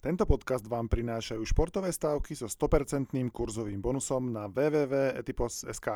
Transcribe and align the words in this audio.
Tento 0.00 0.24
podcast 0.24 0.64
vám 0.64 0.88
prinášajú 0.88 1.44
športové 1.44 1.92
stávky 1.92 2.32
so 2.32 2.48
100% 2.48 3.12
kurzovým 3.28 3.84
bonusom 3.84 4.32
na 4.32 4.48
www.etipos.sk. 4.48 5.88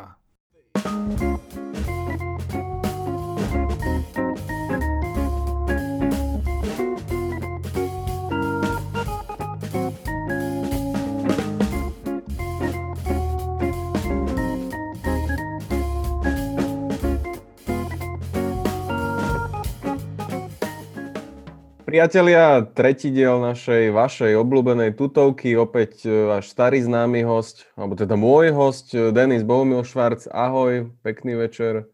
Priatelia, 21.94 22.66
tretí 22.74 23.14
diel 23.14 23.38
našej, 23.38 23.94
vašej 23.94 24.34
obľúbenej 24.34 24.98
tutovky, 24.98 25.54
opäť 25.54 26.02
e, 26.02 26.26
váš 26.26 26.50
starý 26.50 26.82
známy 26.82 27.22
host, 27.22 27.70
alebo 27.78 27.94
teda 27.94 28.18
môj 28.18 28.50
host, 28.50 28.90
e, 28.98 29.14
Denis 29.14 29.46
Bohumil 29.46 29.86
Švarc. 29.86 30.26
Ahoj, 30.26 30.90
pekný 31.06 31.38
večer. 31.38 31.86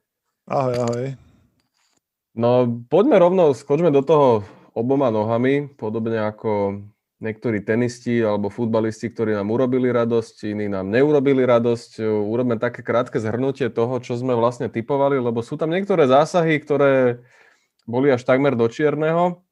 Ahoj, 0.49 0.89
ahoj. 0.89 1.05
No, 2.33 2.81
poďme 2.89 3.21
rovno, 3.21 3.53
skočme 3.53 3.93
do 3.93 4.01
toho 4.01 4.41
oboma 4.73 5.13
nohami, 5.13 5.69
podobne 5.69 6.25
ako 6.25 6.81
niektorí 7.21 7.61
tenisti 7.61 8.25
alebo 8.25 8.49
futbalisti, 8.49 9.13
ktorí 9.13 9.37
nám 9.37 9.53
urobili 9.53 9.93
radosť, 9.93 10.49
iní 10.49 10.73
nám 10.73 10.89
neurobili 10.89 11.45
radosť. 11.45 12.01
E, 12.01 12.09
urobme 12.09 12.57
také 12.57 12.81
krátke 12.81 13.21
zhrnutie 13.21 13.69
toho, 13.69 14.01
čo 14.01 14.17
sme 14.17 14.33
vlastne 14.33 14.73
typovali, 14.73 15.21
lebo 15.21 15.45
sú 15.45 15.61
tam 15.61 15.69
niektoré 15.69 16.09
zásahy, 16.09 16.57
ktoré 16.57 17.21
boli 17.85 18.09
až 18.09 18.25
takmer 18.25 18.57
do 18.57 18.65
čierneho. 18.65 19.45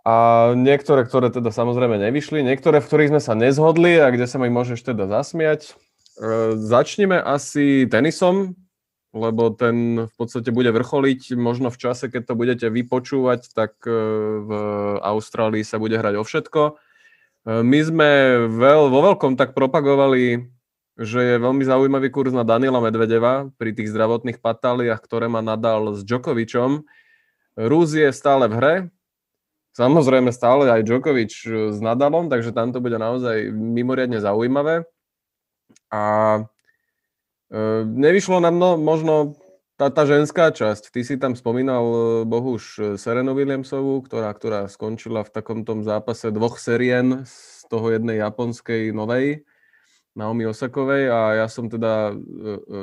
A 0.00 0.14
niektoré, 0.56 1.04
ktoré 1.04 1.28
teda 1.28 1.52
samozrejme 1.52 2.00
nevyšli, 2.00 2.40
niektoré, 2.40 2.80
v 2.80 2.88
ktorých 2.88 3.10
sme 3.12 3.20
sa 3.20 3.36
nezhodli 3.36 4.00
a 4.00 4.08
kde 4.08 4.24
sa 4.24 4.40
mi 4.40 4.48
môžeš 4.48 4.80
teda 4.80 5.04
zasmiať. 5.04 5.76
E, 6.16 6.56
začneme 6.56 7.20
asi 7.20 7.84
tenisom, 7.84 8.56
lebo 9.12 9.52
ten 9.52 10.08
v 10.08 10.14
podstate 10.16 10.48
bude 10.56 10.72
vrcholiť 10.72 11.36
možno 11.36 11.68
v 11.68 11.80
čase, 11.80 12.08
keď 12.08 12.32
to 12.32 12.34
budete 12.38 12.66
vypočúvať, 12.72 13.52
tak 13.52 13.76
e, 13.84 13.92
v 14.40 14.50
Austrálii 15.04 15.60
sa 15.68 15.76
bude 15.76 16.00
hrať 16.00 16.16
o 16.16 16.24
všetko. 16.24 16.62
E, 16.64 16.72
my 17.60 17.80
sme 17.84 18.10
veľ, 18.48 18.88
vo 18.88 19.00
veľkom 19.12 19.36
tak 19.36 19.52
propagovali, 19.52 20.48
že 20.96 21.20
je 21.20 21.36
veľmi 21.44 21.64
zaujímavý 21.64 22.08
kurz 22.08 22.32
na 22.32 22.44
Daniela 22.44 22.80
Medvedeva 22.80 23.52
pri 23.60 23.76
tých 23.76 23.92
zdravotných 23.92 24.40
patáliach, 24.40 25.00
ktoré 25.00 25.28
má 25.28 25.44
nadal 25.44 25.92
s 25.92 26.04
Djokovičom. 26.04 26.88
Rúz 27.56 27.96
je 27.96 28.08
stále 28.12 28.48
v 28.48 28.56
hre, 28.56 28.74
Samozrejme 29.70 30.34
stále 30.34 30.66
aj 30.66 30.82
Djokovic 30.82 31.32
e, 31.46 31.70
s 31.70 31.78
Nadalom, 31.78 32.26
takže 32.26 32.50
tam 32.50 32.74
to 32.74 32.82
bude 32.82 32.98
naozaj 32.98 33.54
mimoriadne 33.54 34.18
zaujímavé. 34.18 34.82
A 35.90 36.02
e, 37.50 37.62
nevyšlo 37.86 38.42
nám 38.42 38.56
no, 38.58 38.70
možno 38.74 39.38
tá, 39.78 39.90
tá 39.90 40.06
ženská 40.06 40.50
časť. 40.50 40.90
Ty 40.90 41.00
si 41.06 41.14
tam 41.18 41.38
spomínal 41.38 41.84
e, 41.86 41.98
Bohuž 42.26 42.62
e, 42.78 42.82
Serenu 42.98 43.34
Williamsovú, 43.38 44.02
ktorá, 44.06 44.34
ktorá 44.34 44.66
skončila 44.66 45.22
v 45.22 45.34
takom 45.34 45.62
tom 45.62 45.86
zápase 45.86 46.34
dvoch 46.34 46.58
serien 46.58 47.22
z 47.26 47.66
toho 47.70 47.94
jednej 47.94 48.18
japonskej 48.18 48.90
novej, 48.90 49.46
Naomi 50.18 50.42
Osakovej 50.42 51.06
a 51.06 51.38
ja 51.38 51.46
som 51.46 51.70
teda 51.70 52.10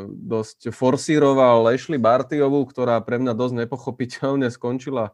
dosť 0.08 0.72
forsíroval 0.72 1.68
Ashley 1.68 2.00
Bartyovú, 2.00 2.64
ktorá 2.64 3.04
pre 3.04 3.20
mňa 3.20 3.36
dosť 3.36 3.68
nepochopiteľne 3.68 4.48
skončila 4.48 5.12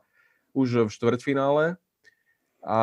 už 0.54 0.88
v 0.88 0.94
štvrťfinále. 0.94 1.76
A, 2.64 2.80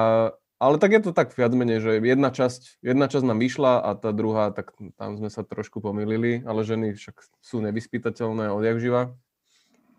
ale 0.61 0.77
tak 0.77 0.93
je 0.93 1.01
to 1.01 1.17
tak 1.17 1.33
viac 1.33 1.57
menej, 1.57 1.81
že 1.81 1.91
jedna 2.05 2.29
časť, 2.29 2.85
jedna 2.85 3.09
časť 3.09 3.25
nám 3.25 3.41
vyšla 3.41 3.81
a 3.81 3.91
tá 3.97 4.13
druhá, 4.13 4.53
tak 4.53 4.77
tam 5.01 5.17
sme 5.17 5.33
sa 5.33 5.41
trošku 5.41 5.81
pomýlili, 5.81 6.45
ale 6.45 6.67
ženy 6.69 6.93
však 6.93 7.17
sú 7.41 7.65
nevyspytateľné 7.65 8.53
odjak 8.53 8.77
živa. 8.77 9.03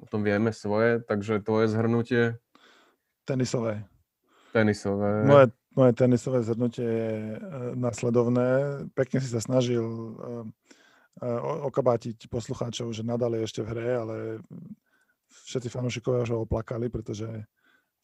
O 0.01 0.05
tom 0.05 0.21
vieme 0.21 0.53
svoje, 0.53 1.01
takže 1.01 1.41
tvoje 1.41 1.69
zhrnutie? 1.69 2.37
Tenisové. 3.25 3.85
Tenisové. 4.49 5.23
Moje, 5.25 5.45
moje 5.77 5.93
tenisové 5.93 6.41
zhrnutie 6.41 6.83
je 6.83 7.13
e, 7.15 7.37
nasledovné. 7.77 8.49
Pekne 8.97 9.21
si 9.21 9.29
sa 9.29 9.39
snažil 9.39 9.85
e, 9.85 10.13
e, 11.21 11.27
okabátiť 11.69 12.27
poslucháčov, 12.27 12.91
že 12.91 13.05
nadali 13.05 13.45
ešte 13.45 13.61
v 13.61 13.69
hre, 13.71 13.89
ale 13.93 14.15
všetci 15.47 15.69
fanúšikovia 15.69 16.25
už 16.25 16.31
ho 16.33 16.43
oplakali, 16.43 16.89
pretože 16.89 17.29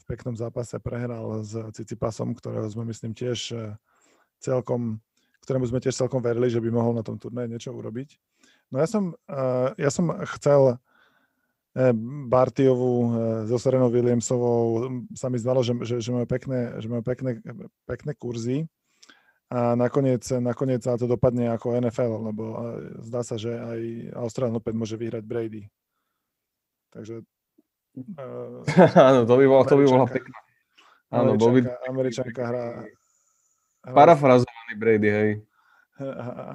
peknom 0.07 0.33
zápase 0.39 0.79
prehral 0.79 1.43
s 1.43 1.51
Cicipasom, 1.75 2.31
ktorého 2.31 2.65
sme 2.71 2.87
myslím 2.87 3.11
tiež 3.11 3.51
e, 3.51 3.75
celkom, 4.39 5.03
ktorému 5.43 5.67
sme 5.67 5.83
tiež 5.83 5.93
celkom 5.93 6.23
verili, 6.23 6.47
že 6.47 6.63
by 6.63 6.71
mohol 6.71 6.95
na 6.95 7.03
tom 7.03 7.19
turnaji 7.19 7.51
niečo 7.51 7.75
urobiť. 7.75 8.15
No 8.71 8.79
ja 8.79 8.87
som, 8.87 9.11
e, 9.27 9.37
ja 9.75 9.91
som 9.91 10.07
chcel 10.39 10.73
e, 10.73 10.75
Bartiovú 12.31 13.11
so 13.51 13.59
Serenou 13.59 13.91
Williamsovou, 13.91 14.87
sa 15.11 15.27
mi 15.27 15.37
zdalo, 15.37 15.59
že, 15.59 15.75
že, 15.83 15.95
že 15.99 16.09
majú, 16.15 16.25
pekné, 16.25 16.79
že 16.79 16.87
majú 16.87 17.03
pekné, 17.03 17.43
pekné 17.83 18.11
kurzy 18.15 18.63
a 19.51 19.75
nakoniec, 19.75 20.23
nakoniec 20.39 20.83
sa 20.83 20.99
to 20.99 21.07
dopadne 21.07 21.51
ako 21.51 21.79
NFL, 21.79 22.31
lebo 22.31 22.43
zdá 23.03 23.23
sa, 23.23 23.39
že 23.39 23.51
aj 23.51 23.79
Australian 24.19 24.59
Open 24.59 24.75
môže 24.75 24.99
vyhrať 24.99 25.23
Brady. 25.23 25.71
Takže 26.91 27.23
Áno, 29.09 29.25
to 29.25 29.33
by 29.33 29.45
bola, 29.49 29.63
to 29.65 29.75
by 29.77 29.85
bola 29.85 30.05
pekná. 30.05 30.37
Áno, 31.09 31.39
bol 31.39 31.51
by... 31.57 31.59
Američanka 31.87 32.41
hrá... 32.45 32.65
Parafrazovaný 33.87 34.73
Brady, 34.75 35.09
hej. 35.09 35.29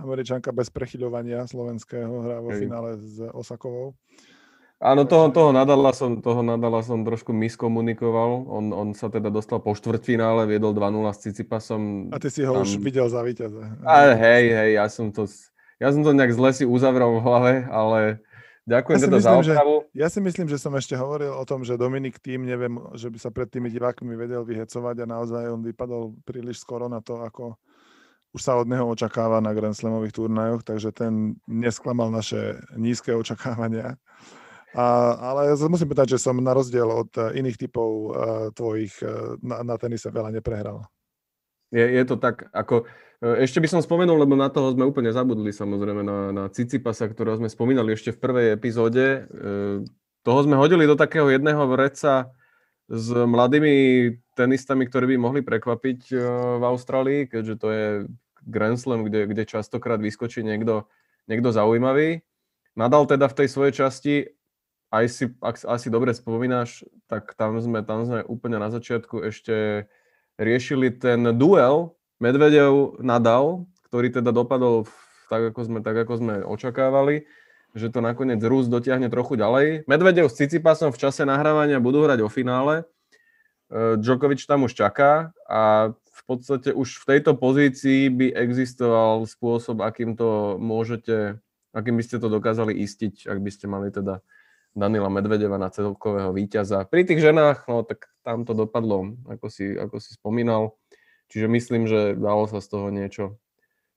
Američanka 0.05 0.55
bez 0.55 0.71
prechyľovania 0.71 1.49
slovenského 1.49 2.13
hrá 2.23 2.39
vo 2.39 2.53
hej. 2.55 2.61
finále 2.63 2.95
s 3.01 3.19
Osakovou. 3.33 3.97
Áno, 4.83 5.07
toho, 5.07 5.31
toho, 5.31 5.55
nadala 5.55 5.95
som, 5.95 6.19
toho 6.19 6.43
nadala 6.43 6.83
som 6.83 7.07
trošku 7.07 7.31
miskomunikoval. 7.31 8.51
On, 8.51 8.67
on 8.75 8.89
sa 8.99 9.07
teda 9.07 9.31
dostal 9.31 9.63
po 9.63 9.79
štvrťfinále, 9.79 10.51
viedol 10.51 10.75
2-0 10.75 11.07
s 11.15 11.19
Cicipasom. 11.23 12.11
A 12.11 12.19
ty 12.19 12.27
si 12.35 12.43
ho 12.43 12.51
tam... 12.51 12.67
už 12.67 12.83
videl 12.83 13.07
za 13.07 13.23
víťaza. 13.23 13.79
A 13.87 14.11
hej, 14.19 14.51
hej, 14.51 14.71
ja 14.83 14.91
som 14.91 15.15
to, 15.15 15.31
ja 15.79 15.95
som 15.95 16.03
to 16.03 16.11
nejak 16.11 16.35
zle 16.35 16.51
si 16.51 16.65
uzavrel 16.67 17.15
v 17.15 17.23
hlave, 17.23 17.53
ale 17.71 18.19
Ďakujem 18.63 18.95
ja 18.95 19.05
teda 19.11 19.19
myslím, 19.19 19.27
za 19.27 19.33
opravu. 19.59 19.77
Že, 19.83 19.99
ja 19.99 20.09
si 20.09 20.21
myslím, 20.23 20.47
že 20.47 20.59
som 20.63 20.73
ešte 20.79 20.95
hovoril 20.95 21.35
o 21.35 21.43
tom, 21.43 21.67
že 21.67 21.75
Dominik 21.75 22.23
tým, 22.23 22.47
neviem, 22.47 22.79
že 22.95 23.11
by 23.11 23.19
sa 23.19 23.35
pred 23.35 23.51
tými 23.51 23.67
divákmi 23.67 24.15
vedel 24.15 24.47
vyhecovať 24.47 25.03
a 25.03 25.11
naozaj 25.11 25.51
on 25.51 25.67
vypadol 25.67 26.15
príliš 26.23 26.63
skoro 26.63 26.87
na 26.87 27.03
to, 27.03 27.19
ako 27.27 27.59
už 28.33 28.41
sa 28.41 28.57
od 28.57 28.71
neho 28.71 28.87
očakáva 28.87 29.43
na 29.43 29.53
Grand 29.53 29.75
Slamových 29.77 30.15
turnajoch, 30.15 30.63
takže 30.63 30.95
ten 30.95 31.37
nesklamal 31.45 32.09
naše 32.09 32.63
nízke 32.79 33.13
očakávania. 33.13 33.99
A, 34.73 34.85
ale 35.21 35.53
musím 35.69 35.93
povedať, 35.93 36.17
že 36.17 36.23
som 36.23 36.41
na 36.41 36.57
rozdiel 36.57 36.89
od 36.89 37.13
iných 37.13 37.61
typov 37.61 37.91
uh, 37.93 38.09
tvojich 38.57 38.97
uh, 39.05 39.37
na, 39.45 39.61
na 39.61 39.77
tenise 39.77 40.09
veľa 40.09 40.33
neprehral. 40.33 40.89
Je, 41.69 41.85
je 41.85 42.05
to 42.09 42.17
tak, 42.17 42.49
ako 42.57 42.89
ešte 43.23 43.63
by 43.63 43.69
som 43.71 43.79
spomenul, 43.79 44.19
lebo 44.19 44.35
na 44.35 44.51
toho 44.51 44.75
sme 44.75 44.83
úplne 44.83 45.15
zabudli 45.15 45.55
samozrejme, 45.55 46.03
na, 46.03 46.19
na 46.35 46.45
Cicipasa, 46.51 47.07
ktorého 47.07 47.39
sme 47.39 47.47
spomínali 47.47 47.95
ešte 47.95 48.11
v 48.11 48.19
prvej 48.19 48.47
epizóde. 48.59 49.07
E, 49.07 49.87
toho 50.27 50.41
sme 50.43 50.59
hodili 50.59 50.91
do 50.91 50.99
takého 50.99 51.31
jedného 51.31 51.63
vreca 51.71 52.35
s 52.91 53.09
mladými 53.15 53.75
tenistami, 54.35 54.91
ktorí 54.91 55.15
by 55.15 55.17
mohli 55.23 55.41
prekvapiť 55.47 56.01
e, 56.11 56.15
v 56.59 56.65
Austrálii, 56.67 57.31
keďže 57.31 57.55
to 57.63 57.69
je 57.71 57.87
Grand 58.43 58.75
Slam, 58.75 59.07
kde, 59.07 59.31
kde 59.31 59.47
častokrát 59.47 60.03
vyskočí 60.03 60.43
niekto, 60.43 60.91
niekto 61.31 61.55
zaujímavý. 61.55 62.27
Nadal 62.75 63.07
teda 63.07 63.31
v 63.31 63.39
tej 63.39 63.49
svojej 63.55 63.87
časti, 63.87 64.15
aj 64.91 65.05
si, 65.07 65.25
ak 65.39 65.63
asi 65.63 65.95
dobre 65.95 66.11
spomínaš, 66.11 66.83
tak 67.07 67.39
tam 67.39 67.55
sme, 67.63 67.87
tam 67.87 68.03
sme 68.03 68.27
úplne 68.27 68.59
na 68.59 68.67
začiatku 68.67 69.23
ešte 69.31 69.87
riešili 70.43 70.91
ten 70.91 71.23
duel 71.39 71.95
Medvedev 72.23 73.03
Nadal, 73.03 73.67
ktorý 73.91 74.15
teda 74.15 74.31
dopadol 74.31 74.87
tak, 75.27 75.51
ako 75.51 75.61
sme, 75.67 75.79
tak, 75.83 75.97
ako 76.07 76.15
sme 76.23 76.35
očakávali, 76.47 77.27
že 77.75 77.91
to 77.91 77.99
nakoniec 77.99 78.39
Rus 78.47 78.71
dotiahne 78.71 79.11
trochu 79.11 79.35
ďalej. 79.35 79.91
Medvedev 79.91 80.31
s 80.31 80.39
Cicipasom 80.39 80.95
v 80.95 81.01
čase 81.03 81.27
nahrávania 81.27 81.83
budú 81.83 82.07
hrať 82.07 82.23
o 82.23 82.31
finále. 82.31 82.87
E, 83.73 83.99
Djokovic 83.99 84.39
tam 84.47 84.71
už 84.71 84.77
čaká 84.79 85.35
a 85.51 85.91
v 85.97 86.23
podstate 86.29 86.71
už 86.71 87.03
v 87.03 87.05
tejto 87.17 87.35
pozícii 87.35 88.07
by 88.13 88.39
existoval 88.39 89.27
spôsob, 89.27 89.83
akým 89.83 90.15
to 90.15 90.61
môžete, 90.63 91.43
akým 91.75 91.99
by 91.99 92.05
ste 92.07 92.23
to 92.23 92.31
dokázali 92.31 92.77
istiť, 92.77 93.27
ak 93.27 93.39
by 93.43 93.51
ste 93.51 93.67
mali 93.67 93.91
teda 93.91 94.23
Danila 94.73 95.11
Medvedeva 95.11 95.59
na 95.59 95.69
celkového 95.69 96.31
víťaza. 96.33 96.87
Pri 96.87 97.05
tých 97.05 97.21
ženách, 97.21 97.67
no 97.67 97.83
tak 97.83 98.09
tam 98.23 98.47
to 98.47 98.55
dopadlo, 98.55 99.17
ako 99.27 99.51
si, 99.51 99.75
ako 99.75 99.99
si 99.99 100.15
spomínal. 100.15 100.77
Čiže 101.33 101.49
myslím, 101.49 101.89
že 101.89 102.13
dalo 102.13 102.45
sa 102.45 102.61
z 102.61 102.69
toho 102.69 102.93
niečo, 102.93 103.41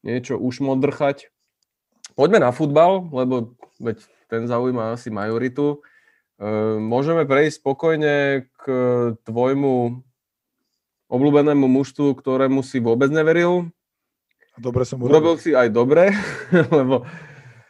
niečo 0.07 0.39
už 0.39 0.63
modrchať. 0.63 1.27
Poďme 2.15 2.47
na 2.47 2.55
futbal, 2.55 3.11
lebo 3.11 3.59
veď 3.75 3.99
ten 4.31 4.47
zaujíma 4.47 4.95
asi 4.95 5.11
majoritu. 5.11 5.83
E, 6.39 6.79
môžeme 6.79 7.27
prejsť 7.27 7.59
spokojne 7.59 8.47
k 8.47 8.63
tvojmu 9.27 9.99
obľúbenému 11.11 11.67
mužstvu, 11.67 12.15
ktorému 12.15 12.63
si 12.63 12.79
vôbec 12.79 13.11
neveril. 13.11 13.67
Dobre 14.55 14.87
som 14.87 15.03
urobil. 15.03 15.11
Urobil 15.11 15.35
si 15.43 15.51
aj 15.51 15.75
dobre, 15.75 16.15
lebo 16.79 17.03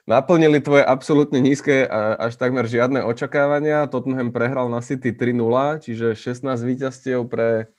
naplnili 0.06 0.62
tvoje 0.62 0.86
absolútne 0.86 1.42
nízke 1.42 1.90
až 1.90 2.38
takmer 2.38 2.70
žiadne 2.70 3.02
očakávania. 3.02 3.90
Tottenham 3.90 4.30
prehral 4.30 4.70
na 4.70 4.86
City 4.86 5.10
3-0, 5.10 5.82
čiže 5.82 6.14
16 6.14 6.54
víťazstiev 6.62 7.26
pre 7.26 7.74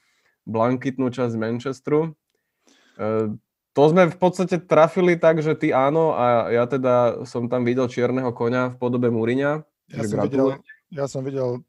blankitnú 0.46 1.10
časť 1.10 1.34
Manchesteru. 1.36 2.14
E, 2.96 3.36
to 3.76 3.82
sme 3.92 4.08
v 4.08 4.16
podstate 4.16 4.56
trafili 4.62 5.20
tak, 5.20 5.44
že 5.44 5.52
ty 5.52 5.74
áno 5.74 6.16
a 6.16 6.48
ja 6.48 6.64
teda 6.64 7.26
som 7.28 7.50
tam 7.50 7.66
videl 7.68 7.90
čierneho 7.92 8.32
konia 8.32 8.72
v 8.72 8.80
podobe 8.80 9.12
Múriňa. 9.12 9.60
Ja, 9.92 10.02
som 10.08 10.18
videl, 10.24 10.48
ja 10.88 11.04
som 11.04 11.20
videl 11.20 11.60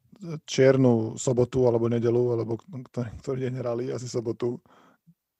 čiernu 0.48 1.20
sobotu 1.20 1.68
alebo 1.68 1.92
nedelu, 1.92 2.40
alebo 2.40 2.58
ktorý, 3.22 3.50
deň 3.50 3.54
hrali, 3.60 3.86
asi 3.92 4.08
sobotu 4.08 4.58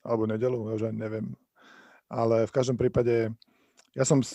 alebo 0.04 0.28
nedelu, 0.28 0.70
ja 0.70 0.72
už 0.76 0.84
ani 0.92 0.98
neviem. 1.00 1.26
Ale 2.08 2.44
v 2.44 2.52
každom 2.52 2.76
prípade 2.76 3.32
ja 3.96 4.04
som, 4.06 4.22
eh, 4.22 4.28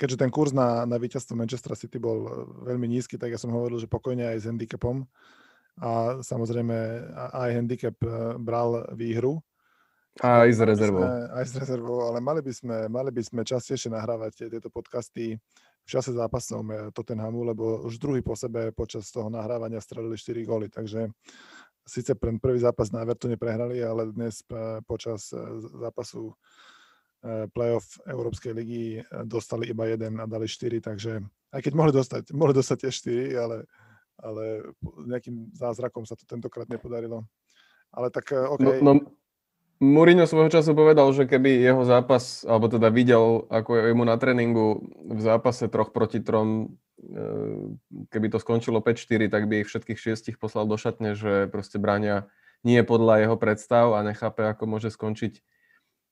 keďže 0.00 0.16
ten 0.16 0.30
kurz 0.32 0.56
na, 0.56 0.88
na 0.88 0.96
víťazstvo 0.96 1.36
Manchester 1.36 1.76
City 1.76 2.00
bol 2.00 2.18
eh, 2.24 2.32
veľmi 2.72 2.88
nízky, 2.88 3.20
tak 3.20 3.34
ja 3.34 3.38
som 3.38 3.52
hovoril, 3.52 3.76
že 3.76 3.90
pokojne 3.90 4.32
aj 4.32 4.38
s 4.40 4.48
handicapom. 4.48 5.04
A 5.80 6.20
samozrejme 6.20 6.76
aj 7.32 7.50
handicap 7.56 7.96
eh, 8.04 8.36
bral 8.36 8.92
výhru. 8.92 9.40
A 10.20 10.44
aj 10.44 10.50
s 10.52 10.60
rezervou. 10.60 11.00
Aj 11.08 11.44
s 11.48 11.56
rezervou, 11.56 12.04
ale 12.04 12.20
mali 12.20 12.44
by 12.44 12.52
sme, 12.52 12.76
mali 12.92 13.08
by 13.08 13.22
sme 13.24 13.48
častejšie 13.48 13.88
nahrávať 13.88 14.52
tieto 14.52 14.68
podcasty 14.68 15.40
v 15.82 15.88
čase 15.88 16.12
zápasov 16.12 16.62
Tottenhamu, 16.92 17.48
lebo 17.48 17.80
už 17.88 17.96
druhý 17.96 18.20
po 18.20 18.36
sebe 18.36 18.76
počas 18.76 19.08
toho 19.08 19.32
nahrávania 19.32 19.80
strelili 19.80 20.14
4 20.14 20.44
góly, 20.44 20.68
takže 20.68 21.08
síce 21.82 22.14
prvý 22.14 22.60
zápas 22.60 22.92
na 22.92 23.02
Evertone 23.02 23.40
prehrali, 23.40 23.82
ale 23.82 24.12
dnes 24.12 24.44
počas 24.86 25.32
zápasu 25.80 26.36
playoff 27.54 28.02
Európskej 28.06 28.52
ligy 28.54 28.84
dostali 29.26 29.70
iba 29.70 29.86
jeden 29.86 30.18
a 30.18 30.26
dali 30.26 30.50
štyri, 30.50 30.82
takže 30.82 31.22
aj 31.54 31.60
keď 31.62 31.72
mohli 31.74 31.92
dostať, 31.94 32.22
mohli 32.34 32.54
dostať 32.54 32.76
tiež 32.86 32.94
štyri, 32.94 33.26
ale, 33.38 33.56
ale 34.22 34.72
nejakým 35.04 35.50
zázrakom 35.52 36.06
sa 36.06 36.14
to 36.14 36.24
tentokrát 36.24 36.70
nepodarilo. 36.70 37.26
Ale 37.92 38.08
tak 38.08 38.32
eh, 38.32 38.46
OK. 38.46 38.62
No, 38.62 38.72
no, 38.80 38.92
Mourinho 39.82 40.30
svojho 40.30 40.46
času 40.46 40.78
povedal, 40.78 41.10
že 41.10 41.26
keby 41.26 41.58
jeho 41.58 41.82
zápas, 41.82 42.46
alebo 42.46 42.70
teda 42.70 42.86
videl, 42.86 43.50
ako 43.50 43.82
je 43.82 43.92
mu 43.98 44.06
na 44.06 44.14
tréningu 44.14 44.78
v 45.10 45.18
zápase 45.18 45.66
troch 45.66 45.90
proti 45.90 46.22
trom, 46.22 46.78
keby 48.14 48.30
to 48.30 48.38
skončilo 48.38 48.78
5-4, 48.78 49.26
tak 49.26 49.50
by 49.50 49.66
ich 49.66 49.68
všetkých 49.74 49.98
šiestich 49.98 50.36
poslal 50.38 50.70
do 50.70 50.78
šatne, 50.78 51.18
že 51.18 51.50
proste 51.50 51.82
bránia 51.82 52.30
nie 52.62 52.78
podľa 52.86 53.26
jeho 53.26 53.34
predstav 53.34 53.90
a 53.98 54.06
nechápe, 54.06 54.46
ako 54.46 54.70
môže 54.70 54.86
skončiť 54.94 55.42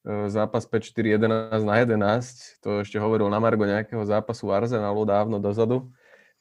E, 0.01 0.33
zápas 0.33 0.65
5-4, 0.65 1.21
11 1.21 1.61
na 1.61 1.75
11, 1.85 2.65
to 2.65 2.81
ešte 2.81 2.97
hovoril 2.97 3.29
na 3.29 3.37
Margo 3.37 3.69
nejakého 3.69 4.01
zápasu 4.09 4.49
Arsenalu 4.49 5.05
dávno 5.05 5.37
dozadu, 5.37 5.93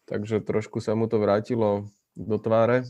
takže 0.09 0.41
trošku 0.41 0.81
sa 0.81 0.97
mu 0.97 1.05
to 1.05 1.21
vrátilo 1.21 1.85
do 2.17 2.41
tváre. 2.41 2.83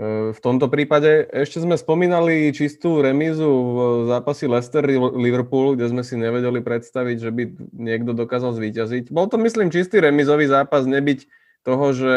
E, 0.00 0.32
v 0.32 0.40
tomto 0.40 0.72
prípade 0.72 1.28
ešte 1.30 1.60
sme 1.60 1.76
spomínali 1.76 2.48
čistú 2.50 3.04
remízu 3.04 3.46
v 3.46 3.78
zápasi 4.08 4.48
Leicester-Liverpool, 4.48 5.76
kde 5.76 5.92
sme 5.92 6.02
si 6.02 6.16
nevedeli 6.16 6.64
predstaviť, 6.64 7.16
že 7.20 7.30
by 7.30 7.42
niekto 7.76 8.16
dokázal 8.16 8.56
zvíťaziť. 8.56 9.12
Bol 9.12 9.28
to, 9.28 9.36
myslím, 9.38 9.68
čistý 9.68 10.00
remízový 10.00 10.48
zápas, 10.48 10.88
nebyť 10.88 11.28
toho, 11.62 11.92
že 11.92 12.14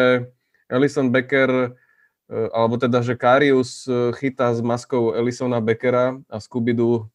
Ellison 0.72 1.12
Becker 1.12 1.52
e, 1.52 2.40
alebo 2.56 2.80
teda, 2.80 3.04
že 3.04 3.20
Karius 3.20 3.84
chytá 4.18 4.56
s 4.56 4.64
maskou 4.64 5.12
Ellisona 5.12 5.60
Beckera 5.60 6.16
a 6.32 6.40
Scooby-Doo 6.40 7.12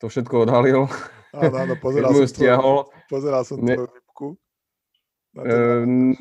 to 0.00 0.08
všetko 0.08 0.48
odhalil. 0.48 0.88
Áno, 1.36 1.56
áno, 1.60 1.74
pozeral 1.76 2.10
som, 2.16 2.26
stiahol. 2.26 2.88
pozeral 3.06 3.44
som 3.44 3.60
ne... 3.60 3.76
Uh, 5.30 6.16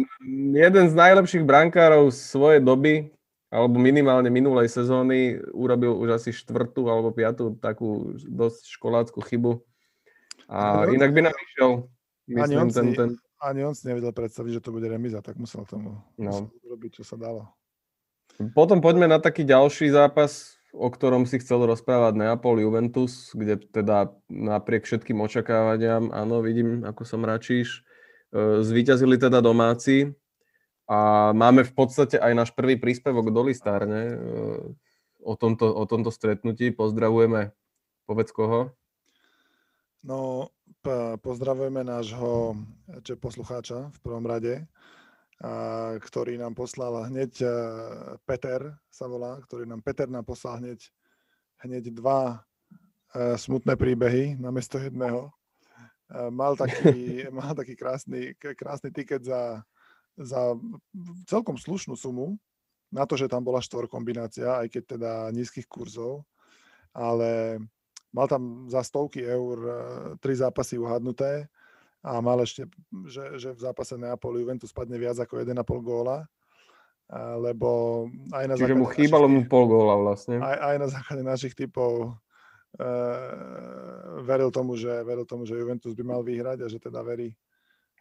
jeden 0.54 0.86
z 0.86 0.94
najlepších 0.94 1.42
brankárov 1.42 2.14
svojej 2.14 2.62
doby, 2.62 3.10
alebo 3.50 3.82
minimálne 3.82 4.30
minulej 4.30 4.70
sezóny, 4.70 5.42
urobil 5.58 5.98
už 5.98 6.22
asi 6.22 6.30
štvrtú 6.30 6.86
alebo 6.86 7.10
piatú 7.10 7.58
takú 7.58 8.14
dosť 8.22 8.70
školáckú 8.78 9.20
chybu. 9.26 9.58
A 10.46 10.86
no, 10.86 10.94
inak 10.94 11.14
by 11.14 11.22
nám 11.26 11.36
išiel. 11.38 11.90
Myslím, 12.30 12.58
ani, 12.62 12.74
ten, 12.74 12.86
si, 12.86 12.98
ten... 12.98 13.10
ani 13.42 13.62
on 13.66 13.74
si 13.74 13.90
nevedel 13.90 14.14
predstaviť, 14.14 14.62
že 14.62 14.64
to 14.66 14.70
bude 14.70 14.86
remiza, 14.86 15.26
tak 15.26 15.42
musel 15.42 15.66
tomu 15.66 15.98
no. 16.22 16.54
urobiť, 16.62 17.02
čo 17.02 17.04
sa 17.06 17.18
dalo. 17.18 17.50
Potom 18.54 18.80
poďme 18.80 19.10
na 19.10 19.18
taký 19.18 19.42
ďalší 19.42 19.90
zápas, 19.90 20.62
o 20.70 20.86
ktorom 20.88 21.26
si 21.26 21.42
chcel 21.42 21.66
rozprávať 21.66 22.14
Neapol 22.22 22.62
Juventus, 22.62 23.34
kde 23.34 23.58
teda 23.58 24.14
napriek 24.30 24.86
všetkým 24.86 25.18
očakávaniam, 25.18 26.14
áno, 26.14 26.46
vidím, 26.46 26.86
ako 26.86 27.02
sa 27.02 27.18
mračíš, 27.18 27.82
zvíťazili 28.38 29.18
teda 29.18 29.42
domáci 29.42 30.14
a 30.90 31.30
máme 31.34 31.66
v 31.66 31.74
podstate 31.74 32.18
aj 32.18 32.34
náš 32.34 32.50
prvý 32.54 32.78
príspevok 32.78 33.30
do 33.30 33.42
listárne 33.46 34.02
e, 34.10 34.16
o 35.22 35.34
tomto, 35.38 35.70
o 35.70 35.86
tomto 35.86 36.10
stretnutí. 36.10 36.74
Pozdravujeme, 36.74 37.54
povedz 38.10 38.34
koho. 38.34 38.74
No, 40.02 40.50
pozdravujeme 41.22 41.84
nášho 41.84 42.58
poslucháča 43.20 43.92
v 43.94 44.00
prvom 44.00 44.26
rade 44.26 44.66
ktorý 46.00 46.36
nám 46.36 46.52
poslal 46.52 47.08
hneď, 47.08 47.32
e, 47.40 47.48
Peter 48.28 48.76
sa 48.92 49.08
volá, 49.08 49.40
ktorý 49.40 49.64
nám, 49.64 49.80
Peter 49.80 50.12
nám 50.12 50.28
poslal 50.28 50.60
hneď, 50.60 50.84
hneď 51.64 51.96
dva 51.96 52.44
e, 53.16 53.40
smutné 53.40 53.80
príbehy 53.80 54.36
namiesto 54.36 54.76
jedného. 54.76 55.32
E, 56.10 56.30
mal 56.34 56.58
taký, 56.58 57.24
mal 57.38 57.54
taký 57.54 57.78
krásny, 57.78 58.34
krásny 58.38 58.90
tiket 58.90 59.24
za, 59.24 59.62
za 60.18 60.58
celkom 61.30 61.56
slušnú 61.56 61.94
sumu, 61.94 62.36
na 62.90 63.06
to, 63.06 63.14
že 63.14 63.30
tam 63.30 63.46
bola 63.46 63.62
štvor 63.62 63.86
kombinácia, 63.86 64.58
aj 64.58 64.68
keď 64.74 64.84
teda 64.98 65.12
nízkych 65.30 65.70
kurzov, 65.70 66.26
ale 66.90 67.62
mal 68.10 68.26
tam 68.26 68.66
za 68.66 68.82
stovky 68.82 69.22
eur 69.22 69.58
tri 70.18 70.34
zápasy 70.34 70.82
uhadnuté 70.82 71.46
a 72.02 72.18
mal 72.18 72.42
ešte, 72.42 72.66
že, 73.06 73.38
že 73.38 73.54
v 73.54 73.62
zápase 73.62 73.94
Neapol 73.94 74.42
Juventus 74.42 74.74
padne 74.74 74.98
viac 74.98 75.22
ako 75.22 75.46
1,5 75.46 75.62
góla, 75.86 76.26
lebo 77.38 78.06
aj 78.32 78.46
na 78.46 78.56
Čiže 78.56 78.78
mu 78.78 78.86
chýbalo 78.90 79.26
mu 79.26 79.42
pol 79.50 79.66
góla 79.66 79.98
vlastne. 79.98 80.38
Aj, 80.38 80.74
aj 80.74 80.76
na 80.78 80.88
základe 80.88 81.24
našich 81.26 81.58
typov 81.58 82.14
veril, 84.26 84.50
tomu, 84.54 84.78
že, 84.78 85.02
veril 85.02 85.26
tomu, 85.26 85.50
že 85.50 85.58
Juventus 85.58 85.98
by 85.98 86.04
mal 86.06 86.22
vyhrať 86.22 86.64
a 86.64 86.68
že 86.70 86.78
teda 86.78 87.02
verí, 87.02 87.34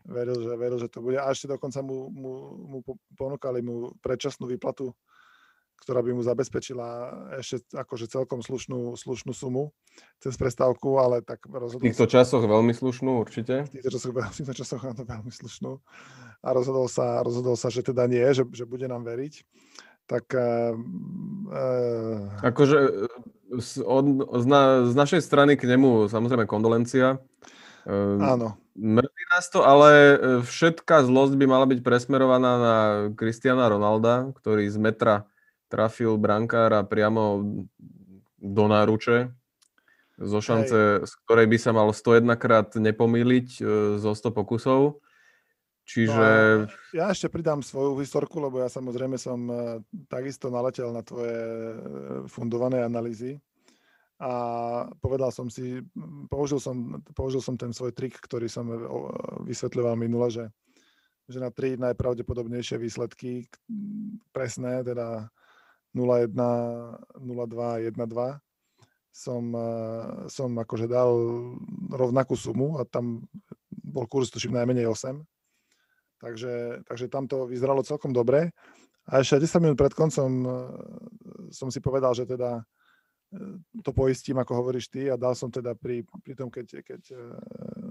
veril, 0.05 0.45
že, 0.45 0.53
veril, 0.59 0.79
že 0.79 0.93
to 0.93 1.01
bude. 1.01 1.17
A 1.17 1.33
ešte 1.33 1.49
dokonca 1.49 1.81
mu, 1.81 2.13
mu, 2.13 2.33
mu 2.69 2.79
ponúkali 3.17 3.65
mu 3.65 3.97
predčasnú 4.05 4.51
výplatu 4.51 4.93
ktorá 5.79 6.03
by 6.03 6.11
mu 6.11 6.27
zabezpečila 6.27 6.89
ešte 7.39 7.63
akože 7.71 8.11
celkom 8.11 8.43
slušnú, 8.43 8.99
slušnú 8.99 9.31
sumu 9.31 9.71
cez 10.19 10.35
prestávku, 10.35 10.99
ale 10.99 11.23
tak 11.23 11.47
rozhodol 11.47 11.87
V 11.87 11.91
týchto 11.91 12.11
sa, 12.11 12.23
časoch 12.23 12.43
veľmi 12.43 12.75
slušnú 12.75 13.23
určite? 13.23 13.63
V 13.71 13.79
týchto 13.79 13.95
časoch, 13.95 14.11
v 14.11 14.35
týchto 14.35 14.59
časoch 14.59 14.83
áno, 14.83 15.07
veľmi 15.07 15.31
slušnú. 15.31 15.79
A 16.43 16.49
rozhodol 16.51 16.91
sa, 16.91 17.23
rozhodol 17.23 17.55
sa, 17.55 17.71
že 17.71 17.87
teda 17.87 18.11
nie, 18.11 18.27
že, 18.35 18.43
že 18.51 18.67
bude 18.67 18.91
nám 18.91 19.07
veriť. 19.07 19.47
Tak... 20.11 20.35
Uh, 20.35 20.75
akože 22.43 22.79
z, 23.49 23.81
od, 23.81 24.07
z, 24.43 24.47
na, 24.47 24.63
z 24.85 24.95
našej 24.95 25.21
strany 25.25 25.57
k 25.57 25.65
nemu 25.65 26.13
samozrejme 26.13 26.45
kondolencia. 26.45 27.17
Uh, 27.89 28.21
áno. 28.21 28.49
Mrzí 28.79 29.25
nás 29.35 29.47
to, 29.51 29.67
ale 29.67 29.91
všetká 30.47 31.03
zlosť 31.03 31.35
by 31.35 31.47
mala 31.51 31.67
byť 31.67 31.83
presmerovaná 31.83 32.53
na 32.55 32.77
Cristiana 33.19 33.67
Ronalda, 33.67 34.31
ktorý 34.39 34.71
z 34.71 34.79
metra 34.79 35.27
trafil 35.67 36.15
brankára 36.15 36.87
priamo 36.87 37.43
do 38.39 38.65
náruče 38.71 39.35
zo 40.19 40.41
šance, 40.43 41.03
Hej. 41.03 41.07
z 41.07 41.13
ktorej 41.27 41.47
by 41.47 41.59
sa 41.59 41.71
mal 41.71 41.95
101 41.95 42.27
krát 42.39 42.69
nepomýliť 42.75 43.49
e, 43.59 43.63
zo 44.03 44.13
100 44.15 44.35
pokusov. 44.35 44.99
Čiže... 45.89 46.13
No, 46.13 46.69
ja 46.93 47.09
ešte 47.09 47.33
pridám 47.33 47.65
svoju 47.65 47.97
historku, 48.05 48.37
lebo 48.45 48.61
ja 48.61 48.69
samozrejme 48.69 49.17
som 49.17 49.49
e, 49.49 49.81
takisto 50.13 50.53
naletel 50.53 50.93
na 50.93 51.01
tvoje 51.01 51.33
e, 51.33 51.77
fundované 52.29 52.85
analýzy 52.85 53.41
a 54.21 54.33
povedal 55.01 55.33
som 55.33 55.49
si, 55.49 55.81
použil 56.29 56.61
som, 56.61 57.01
použil 57.17 57.41
som 57.41 57.57
ten 57.57 57.73
svoj 57.73 57.97
trik, 57.97 58.21
ktorý 58.21 58.51
som 58.53 58.69
vysvetľoval 59.49 59.95
minule, 59.97 60.29
že, 60.29 60.45
že 61.25 61.39
na 61.41 61.49
tri 61.55 61.79
najpravdepodobnejšie 61.81 62.83
výsledky 62.83 63.47
presné, 64.35 64.83
teda 64.83 65.31
0-1, 65.95 66.35
0-2, 66.35 67.95
1-2 67.95 68.43
som, 69.15 69.43
som 70.27 70.51
akože 70.51 70.91
dal 70.91 71.15
rovnakú 71.95 72.35
sumu 72.35 72.83
a 72.83 72.85
tam 72.85 73.23
bol 73.71 74.05
kurz 74.11 74.35
tuším 74.35 74.59
najmenej 74.59 74.91
8. 74.91 75.38
Takže, 76.19 76.83
takže 76.87 77.07
tam 77.07 77.31
to 77.31 77.47
vyzeralo 77.47 77.87
celkom 77.87 78.11
dobre. 78.11 78.51
A 79.09 79.23
ešte 79.23 79.47
10 79.47 79.65
minút 79.65 79.79
pred 79.79 79.95
koncom 79.95 80.31
uh, 80.45 80.53
som 81.49 81.73
si 81.73 81.79
povedal, 81.81 82.13
že 82.13 82.29
teda 82.29 82.63
to 83.85 83.91
poistím, 83.93 84.41
ako 84.41 84.65
hovoríš 84.65 84.89
ty, 84.89 85.13
a 85.13 85.21
dal 85.21 85.37
som 85.37 85.53
teda 85.53 85.77
pri, 85.77 86.01
pri 86.25 86.33
tom, 86.33 86.49
keď, 86.49 86.81
keď 86.81 87.01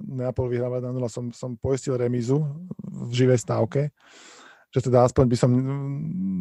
Neapol 0.09 0.49
vyhráva 0.49 0.81
na 0.81 0.89
0, 0.89 1.05
som, 1.05 1.25
som 1.29 1.53
poistil 1.53 1.93
remízu 1.93 2.41
v 2.81 3.11
živej 3.13 3.45
stávke, 3.45 3.93
že 4.73 4.79
teda 4.81 5.05
aspoň 5.05 5.25
by 5.29 5.37
som 5.37 5.51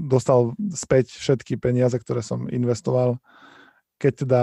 dostal 0.08 0.56
späť 0.72 1.12
všetky 1.12 1.60
peniaze, 1.60 1.94
ktoré 2.00 2.24
som 2.24 2.48
investoval, 2.48 3.20
keď 4.00 4.12
teda 4.24 4.42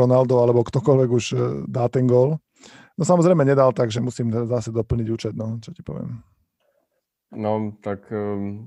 Ronaldo 0.00 0.44
alebo 0.44 0.60
ktokoľvek 0.64 1.10
už 1.10 1.24
dá 1.64 1.88
ten 1.88 2.04
gól. 2.04 2.36
No 2.94 3.02
samozrejme 3.02 3.42
nedal, 3.48 3.72
takže 3.72 4.04
musím 4.04 4.30
zase 4.30 4.70
doplniť 4.70 5.06
účet, 5.10 5.34
no, 5.34 5.58
čo 5.58 5.72
ti 5.72 5.80
poviem. 5.80 6.20
No, 7.34 7.74
tak 7.82 8.06
um, 8.10 8.66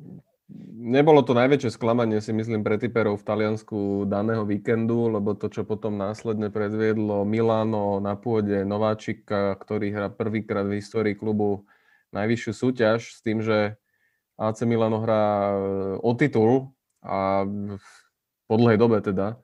nebolo 0.79 1.23
to 1.27 1.35
najväčšie 1.35 1.75
sklamanie, 1.75 2.23
si 2.23 2.31
myslím, 2.31 2.63
pre 2.63 2.79
typerov 2.79 3.19
v 3.19 3.27
Taliansku 3.27 4.07
daného 4.07 4.47
víkendu, 4.47 5.11
lebo 5.11 5.35
to, 5.35 5.51
čo 5.51 5.67
potom 5.67 5.99
následne 5.99 6.47
predviedlo 6.47 7.27
Milano 7.27 7.99
na 7.99 8.15
pôde 8.15 8.63
Nováčika, 8.63 9.59
ktorý 9.59 9.91
hrá 9.91 10.07
prvýkrát 10.07 10.63
v 10.63 10.79
histórii 10.79 11.15
klubu 11.19 11.67
najvyššiu 12.15 12.51
súťaž, 12.55 12.99
s 13.11 13.19
tým, 13.19 13.43
že 13.43 13.75
AC 14.39 14.63
Milano 14.63 15.03
hrá 15.03 15.51
e, 15.51 15.57
o 15.99 16.11
titul 16.15 16.71
a 17.03 17.43
po 18.47 18.55
dlhej 18.55 18.77
dobe 18.79 19.03
teda, 19.03 19.41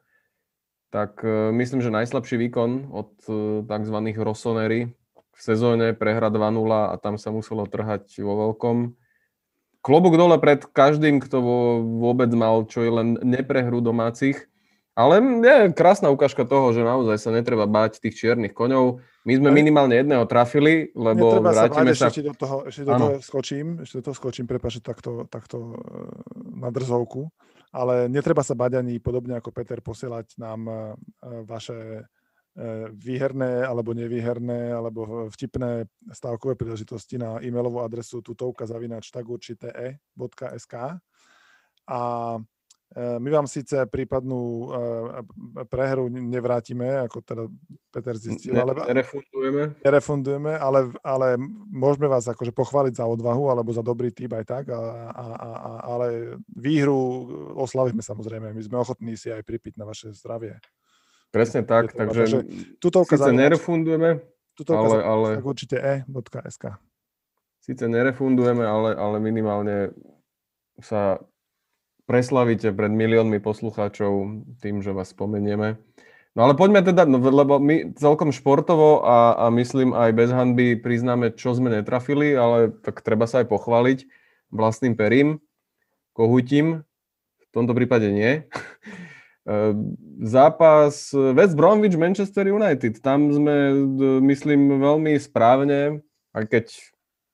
tak 0.93 1.19
e, 1.25 1.51
myslím, 1.51 1.81
že 1.83 1.91
najslabší 1.91 2.39
výkon 2.47 2.93
od 2.93 3.11
e, 3.27 3.33
tzv. 3.67 3.97
Rossoneri 4.21 4.93
v 5.33 5.39
sezóne 5.41 5.97
prehra 5.97 6.29
2-0 6.29 6.93
a 6.93 6.95
tam 7.01 7.17
sa 7.17 7.33
muselo 7.33 7.65
trhať 7.65 8.21
vo 8.21 8.47
veľkom 8.47 8.93
klobúk 9.83 10.15
dole 10.15 10.39
pred 10.39 10.63
každým, 10.63 11.19
kto 11.19 11.43
vôbec 11.99 12.31
mal 12.31 12.63
čo 12.65 12.81
je 12.81 12.91
len 12.91 13.07
neprehru 13.21 13.83
domácich. 13.83 14.47
Ale 14.93 15.17
je 15.17 15.73
krásna 15.73 16.13
ukážka 16.13 16.45
toho, 16.45 16.69
že 16.69 16.85
naozaj 16.85 17.17
sa 17.17 17.33
netreba 17.33 17.65
báť 17.65 17.97
tých 17.97 18.13
čiernych 18.13 18.53
koňov. 18.53 19.01
My 19.25 19.33
sme 19.41 19.49
minimálne 19.49 19.97
jedného 19.97 20.21
trafili, 20.29 20.93
lebo 20.93 21.33
Netreba 21.33 21.49
vrátime 21.49 21.97
sa... 21.97 21.97
Báť, 21.97 21.97
sa... 21.97 22.07
Ešte 22.13 22.23
do 22.29 22.35
toho, 22.37 22.57
ešte 22.69 22.83
do 22.85 22.93
toho 22.93 23.13
skočím, 23.17 23.67
ešte 23.81 23.95
do 23.97 24.03
toho 24.05 24.15
skočím, 24.21 24.45
prepáč, 24.45 24.85
takto, 24.85 25.25
takto 25.33 25.57
e, 25.57 25.75
na 26.61 26.69
drzovku. 26.69 27.25
Ale 27.73 28.05
netreba 28.05 28.45
sa 28.45 28.53
báť 28.53 28.85
ani 28.85 29.01
podobne 29.01 29.33
ako 29.33 29.49
Peter 29.49 29.81
posielať 29.81 30.37
nám 30.37 30.61
e, 30.69 30.73
vaše 31.41 32.05
výherné 32.93 33.65
alebo 33.65 33.97
nevýherné 33.97 34.69
alebo 34.69 35.25
vtipné 35.33 35.89
stávkové 36.13 36.53
príležitosti 36.53 37.17
na 37.17 37.41
e-mailovú 37.41 37.81
adresu 37.81 38.21
tutovka 38.21 38.69
zavinač 38.69 39.09
tak 39.09 39.25
určité 39.25 39.73
e.sk 39.73 41.01
a 41.89 42.01
e, 42.95 43.19
my 43.19 43.29
vám 43.33 43.49
síce 43.49 43.73
prípadnú 43.89 44.41
e, 44.45 44.67
prehru 45.65 46.13
nevrátime, 46.13 47.09
ako 47.09 47.17
teda 47.25 47.43
Peter 47.89 48.15
zistil, 48.21 48.53
ale 48.53 48.77
nerefundujeme, 48.85 49.63
nerefundujeme 49.81 50.53
ale, 50.53 50.93
ale 51.01 51.41
môžeme 51.73 52.05
vás 52.05 52.29
akože 52.29 52.53
pochváliť 52.53 53.01
za 53.01 53.09
odvahu 53.09 53.49
alebo 53.49 53.73
za 53.73 53.81
dobrý 53.81 54.13
typ 54.13 54.29
aj 54.37 54.45
tak, 54.45 54.65
a, 54.69 55.09
a, 55.09 55.25
a, 55.41 55.71
ale 55.89 56.37
výhru 56.53 57.25
oslavíme 57.57 58.05
samozrejme. 58.05 58.53
My 58.53 58.61
sme 58.61 58.77
ochotní 58.77 59.17
si 59.17 59.33
aj 59.33 59.41
pripiť 59.41 59.73
na 59.81 59.89
vaše 59.89 60.13
zdravie. 60.13 60.61
Presne 61.33 61.65
tak, 61.65 61.97
takže 61.97 62.45
síce 62.77 63.31
nerefundujeme, 63.33 64.21
ale, 64.69 64.97
ale... 65.01 65.29
Tak 65.41 65.49
určite 65.49 65.77
e.sk. 65.81 66.77
Síce 67.57 67.85
nerefundujeme, 67.89 68.61
ale, 68.61 68.93
ale 68.93 69.17
minimálne 69.17 69.97
sa 70.77 71.17
preslavíte 72.05 72.69
pred 72.69 72.93
miliónmi 72.93 73.41
poslucháčov 73.41 74.45
tým, 74.61 74.85
že 74.85 74.93
vás 74.93 75.09
spomenieme. 75.09 75.81
No 76.37 76.49
ale 76.49 76.53
poďme 76.53 76.85
teda, 76.85 77.05
no, 77.09 77.17
lebo 77.17 77.57
my 77.57 77.97
celkom 77.97 78.29
športovo 78.29 79.01
a, 79.01 79.37
a 79.37 79.45
myslím 79.53 79.93
aj 79.93 80.11
bez 80.13 80.29
hanby 80.29 80.77
priznáme, 80.77 81.33
čo 81.33 81.57
sme 81.57 81.73
netrafili, 81.73 82.33
ale 82.37 82.73
tak 82.73 83.01
treba 83.01 83.25
sa 83.25 83.41
aj 83.41 83.49
pochváliť 83.49 84.05
vlastným 84.53 84.93
perím, 84.93 85.41
kohutím, 86.13 86.85
v 87.37 87.49
tomto 87.53 87.73
prípade 87.73 88.09
nie. 88.13 88.45
Ehm, 89.43 89.99
zápas 90.23 91.11
West 91.11 91.59
Bromwich 91.59 91.99
Manchester 91.99 92.47
United. 92.47 93.03
Tam 93.03 93.27
sme, 93.27 93.75
myslím, 94.23 94.79
veľmi 94.79 95.19
správne, 95.19 95.99
aj 96.31 96.45
keď 96.47 96.65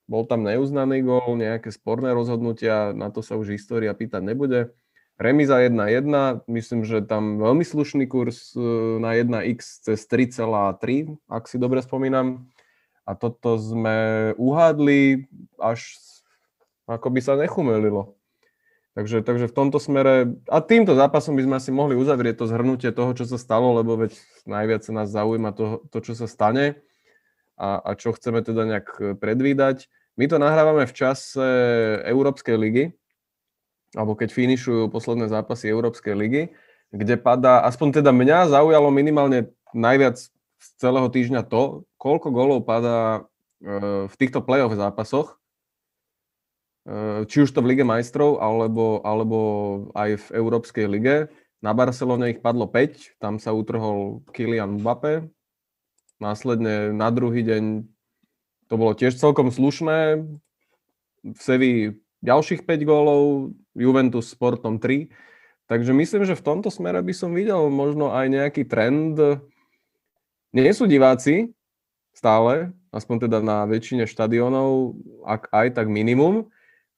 bol 0.10 0.26
tam 0.26 0.42
neuznaný 0.42 1.06
gól, 1.06 1.38
nejaké 1.38 1.70
sporné 1.70 2.10
rozhodnutia, 2.18 2.98
na 2.98 3.14
to 3.14 3.22
sa 3.22 3.38
už 3.38 3.54
história 3.54 3.94
pýtať 3.94 4.26
nebude. 4.26 4.74
Remiza 5.22 5.62
1-1, 5.62 6.48
myslím, 6.50 6.82
že 6.82 7.06
tam 7.06 7.38
veľmi 7.38 7.62
slušný 7.62 8.10
kurz 8.10 8.56
e, 8.56 8.64
na 9.04 9.14
1x 9.14 9.86
cez 9.86 10.08
3,3, 10.10 11.14
ak 11.30 11.44
si 11.46 11.62
dobre 11.62 11.84
spomínam. 11.86 12.50
A 13.06 13.14
toto 13.14 13.60
sme 13.62 14.32
uhádli, 14.40 15.30
až 15.62 15.94
ako 16.90 17.14
by 17.14 17.22
sa 17.22 17.38
nechumelilo. 17.38 18.18
Takže, 19.00 19.24
takže 19.24 19.48
v 19.48 19.56
tomto 19.56 19.80
smere, 19.80 20.28
a 20.52 20.60
týmto 20.60 20.92
zápasom 20.92 21.32
by 21.40 21.48
sme 21.48 21.56
asi 21.56 21.72
mohli 21.72 21.96
uzavrieť 21.96 22.44
to 22.44 22.52
zhrnutie 22.52 22.92
toho, 22.92 23.16
čo 23.16 23.24
sa 23.24 23.40
stalo, 23.40 23.72
lebo 23.80 23.96
veď 23.96 24.12
najviac 24.44 24.84
sa 24.84 24.92
nás 24.92 25.08
zaujíma 25.08 25.56
to, 25.56 25.88
to 25.88 26.04
čo 26.04 26.20
sa 26.20 26.28
stane 26.28 26.84
a, 27.56 27.80
a 27.80 27.96
čo 27.96 28.12
chceme 28.12 28.44
teda 28.44 28.68
nejak 28.68 29.16
predvídať. 29.24 29.88
My 30.20 30.28
to 30.28 30.36
nahrávame 30.36 30.84
v 30.84 30.92
čase 30.92 31.48
Európskej 32.12 32.60
ligy, 32.60 32.92
alebo 33.96 34.20
keď 34.20 34.36
finišujú 34.36 34.92
posledné 34.92 35.32
zápasy 35.32 35.72
Európskej 35.72 36.20
ligy, 36.20 36.52
kde 36.92 37.16
padá, 37.16 37.64
aspoň 37.72 38.04
teda 38.04 38.12
mňa 38.12 38.52
zaujalo 38.52 38.92
minimálne 38.92 39.48
najviac 39.72 40.20
z 40.60 40.68
celého 40.76 41.08
týždňa 41.08 41.48
to, 41.48 41.88
koľko 41.96 42.36
golov 42.36 42.68
padá 42.68 43.24
e, 43.64 44.12
v 44.12 44.16
týchto 44.20 44.44
play-off 44.44 44.76
zápasoch 44.76 45.40
či 47.30 47.46
už 47.46 47.50
to 47.54 47.62
v 47.62 47.76
Lige 47.76 47.86
majstrov, 47.86 48.42
alebo, 48.42 49.04
alebo 49.06 49.40
aj 49.94 50.10
v 50.18 50.28
Európskej 50.42 50.86
lige. 50.90 51.30
Na 51.60 51.76
Barcelone 51.76 52.32
ich 52.34 52.40
padlo 52.40 52.66
5, 52.66 53.20
tam 53.20 53.38
sa 53.38 53.52
utrhol 53.52 54.24
Kylian 54.32 54.80
Mbappé. 54.80 55.28
Následne 56.18 56.96
na 56.96 57.12
druhý 57.12 57.44
deň 57.44 57.84
to 58.70 58.74
bolo 58.78 58.96
tiež 58.96 59.18
celkom 59.20 59.52
slušné. 59.52 60.24
V 61.26 61.40
Sevi 61.40 62.00
ďalších 62.24 62.64
5 62.64 62.90
gólov, 62.90 63.52
Juventus 63.76 64.32
Sportom 64.32 64.80
3. 64.80 65.12
Takže 65.70 65.92
myslím, 65.94 66.24
že 66.26 66.34
v 66.34 66.46
tomto 66.46 66.74
smere 66.74 67.04
by 67.04 67.14
som 67.14 67.36
videl 67.36 67.70
možno 67.70 68.10
aj 68.10 68.26
nejaký 68.30 68.66
trend. 68.66 69.20
Nie 70.50 70.72
sú 70.74 70.90
diváci 70.90 71.54
stále, 72.16 72.74
aspoň 72.90 73.30
teda 73.30 73.40
na 73.46 73.68
väčšine 73.70 74.10
štadionov, 74.10 74.98
ak 75.28 75.54
aj 75.54 75.78
tak 75.78 75.88
minimum. 75.92 76.50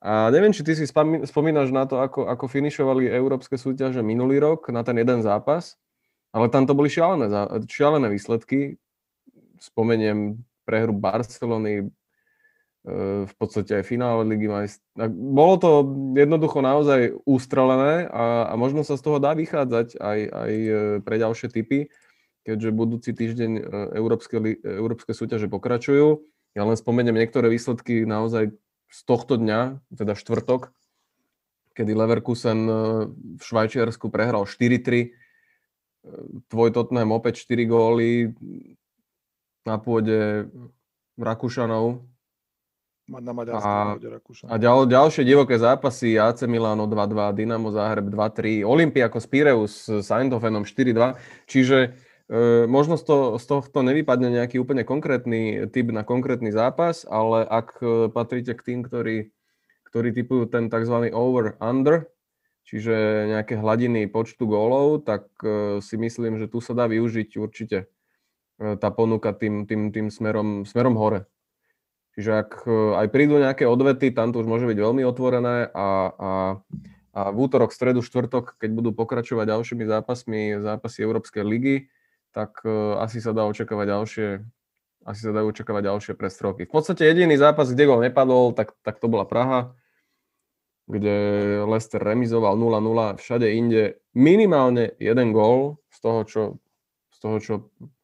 A 0.02 0.34
neviem, 0.34 0.50
či 0.50 0.66
ty 0.66 0.74
si 0.74 0.90
spomínaš 1.30 1.70
na 1.70 1.86
to, 1.86 2.02
ako, 2.02 2.26
ako 2.26 2.50
finišovali 2.50 3.06
európske 3.06 3.54
súťaže 3.54 4.02
minulý 4.02 4.42
rok 4.42 4.74
na 4.74 4.82
ten 4.82 4.98
jeden 4.98 5.22
zápas, 5.22 5.78
ale 6.34 6.50
tam 6.50 6.66
to 6.66 6.74
boli 6.74 6.90
šialené, 6.90 7.30
šialené 7.70 8.10
výsledky. 8.10 8.82
Spomeniem 9.62 10.42
prehru 10.66 10.98
Barcelony, 10.98 11.86
e, 11.86 11.88
v 13.30 13.34
podstate 13.38 13.78
aj 13.78 13.86
finále 13.86 14.26
Ligy 14.26 14.50
majstrov. 14.50 15.14
Bolo 15.14 15.56
to 15.62 15.72
jednoducho 16.18 16.66
naozaj 16.66 17.14
ústrelené 17.22 18.10
a, 18.10 18.50
a 18.50 18.54
možno 18.58 18.82
sa 18.82 18.98
z 18.98 19.06
toho 19.06 19.22
dá 19.22 19.38
vychádzať 19.38 20.02
aj, 20.02 20.20
aj 20.34 20.52
e, 20.58 20.72
pre 21.06 21.16
ďalšie 21.22 21.54
typy, 21.54 21.94
keďže 22.42 22.74
budúci 22.74 23.14
týždeň 23.14 23.52
e, 23.54 23.62
európske, 24.02 24.42
európske 24.66 25.14
súťaže 25.14 25.46
pokračujú. 25.46 26.26
Ja 26.58 26.66
len 26.66 26.74
spomeniem 26.74 27.22
niektoré 27.22 27.54
výsledky 27.54 28.02
naozaj 28.10 28.50
z 28.92 29.00
tohto 29.08 29.40
dňa, 29.40 29.80
teda 29.96 30.14
štvrtok, 30.20 30.76
kedy 31.72 31.92
Leverkusen 31.96 32.60
e, 32.68 32.76
v 33.40 33.42
Švajčiarsku 33.42 34.12
prehral 34.12 34.44
4-3, 34.44 35.08
e, 35.08 35.10
tvoj 36.52 36.70
Tottenham 36.76 37.16
opäť 37.16 37.48
4 37.48 37.72
góly 37.72 38.36
na 39.64 39.80
pôde 39.80 40.52
Rakúšanov. 41.16 42.04
Na 43.12 43.20
a, 43.60 44.00
a 44.48 44.56
ďal, 44.56 44.88
ďalšie 44.88 45.28
divoké 45.28 45.60
zápasy 45.60 46.16
AC 46.16 46.48
Milano 46.48 46.88
2-2, 46.88 47.36
Dynamo 47.36 47.68
Záhreb 47.68 48.08
2-3, 48.08 48.64
Olympiakos 48.64 49.28
Pireus 49.28 49.84
s 49.92 50.08
Eindhovenom 50.08 50.64
4-2. 50.64 51.20
Čiže 51.44 51.92
možno 52.72 52.96
z, 52.96 53.04
to, 53.04 53.18
z 53.36 53.46
tohto 53.46 53.84
nevypadne 53.84 54.32
nejaký 54.32 54.56
úplne 54.64 54.88
konkrétny 54.88 55.68
typ 55.68 55.92
na 55.92 56.08
konkrétny 56.08 56.56
zápas, 56.56 57.04
ale 57.04 57.44
ak 57.44 57.84
e, 57.84 58.08
patríte 58.08 58.56
k 58.56 58.62
tým, 58.64 58.80
ktorí, 58.88 59.36
ktorí 59.92 60.16
typujú 60.16 60.48
ten 60.48 60.72
tzv. 60.72 61.12
over-under, 61.12 62.08
čiže 62.64 63.28
nejaké 63.36 63.60
hladiny 63.60 64.08
počtu 64.08 64.48
gólov, 64.48 65.04
tak 65.04 65.28
e, 65.44 65.84
si 65.84 66.00
myslím, 66.00 66.40
že 66.40 66.48
tu 66.48 66.64
sa 66.64 66.72
dá 66.72 66.88
využiť 66.88 67.36
určite 67.36 67.92
tá 68.62 68.94
ponuka 68.94 69.34
tým, 69.34 69.66
tým, 69.66 69.90
tým 69.90 70.14
smerom, 70.14 70.70
smerom 70.70 70.94
hore. 70.94 71.26
Čiže 72.14 72.32
ak 72.46 72.52
aj 72.70 73.08
prídu 73.10 73.42
nejaké 73.42 73.66
odvety, 73.66 74.14
tam 74.14 74.30
to 74.30 74.46
už 74.46 74.48
môže 74.48 74.70
byť 74.70 74.78
veľmi 74.78 75.02
otvorené 75.02 75.66
a, 75.74 75.90
a, 76.14 76.32
a 77.18 77.22
v 77.34 77.38
útorok, 77.42 77.74
stredu, 77.74 78.06
štvrtok, 78.06 78.62
keď 78.62 78.70
budú 78.70 78.94
pokračovať 78.94 79.50
ďalšími 79.50 79.84
zápasmi, 79.90 80.62
zápasy 80.62 81.02
Európskej 81.02 81.42
ligy, 81.42 81.90
tak 82.32 82.64
uh, 82.64 83.00
asi 83.04 83.20
sa 83.20 83.36
dá 83.36 83.44
očakávať 83.48 83.88
ďalšie 83.88 84.28
asi 85.02 85.26
sa 85.26 85.34
dajú 85.34 85.50
očakávať 85.50 85.84
ďalšie 85.90 86.14
prestrovky. 86.14 86.70
V 86.70 86.74
podstate 86.78 87.10
jediný 87.10 87.34
zápas, 87.34 87.74
kde 87.74 87.90
gol 87.90 88.06
nepadol, 88.06 88.54
tak, 88.54 88.78
tak 88.86 89.02
to 89.02 89.10
bola 89.10 89.26
Praha, 89.26 89.74
kde 90.86 91.16
Leicester 91.66 92.02
remizoval 92.02 92.54
0-0, 92.58 93.18
všade 93.18 93.48
inde 93.50 93.98
minimálne 94.14 94.94
jeden 95.02 95.34
gól 95.34 95.82
z 95.90 95.98
toho, 96.04 96.20
čo, 96.28 96.42
z 97.10 97.18
toho, 97.18 97.38
čo 97.42 97.54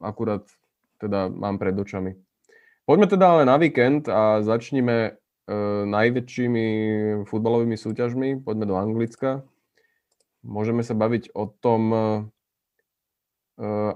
akurát 0.02 0.46
teda 0.98 1.30
mám 1.30 1.62
pred 1.62 1.78
očami. 1.78 2.18
Poďme 2.88 3.06
teda 3.12 3.26
ale 3.38 3.44
na 3.44 3.60
víkend 3.60 4.08
a 4.08 4.40
začníme 4.42 4.96
e, 5.04 5.12
najväčšími 5.86 6.66
futbalovými 7.28 7.76
súťažmi. 7.76 8.42
Poďme 8.42 8.66
do 8.66 8.80
Anglicka. 8.80 9.44
Môžeme 10.48 10.82
sa 10.88 10.96
baviť 10.96 11.36
o 11.36 11.52
tom, 11.52 11.82
e, 11.92 12.00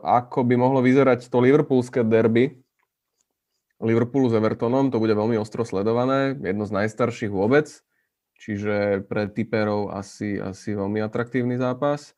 ako 0.01 0.41
by 0.41 0.55
mohlo 0.57 0.81
vyzerať 0.81 1.29
to 1.29 1.37
liverpoolské 1.37 2.01
derby, 2.01 2.61
Liverpoolu 3.81 4.29
s 4.29 4.37
Evertonom, 4.37 4.93
to 4.93 5.01
bude 5.01 5.17
veľmi 5.17 5.41
ostro 5.41 5.65
sledované, 5.65 6.37
jedno 6.37 6.69
z 6.69 6.85
najstarších 6.85 7.33
vôbec, 7.33 7.65
čiže 8.37 9.01
pre 9.09 9.25
typerov 9.25 9.89
asi, 9.89 10.37
asi 10.37 10.77
veľmi 10.77 11.01
atraktívny 11.01 11.57
zápas. 11.57 12.13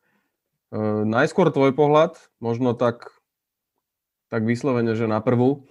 E, 0.68 0.76
najskôr 1.08 1.48
tvoj 1.48 1.72
pohľad, 1.72 2.20
možno 2.36 2.76
tak, 2.76 3.08
tak 4.28 4.44
vyslovene, 4.44 4.92
že 4.92 5.08
na 5.08 5.24
prvú. 5.24 5.64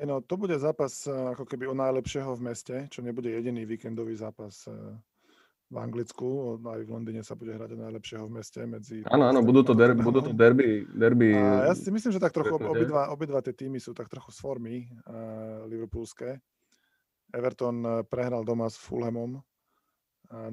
No, 0.00 0.24
to 0.24 0.40
bude 0.40 0.56
zápas 0.56 1.04
e, 1.04 1.12
ako 1.12 1.44
keby 1.44 1.68
o 1.68 1.76
najlepšieho 1.76 2.32
v 2.32 2.44
meste, 2.48 2.76
čo 2.88 3.04
nebude 3.04 3.28
jediný 3.28 3.68
víkendový 3.68 4.16
zápas 4.16 4.64
v 5.66 5.76
Anglicku, 5.82 6.62
aj 6.62 6.86
v 6.86 6.90
Londýne 6.94 7.26
sa 7.26 7.34
bude 7.34 7.50
hrať 7.50 7.74
najlepšieho 7.74 8.30
v 8.30 8.32
meste 8.38 8.62
medzi... 8.70 9.02
Áno, 9.10 9.26
áno, 9.26 9.42
budú 9.42 9.66
to, 9.66 9.74
derby, 9.74 9.98
budú 9.98 10.22
to 10.22 10.30
derby, 10.30 10.86
derby... 10.94 11.34
A 11.34 11.70
ja 11.70 11.74
si 11.74 11.90
myslím, 11.90 12.14
že 12.14 12.22
tak 12.22 12.30
trochu 12.30 12.54
obidva, 12.54 13.10
obidva 13.10 13.42
tie 13.42 13.50
týmy 13.50 13.82
sú 13.82 13.90
tak 13.90 14.06
trochu 14.06 14.30
z 14.30 14.38
formy 14.38 14.86
uh, 14.86 15.66
liverpoolské. 15.66 16.38
Everton 17.34 17.82
eh, 17.82 17.92
prehral 18.06 18.46
doma 18.46 18.70
s 18.70 18.78
Fulhamom 18.78 19.42
uh, 19.42 19.42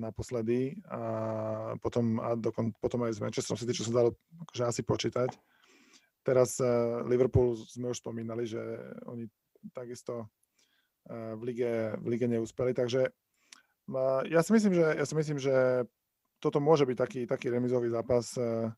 naposledy 0.02 0.82
a 0.90 1.02
potom, 1.78 2.18
a 2.18 2.34
dokon, 2.34 2.74
potom 2.82 3.06
aj 3.06 3.14
s 3.14 3.22
Manchesterom 3.22 3.62
City, 3.62 3.78
čo 3.78 3.86
sa 3.86 4.02
dalo 4.02 4.18
akože 4.50 4.64
asi 4.66 4.82
počítať. 4.82 5.30
Teraz 6.26 6.58
uh, 6.58 7.06
Liverpool 7.06 7.54
sme 7.70 7.94
už 7.94 8.02
spomínali, 8.02 8.50
že 8.50 8.58
oni 9.06 9.30
takisto 9.78 10.26
uh, 10.26 11.38
v, 11.38 11.42
lige, 11.54 11.94
v 12.02 12.06
lige 12.10 12.26
neúspeli, 12.26 12.74
takže 12.74 13.14
ja 14.30 14.40
si 14.44 14.52
myslím, 14.56 14.74
že, 14.80 14.86
ja 14.96 15.06
si 15.06 15.16
myslím, 15.16 15.38
že 15.40 15.86
toto 16.40 16.60
môže 16.60 16.84
byť 16.84 16.98
taký, 17.00 17.22
taký 17.24 17.48
remizový 17.52 17.88
zápas, 17.88 18.36
e, 18.36 18.72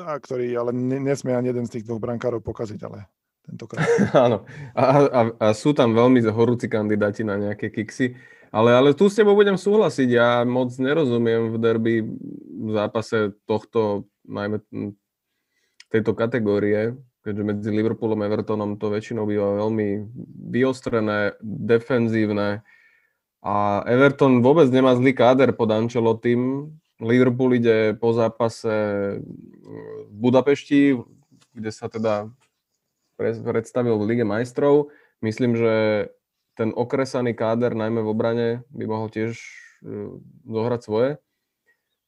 ktorý 0.00 0.46
ale 0.56 0.72
nesmie 0.76 1.36
ani 1.36 1.52
jeden 1.52 1.68
z 1.68 1.78
tých 1.78 1.84
dvoch 1.88 2.00
brankárov 2.00 2.40
pokaziť, 2.40 2.80
ale 2.84 3.08
tentokrát. 3.44 3.84
Áno, 4.26 4.48
a, 4.72 4.82
a, 5.04 5.20
a 5.36 5.46
sú 5.52 5.76
tam 5.76 5.92
veľmi 5.92 6.24
horúci 6.32 6.70
kandidáti 6.70 7.26
na 7.26 7.36
nejaké 7.36 7.68
kiksy, 7.68 8.16
ale, 8.52 8.72
ale 8.72 8.92
tu 8.92 9.08
s 9.08 9.16
tebou 9.16 9.32
budem 9.32 9.56
súhlasiť, 9.56 10.08
ja 10.12 10.28
moc 10.44 10.72
nerozumiem 10.76 11.52
v 11.52 11.56
derby 11.56 11.94
v 12.04 12.68
zápase 12.72 13.32
tohto, 13.48 14.08
najmä 14.28 14.60
tejto 15.88 16.12
kategórie, 16.16 16.96
keďže 17.24 17.42
medzi 17.42 17.68
Liverpoolom 17.72 18.22
a 18.22 18.28
Evertonom 18.28 18.76
to 18.76 18.92
väčšinou 18.92 19.24
býva 19.28 19.60
veľmi 19.60 20.04
vyostrené, 20.52 21.36
defenzívne, 21.42 22.64
a 23.42 23.82
Everton 23.90 24.38
vôbec 24.38 24.70
nemá 24.70 24.94
zlý 24.94 25.10
káder 25.18 25.50
pod 25.50 25.74
Ancelottim. 25.74 26.70
Liverpool 27.02 27.58
ide 27.58 27.98
po 27.98 28.14
zápase 28.14 28.70
v 30.06 30.14
Budapešti, 30.14 30.94
kde 31.50 31.70
sa 31.74 31.90
teda 31.90 32.30
predstavil 33.18 33.98
v 33.98 34.14
Lige 34.14 34.22
majstrov. 34.22 34.94
Myslím, 35.18 35.58
že 35.58 36.06
ten 36.54 36.70
okresaný 36.70 37.34
káder, 37.34 37.74
najmä 37.74 38.06
v 38.06 38.12
obrane, 38.14 38.48
by 38.70 38.84
mohol 38.86 39.08
tiež 39.10 39.34
e, 39.34 39.44
zohrať 40.46 40.80
svoje. 40.84 41.10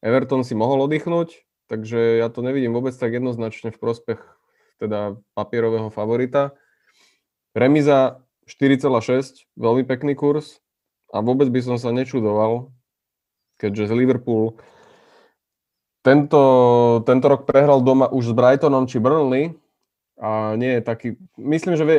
Everton 0.04 0.44
si 0.44 0.52
mohol 0.52 0.84
oddychnúť, 0.84 1.42
takže 1.66 2.20
ja 2.20 2.28
to 2.28 2.44
nevidím 2.44 2.76
vôbec 2.76 2.92
tak 2.94 3.10
jednoznačne 3.10 3.72
v 3.72 3.80
prospech 3.80 4.20
teda 4.78 5.16
papierového 5.32 5.88
favorita. 5.88 6.52
Remiza 7.56 8.20
4,6, 8.44 9.48
veľmi 9.56 9.82
pekný 9.88 10.12
kurz. 10.12 10.63
A 11.14 11.22
vôbec 11.22 11.46
by 11.46 11.62
som 11.62 11.76
sa 11.78 11.94
nečudoval, 11.94 12.74
keďže 13.62 13.94
Liverpool 13.94 14.58
tento, 16.04 16.42
tento 17.08 17.26
rok 17.32 17.48
prehral 17.48 17.80
doma 17.80 18.12
už 18.12 18.30
s 18.30 18.36
Brightonom 18.36 18.84
či 18.84 19.00
Burnley 19.00 19.56
a 20.20 20.52
nie 20.54 20.78
je 20.78 20.82
taký... 20.84 21.08
Myslím, 21.40 21.80
že 21.80 21.84
vie, 21.88 21.98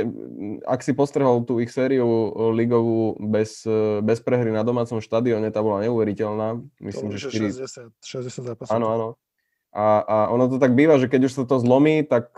ak 0.61 0.85
si 0.85 0.93
postrehol 0.93 1.41
tú 1.41 1.57
ich 1.57 1.73
sériu 1.73 2.31
ligovú 2.53 3.17
bez, 3.17 3.65
bez 4.05 4.21
prehry 4.21 4.53
na 4.53 4.61
domácom 4.61 5.01
štadióne, 5.01 5.49
tá 5.49 5.65
bola 5.65 5.83
neuveriteľná. 5.89 6.61
Myslím, 6.79 7.11
to 7.11 7.17
že 7.17 7.33
4... 7.33 7.91
60, 7.97 7.97
60 7.97 8.49
zápasov. 8.53 8.71
Áno, 8.77 8.87
áno. 8.93 9.07
A, 9.75 10.05
a 10.05 10.15
ono 10.31 10.47
to 10.47 10.61
tak 10.61 10.77
býva, 10.77 11.01
že 11.01 11.11
keď 11.11 11.27
už 11.27 11.33
sa 11.35 11.43
to 11.43 11.59
zlomí, 11.59 12.05
tak, 12.05 12.31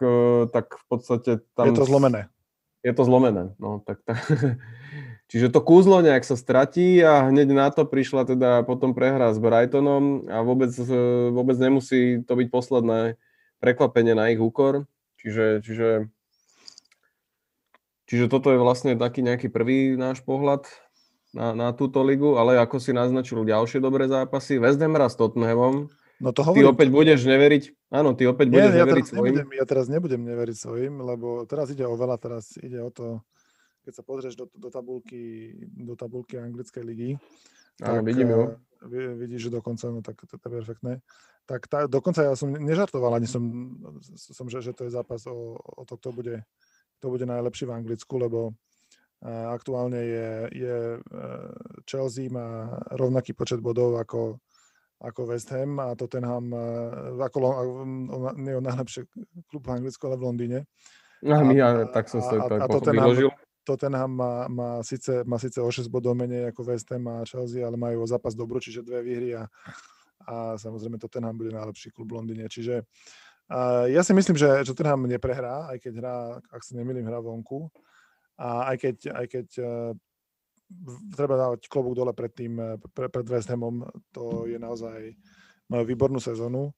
tak 0.56 0.72
v 0.72 0.86
podstate 0.90 1.32
tam... 1.54 1.70
Je 1.70 1.78
to 1.78 1.86
zlomené. 1.86 2.32
Je 2.82 2.94
to 2.96 3.04
zlomené, 3.04 3.52
no 3.60 3.84
tak, 3.84 4.00
tak 4.08 4.18
Čiže 5.28 5.52
to 5.52 5.60
kúzlo 5.60 6.00
nejak 6.00 6.24
sa 6.24 6.40
stratí 6.40 7.04
a 7.04 7.28
hneď 7.28 7.52
na 7.52 7.68
to 7.68 7.84
prišla 7.84 8.24
teda 8.24 8.64
potom 8.64 8.96
prehra 8.96 9.36
s 9.36 9.40
Brightonom 9.44 10.24
a 10.32 10.40
vôbec, 10.40 10.72
e, 10.72 10.96
vôbec 11.36 11.60
nemusí 11.60 12.24
to 12.24 12.34
byť 12.40 12.48
posledné 12.48 13.20
prekvapenie 13.60 14.16
na 14.16 14.32
ich 14.32 14.40
úkor. 14.40 14.88
Čiže, 15.20 15.68
čiže, 15.68 15.90
čiže 18.08 18.26
toto 18.32 18.56
je 18.56 18.60
vlastne 18.64 18.96
taký 18.96 19.20
nejaký 19.20 19.52
prvý 19.52 20.00
náš 20.00 20.24
pohľad 20.24 20.64
na, 21.36 21.52
na 21.52 21.68
túto 21.76 22.00
ligu, 22.08 22.40
ale 22.40 22.56
ako 22.64 22.80
si 22.80 22.96
naznačil 22.96 23.44
ďalšie 23.44 23.84
dobré 23.84 24.08
zápasy, 24.08 24.64
West 24.64 24.80
Ham 24.80 24.96
s 24.96 25.20
Tottenhamom, 25.20 25.92
No 26.18 26.34
to 26.34 26.42
hovorím. 26.42 26.66
Ty 26.66 26.74
opäť 26.74 26.88
budeš 26.90 27.20
neveriť, 27.30 27.64
áno, 27.94 28.18
ty 28.18 28.26
opäť 28.26 28.50
budeš 28.50 28.74
Nie, 28.74 28.82
ja 28.82 28.86
neveriť 28.90 29.06
svojim. 29.06 29.34
Nebudem, 29.38 29.50
ja 29.54 29.66
teraz 29.70 29.86
nebudem 29.86 30.22
neveriť 30.26 30.58
svojim, 30.58 30.94
lebo 30.98 31.46
teraz 31.46 31.70
ide 31.70 31.86
o 31.86 31.94
veľa, 31.94 32.18
teraz 32.18 32.58
ide 32.58 32.82
o 32.82 32.90
to, 32.90 33.22
keď 33.88 33.94
sa 33.96 34.04
pozrieš 34.04 34.36
do, 34.36 34.52
do, 34.52 34.68
tabulky, 34.68 35.56
do 35.64 35.96
tabulky 35.96 36.36
anglickej 36.36 36.84
ligy, 36.84 37.10
tak 37.80 38.04
vidím 38.04 38.30
jo. 38.36 38.42
Eh, 38.84 39.16
vidíš, 39.16 39.48
že 39.48 39.50
dokonca, 39.50 39.88
no 39.88 40.04
tak 40.04 40.20
to, 40.28 40.36
to 40.38 40.44
je 40.44 40.52
perfektné. 40.52 40.94
Tak 41.48 41.72
tá, 41.72 41.88
dokonca 41.88 42.28
ja 42.28 42.36
som 42.36 42.52
nežartoval, 42.52 43.16
ani 43.16 43.32
som, 43.32 43.42
som 44.12 44.52
že, 44.52 44.60
že 44.60 44.76
to 44.76 44.84
je 44.84 44.92
zápas 44.92 45.24
o, 45.32 45.56
o 45.56 45.84
to, 45.88 45.96
kto 45.96 46.12
bude, 46.12 46.36
kto 47.00 47.06
bude 47.08 47.24
najlepší 47.24 47.64
v 47.64 47.76
Anglicku, 47.80 48.20
lebo 48.20 48.52
uh, 48.52 49.48
aktuálne 49.56 49.96
je, 49.96 50.30
je 50.52 50.78
uh, 51.00 51.56
Chelsea 51.88 52.28
má 52.28 52.76
rovnaký 53.00 53.32
počet 53.32 53.64
bodov 53.64 53.96
ako, 53.96 54.44
ako 55.00 55.32
West 55.32 55.48
Ham 55.56 55.80
a 55.80 55.96
Tottenham, 55.96 56.52
uh, 56.52 57.16
ako, 57.24 57.38
uh, 57.40 58.36
nie 58.36 58.52
je 58.52 58.60
najlepší 58.60 59.02
klub 59.48 59.64
v 59.64 59.74
Anglicku, 59.80 60.04
ale 60.12 60.20
v 60.20 60.26
Londýne. 60.28 60.60
No, 61.24 61.48
a, 61.48 61.50
ja, 61.56 61.88
tak 61.90 62.12
som 62.12 62.20
sa 62.20 62.44
to 62.44 62.60
a, 62.60 62.60
a 62.60 62.68
Tottenham, 62.68 63.08
vyložil. 63.08 63.32
Tottenham 63.68 64.08
má, 64.16 64.48
má, 64.48 64.70
síce, 64.80 65.28
má 65.28 65.36
síce 65.36 65.60
o 65.60 65.68
6 65.68 65.92
bodov 65.92 66.16
menej 66.16 66.56
ako 66.56 66.72
West 66.72 66.88
Ham 66.96 67.04
a 67.12 67.28
Chelsea, 67.28 67.60
ale 67.60 67.76
majú 67.76 68.08
o 68.08 68.08
zápas 68.08 68.32
dobrú, 68.32 68.64
čiže 68.64 68.80
dve 68.80 69.04
výhry 69.04 69.36
a, 69.36 69.44
a 70.24 70.56
samozrejme 70.56 70.96
Tottenham 70.96 71.36
bude 71.36 71.52
najlepší 71.52 71.92
klub 71.92 72.16
v 72.16 72.24
Londýne. 72.24 72.48
Čiže 72.48 72.88
uh, 73.52 73.92
ja 73.92 74.00
si 74.08 74.16
myslím, 74.16 74.40
že 74.40 74.64
Tottenham 74.64 75.04
neprehrá, 75.04 75.68
aj 75.68 75.84
keď 75.84 75.94
hrá, 76.00 76.16
ak 76.48 76.64
sa 76.64 76.80
nemýlim, 76.80 77.04
hrá 77.04 77.20
vonku. 77.20 77.68
A 78.40 78.72
aj 78.72 78.78
keď, 78.80 78.96
aj 79.12 79.26
keď 79.28 79.48
uh, 79.60 79.92
treba 81.12 81.36
dávať 81.36 81.68
klobúk 81.68 81.96
dole 81.96 82.16
pred 82.16 82.32
tým, 82.32 82.80
pre, 82.96 83.12
pred 83.12 83.28
West 83.28 83.52
Hamom, 83.52 83.84
to 84.16 84.48
je 84.48 84.56
naozaj, 84.56 85.12
majú 85.68 85.84
výbornú 85.84 86.20
sezónu. 86.20 86.72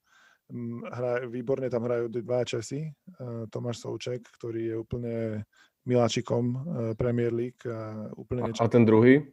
Hra, 0.90 1.30
výborne 1.30 1.70
tam 1.70 1.86
hrajú 1.86 2.10
dva 2.10 2.42
Česi, 2.42 2.90
Tomáš 3.54 3.86
Souček, 3.86 4.26
ktorý 4.34 4.74
je 4.74 4.76
úplne 4.82 5.16
miláčikom 5.90 6.44
eh, 6.54 6.58
Premier 6.94 7.34
League. 7.34 7.62
A, 7.66 8.14
úplne 8.14 8.46
a, 8.46 8.54
a 8.54 8.66
ten 8.70 8.86
druhý? 8.86 9.26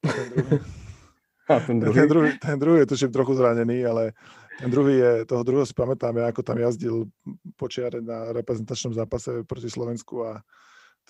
A 0.00 0.10
ten 0.10 0.26
druhý. 0.32 0.56
a 1.52 1.56
ten 1.60 1.76
druhý? 1.76 1.94
Ten 1.94 2.08
druhý, 2.08 2.28
ten 2.40 2.56
druhý 2.56 2.78
je 2.80 2.88
tuším 2.88 3.12
trochu 3.12 3.32
zranený, 3.36 3.84
ale 3.84 4.16
ten 4.58 4.70
druhý 4.72 4.98
je, 4.98 5.12
toho 5.28 5.46
druhého 5.46 5.66
si 5.68 5.76
pamätám, 5.76 6.18
ja 6.18 6.34
ako 6.34 6.42
tam 6.42 6.58
jazdil 6.58 7.06
počiare 7.54 8.02
na 8.02 8.34
reprezentačnom 8.34 8.90
zápase 8.90 9.46
proti 9.46 9.70
Slovensku 9.70 10.26
a 10.26 10.42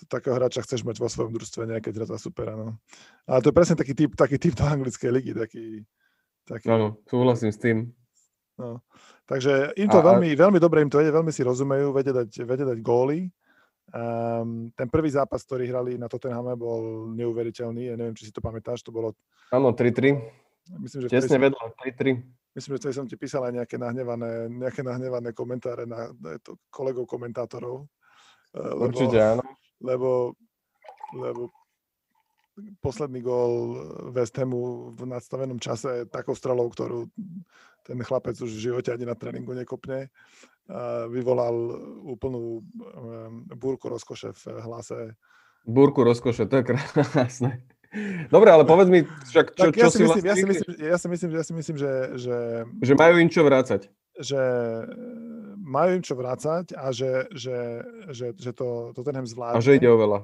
takého 0.05 0.37
hráča 0.37 0.61
chceš 0.63 0.85
mať 0.85 1.01
vo 1.01 1.09
svojom 1.09 1.33
družstve 1.33 1.65
nejaké 1.65 1.89
za 1.91 2.21
supera. 2.21 2.53
No. 2.53 2.77
Ale 3.25 3.41
to 3.41 3.49
je 3.49 3.57
presne 3.57 3.75
taký 3.75 3.97
typ, 3.97 4.13
taký 4.13 4.37
typ 4.37 4.53
do 4.53 4.63
anglickej 4.63 5.09
ligy. 5.11 5.31
Taký, 5.33 5.65
taký... 6.45 6.65
Áno, 6.69 7.01
súhlasím 7.09 7.51
s 7.51 7.59
tým. 7.59 7.77
No. 8.55 8.85
Takže 9.25 9.73
im 9.79 9.89
to 9.89 9.99
a, 9.99 10.05
veľmi, 10.05 10.35
veľmi 10.35 10.59
dobre 10.61 10.83
im 10.85 10.91
to 10.91 11.01
ide, 11.01 11.09
veľmi 11.11 11.31
si 11.31 11.41
rozumejú, 11.43 11.95
vedia 11.95 12.11
dať, 12.11 12.29
vedia 12.43 12.67
dať 12.69 12.79
góly 12.83 13.31
Um, 13.89 14.69
ten 14.77 14.85
prvý 14.85 15.09
zápas, 15.09 15.41
ktorý 15.41 15.65
hrali 15.65 15.97
na 15.97 16.05
Tottenhame, 16.05 16.53
bol 16.53 17.09
neuveriteľný. 17.13 17.89
Ja 17.89 17.95
neviem, 17.97 18.13
či 18.13 18.29
si 18.29 18.33
to 18.33 18.41
pamätáš, 18.41 18.85
to 18.85 18.93
bolo... 18.93 19.17
Áno, 19.49 19.73
3-3. 19.73 20.13
Myslím, 20.77 20.99
že 21.05 21.07
Tesne 21.09 21.41
vedľa, 21.41 21.73
3-3. 21.81 22.21
Myslím, 22.53 22.71
že 22.77 22.93
som 22.93 23.09
ti 23.09 23.17
písal 23.17 23.49
aj 23.49 23.53
nejaké 23.61 23.81
nahnevané, 23.81 24.49
nejaké 24.49 24.85
nahnevané 24.85 25.33
komentáre 25.33 25.89
na, 25.89 26.13
na 26.21 26.37
to, 26.37 26.61
kolegov 26.69 27.09
komentátorov. 27.09 27.89
Eh, 28.53 28.61
lebo, 28.61 28.93
Určite 28.93 29.17
áno. 29.17 29.43
Lebo, 29.81 30.37
lebo 31.17 31.49
posledný 32.83 33.23
gól 33.23 33.79
West 34.11 34.35
Hamu 34.35 34.91
v 34.91 35.01
nadstavenom 35.07 35.57
čase 35.57 36.05
takou 36.11 36.35
strelou, 36.35 36.67
ktorú 36.67 37.07
ten 37.87 37.97
chlapec 38.03 38.35
už 38.37 38.51
v 38.51 38.63
živote 38.69 38.91
ani 38.91 39.07
na 39.07 39.15
tréningu 39.15 39.55
nekopne 39.55 40.11
vyvolal 41.09 41.55
úplnú 42.05 42.61
búrku 43.57 43.89
rozkoše 43.89 44.37
v 44.37 44.43
hlase. 44.61 45.17
Búrku 45.65 46.05
rozkoše, 46.05 46.45
to 46.45 46.61
je 46.61 46.63
krásne. 46.69 47.65
Dobre, 48.29 48.53
ale 48.53 48.69
povedz 48.69 48.89
mi, 48.93 49.01
však 49.01 49.57
čo, 49.57 49.73
čo 49.73 49.81
ja 49.81 49.89
si, 49.89 49.97
myslím, 50.05 50.13
vlastne... 50.13 50.29
Ja 50.29 50.35
si 50.37 50.45
myslím, 50.45 50.69
ja 50.77 50.97
si 50.97 51.07
myslím, 51.09 51.29
ja 51.33 51.43
si 51.43 51.53
myslím 51.57 51.75
že, 51.81 51.93
že... 52.21 52.37
Že 52.85 52.93
majú 52.93 53.15
im 53.17 53.29
čo 53.33 53.41
vrácať. 53.41 53.89
Že 54.13 54.41
majú 55.57 55.89
im 55.97 56.03
čo 56.05 56.13
vrácať 56.13 56.77
a 56.77 56.93
že, 56.93 57.25
že, 57.33 57.81
že, 58.13 58.37
že 58.37 58.51
to, 58.53 58.93
to 58.93 59.01
ten 59.01 59.25
zvládne. 59.25 59.57
A 59.57 59.65
že 59.65 59.81
ide 59.81 59.89
o 59.89 59.97
veľa. 59.97 60.19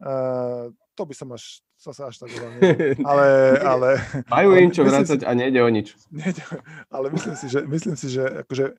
Uh, 0.00 0.72
to 0.96 1.04
by 1.04 1.12
som 1.12 1.28
až, 1.36 1.60
sa 1.76 1.92
až 2.08 2.16
tak 2.16 2.32
ale, 3.10 3.26
ale... 3.60 3.88
Majú 4.32 4.48
im 4.56 4.72
čo 4.72 4.82
vrácať 4.88 5.20
si, 5.20 5.28
a 5.28 5.36
nejde 5.36 5.60
o 5.60 5.68
nič. 5.68 5.92
Nejde, 6.16 6.40
ale 6.88 7.12
myslím 7.12 7.36
si, 7.36 7.46
že, 7.52 7.60
myslím 7.68 7.96
si, 8.00 8.08
že 8.08 8.24
akože 8.40 8.72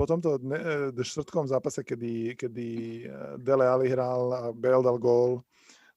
po 0.00 0.08
tomto 0.08 0.40
dne, 0.40 0.56
e, 0.96 1.04
štvrtkovom 1.04 1.44
zápase, 1.44 1.84
kedy, 1.84 2.32
kedy 2.40 2.68
e, 3.04 3.36
Dele 3.36 3.68
Ali 3.68 3.92
hral 3.92 4.32
a 4.32 4.40
Bale 4.48 4.80
dal 4.80 4.96
gól, 4.96 5.44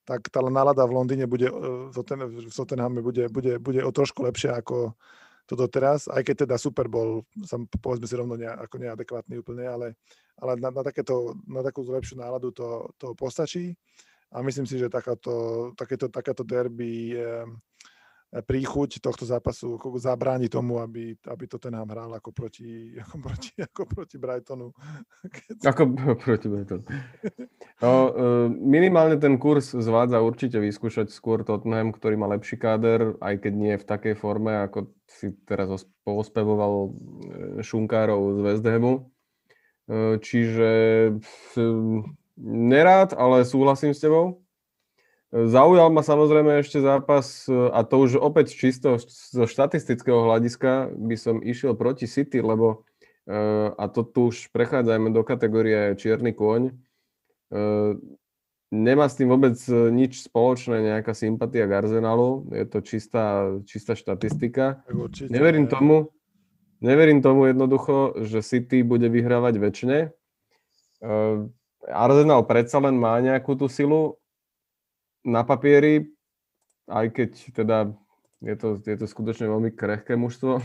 tak 0.04 0.28
tá 0.28 0.44
nálada 0.44 0.84
v 0.84 1.00
Londýne 1.00 1.24
bude, 1.24 1.48
e, 1.48 1.56
v 1.88 2.52
Tottenhame 2.52 3.00
bude, 3.00 3.32
bude, 3.32 3.56
bude 3.64 3.80
o 3.80 3.92
trošku 3.96 4.28
lepšia 4.28 4.60
ako 4.60 4.92
toto 5.48 5.72
teraz, 5.72 6.12
aj 6.12 6.20
keď 6.20 6.36
teda 6.44 6.56
Super 6.60 6.92
bol, 6.92 7.24
sam, 7.48 7.64
povedzme 7.80 8.04
si 8.04 8.20
rovno 8.20 8.36
ne, 8.36 8.52
ako 8.52 8.76
neadekvátny 8.76 9.40
úplne, 9.40 9.72
ale, 9.72 9.88
ale 10.36 10.60
na, 10.60 10.68
na, 10.68 10.84
takéto, 10.84 11.40
na 11.48 11.64
takú 11.64 11.88
lepšiu 11.88 12.20
náladu 12.20 12.52
to, 12.52 12.92
to 13.00 13.16
postačí. 13.16 13.72
A 14.34 14.42
myslím 14.42 14.66
si, 14.66 14.82
že 14.82 14.90
takáto, 14.90 15.72
takéto, 15.78 16.10
takáto 16.10 16.42
derby 16.42 17.14
je, 17.16 17.46
príchuť 18.42 18.98
tohto 18.98 19.30
zápasu 19.30 19.78
zabráni 20.02 20.50
tomu, 20.50 20.82
aby, 20.82 21.14
aby 21.30 21.46
to 21.46 21.62
ten 21.62 21.78
hral 21.78 22.10
ako 22.18 22.34
proti, 22.34 22.98
ako 22.98 23.16
proti, 23.22 23.54
ako 23.70 23.82
proti 23.86 24.16
Brightonu. 24.18 24.74
Keď... 25.38 25.56
Ako 25.70 25.82
proti 26.26 26.48
Brightonu. 26.50 26.84
No, 27.78 27.92
e, 27.94 28.12
minimálne 28.58 29.22
ten 29.22 29.38
kurz 29.38 29.78
zvádza 29.78 30.18
určite 30.26 30.58
vyskúšať 30.58 31.14
skôr 31.14 31.46
Tottenham, 31.46 31.94
ktorý 31.94 32.18
má 32.18 32.26
lepší 32.34 32.58
káder, 32.58 33.14
aj 33.22 33.46
keď 33.46 33.54
nie 33.54 33.74
v 33.78 33.86
takej 33.86 34.16
forme, 34.18 34.66
ako 34.66 34.90
si 35.06 35.38
teraz 35.46 35.86
pospevoval 36.02 36.74
e, 36.74 36.92
Šunkárov 37.62 38.22
z 38.34 38.40
West 38.42 38.66
Hamu. 38.66 38.94
E, 38.98 40.18
čiže 40.18 40.72
nerád, 42.42 43.14
ale 43.14 43.46
súhlasím 43.46 43.94
s 43.94 44.02
tebou. 44.02 44.43
Zaujal 45.34 45.90
ma 45.90 46.06
samozrejme 46.06 46.62
ešte 46.62 46.78
zápas, 46.78 47.50
a 47.50 47.82
to 47.82 48.06
už 48.06 48.22
opäť 48.22 48.54
čisto 48.54 49.02
zo 49.02 49.50
štatistického 49.50 50.30
hľadiska 50.30 50.94
by 50.94 51.18
som 51.18 51.42
išiel 51.42 51.74
proti 51.74 52.06
City, 52.06 52.38
lebo 52.38 52.86
e, 53.26 53.74
a 53.74 53.90
to 53.90 54.06
tu 54.06 54.30
už 54.30 54.54
prechádzajme 54.54 55.10
do 55.10 55.26
kategórie 55.26 55.98
čierny 55.98 56.38
kôň. 56.38 56.70
E, 56.70 56.74
nemá 58.70 59.10
s 59.10 59.18
tým 59.18 59.34
vôbec 59.34 59.58
nič 59.90 60.22
spoločné, 60.22 61.02
nejaká 61.02 61.18
sympatia 61.18 61.66
k 61.66 61.82
Arsenalu, 61.82 62.54
je 62.54 62.66
to 62.70 62.86
čistá, 62.86 63.58
čistá 63.66 63.98
štatistika. 63.98 64.86
Neverím 65.34 65.66
tomu, 65.66 66.14
neverím 66.78 67.26
tomu 67.26 67.50
jednoducho, 67.50 68.22
že 68.22 68.46
City 68.46 68.86
bude 68.86 69.10
vyhrávať 69.10 69.58
väčšine. 69.58 69.98
E, 70.06 70.08
Arsenal 71.90 72.46
predsa 72.46 72.78
len 72.78 73.02
má 73.02 73.18
nejakú 73.18 73.58
tú 73.58 73.66
silu, 73.66 74.22
na 75.24 75.42
papieri, 75.48 76.12
aj 76.88 77.08
keď 77.16 77.32
teda 77.56 77.78
je 78.44 78.56
to, 78.60 78.68
je 78.84 78.98
to 79.00 79.08
skutočne 79.08 79.48
veľmi 79.48 79.72
krehké 79.72 80.20
mužstvo, 80.20 80.60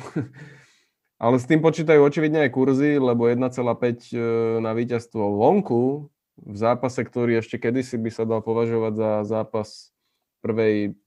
ale 1.25 1.37
s 1.39 1.47
tým 1.47 1.63
počítajú 1.63 2.03
očividne 2.03 2.47
aj 2.47 2.55
kurzy, 2.55 2.99
lebo 2.99 3.31
1,5 3.31 3.55
e, 3.55 4.19
na 4.59 4.75
víťazstvo 4.75 5.39
vonku 5.39 6.11
v 6.39 6.57
zápase, 6.59 7.03
ktorý 7.03 7.39
ešte 7.39 7.59
kedysi 7.59 7.99
by 7.99 8.11
sa 8.11 8.27
dal 8.27 8.43
považovať 8.43 8.93
za 8.95 9.11
zápas 9.27 9.95
prvej 10.43 10.99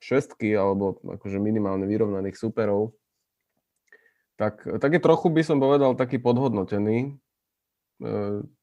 šestky 0.00 0.56
alebo 0.56 0.96
akože 1.04 1.36
minimálne 1.36 1.84
vyrovnaných 1.84 2.36
superov, 2.36 2.96
tak, 4.40 4.64
tak 4.64 4.90
je 4.96 5.00
trochu 5.04 5.28
by 5.28 5.44
som 5.44 5.60
povedal 5.60 5.92
taký 5.92 6.16
podhodnotený. 6.16 7.20
E, 8.00 8.08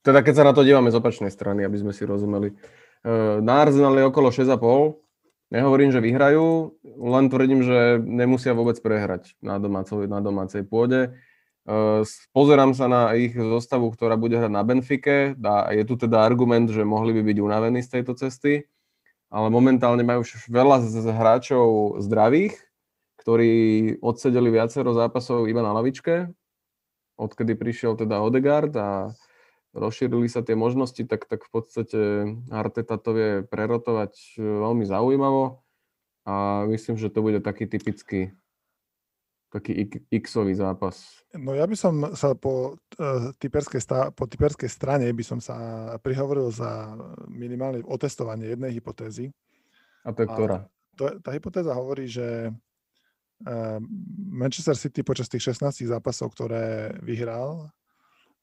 teda 0.02 0.26
keď 0.26 0.34
sa 0.34 0.48
na 0.50 0.54
to 0.58 0.66
dívame 0.66 0.90
z 0.90 0.98
opačnej 0.98 1.30
strany, 1.30 1.62
aby 1.62 1.78
sme 1.78 1.94
si 1.94 2.02
rozumeli. 2.02 2.58
Eh, 3.08 3.40
na 3.40 3.64
Arsenal 3.64 3.96
je 3.96 4.04
okolo 4.04 4.36
6,5. 4.36 5.00
Nehovorím, 5.48 5.96
že 5.96 6.04
vyhrajú, 6.04 6.76
len 6.84 7.32
tvrdím, 7.32 7.64
že 7.64 8.04
nemusia 8.04 8.52
vôbec 8.52 8.76
prehrať 8.84 9.32
na, 9.40 9.56
domácej, 9.64 10.12
na 10.12 10.20
domácej 10.20 10.68
pôde. 10.68 11.16
Eh, 11.64 12.04
pozerám 12.36 12.76
sa 12.76 12.92
na 12.92 13.16
ich 13.16 13.32
zostavu, 13.32 13.88
ktorá 13.96 14.20
bude 14.20 14.36
hrať 14.36 14.52
na 14.52 14.60
Benfike. 14.60 15.40
Je 15.72 15.84
tu 15.88 15.96
teda 15.96 16.20
argument, 16.20 16.68
že 16.68 16.84
mohli 16.84 17.16
by 17.16 17.32
byť 17.32 17.38
unavení 17.40 17.80
z 17.80 17.96
tejto 17.96 18.20
cesty, 18.20 18.68
ale 19.32 19.48
momentálne 19.48 20.04
majú 20.04 20.28
veľa 20.52 20.84
z 20.84 21.08
hráčov 21.08 22.04
zdravých, 22.04 22.60
ktorí 23.24 23.52
odsedeli 24.04 24.52
viacero 24.52 24.92
zápasov 24.92 25.48
iba 25.48 25.64
na 25.64 25.72
lavičke, 25.72 26.28
odkedy 27.16 27.56
prišiel 27.56 27.96
teda 27.96 28.20
Odegaard 28.20 28.76
a 28.76 29.16
rozšírili 29.78 30.28
sa 30.28 30.42
tie 30.42 30.58
možnosti, 30.58 31.00
tak, 31.06 31.30
tak 31.30 31.46
v 31.46 31.52
podstate 31.54 32.00
Arteta 32.50 32.98
to 32.98 33.12
vie 33.14 33.30
prerotovať 33.46 34.14
e, 34.36 34.44
veľmi 34.44 34.84
zaujímavo 34.84 35.62
a 36.28 36.66
myslím, 36.68 37.00
že 37.00 37.14
to 37.14 37.24
bude 37.24 37.40
taký 37.40 37.70
typický 37.70 38.36
taký 39.48 39.88
x-ový 40.12 40.52
zápas. 40.52 41.24
No 41.32 41.56
ja 41.56 41.64
by 41.64 41.76
som 41.80 42.12
sa 42.20 42.36
po, 42.36 42.76
uh, 43.00 43.32
typerskej, 43.40 43.80
stá, 43.80 44.12
po 44.12 44.28
typerskej 44.28 44.68
strane 44.68 45.08
by 45.08 45.24
som 45.24 45.40
sa 45.40 45.56
prihovoril 46.04 46.52
za 46.52 47.00
minimálne 47.32 47.80
otestovanie 47.88 48.52
jednej 48.52 48.76
hypotézy. 48.76 49.32
A 50.04 50.12
to 50.12 50.24
je 50.24 50.28
ktorá? 50.28 50.68
To, 51.00 51.16
tá 51.24 51.32
hypotéza 51.32 51.72
hovorí, 51.72 52.12
že 52.12 52.52
uh, 53.48 53.80
Manchester 54.28 54.76
City 54.76 55.00
počas 55.00 55.32
tých 55.32 55.56
16 55.56 55.88
zápasov, 55.88 56.36
ktoré 56.36 56.92
vyhral, 57.00 57.72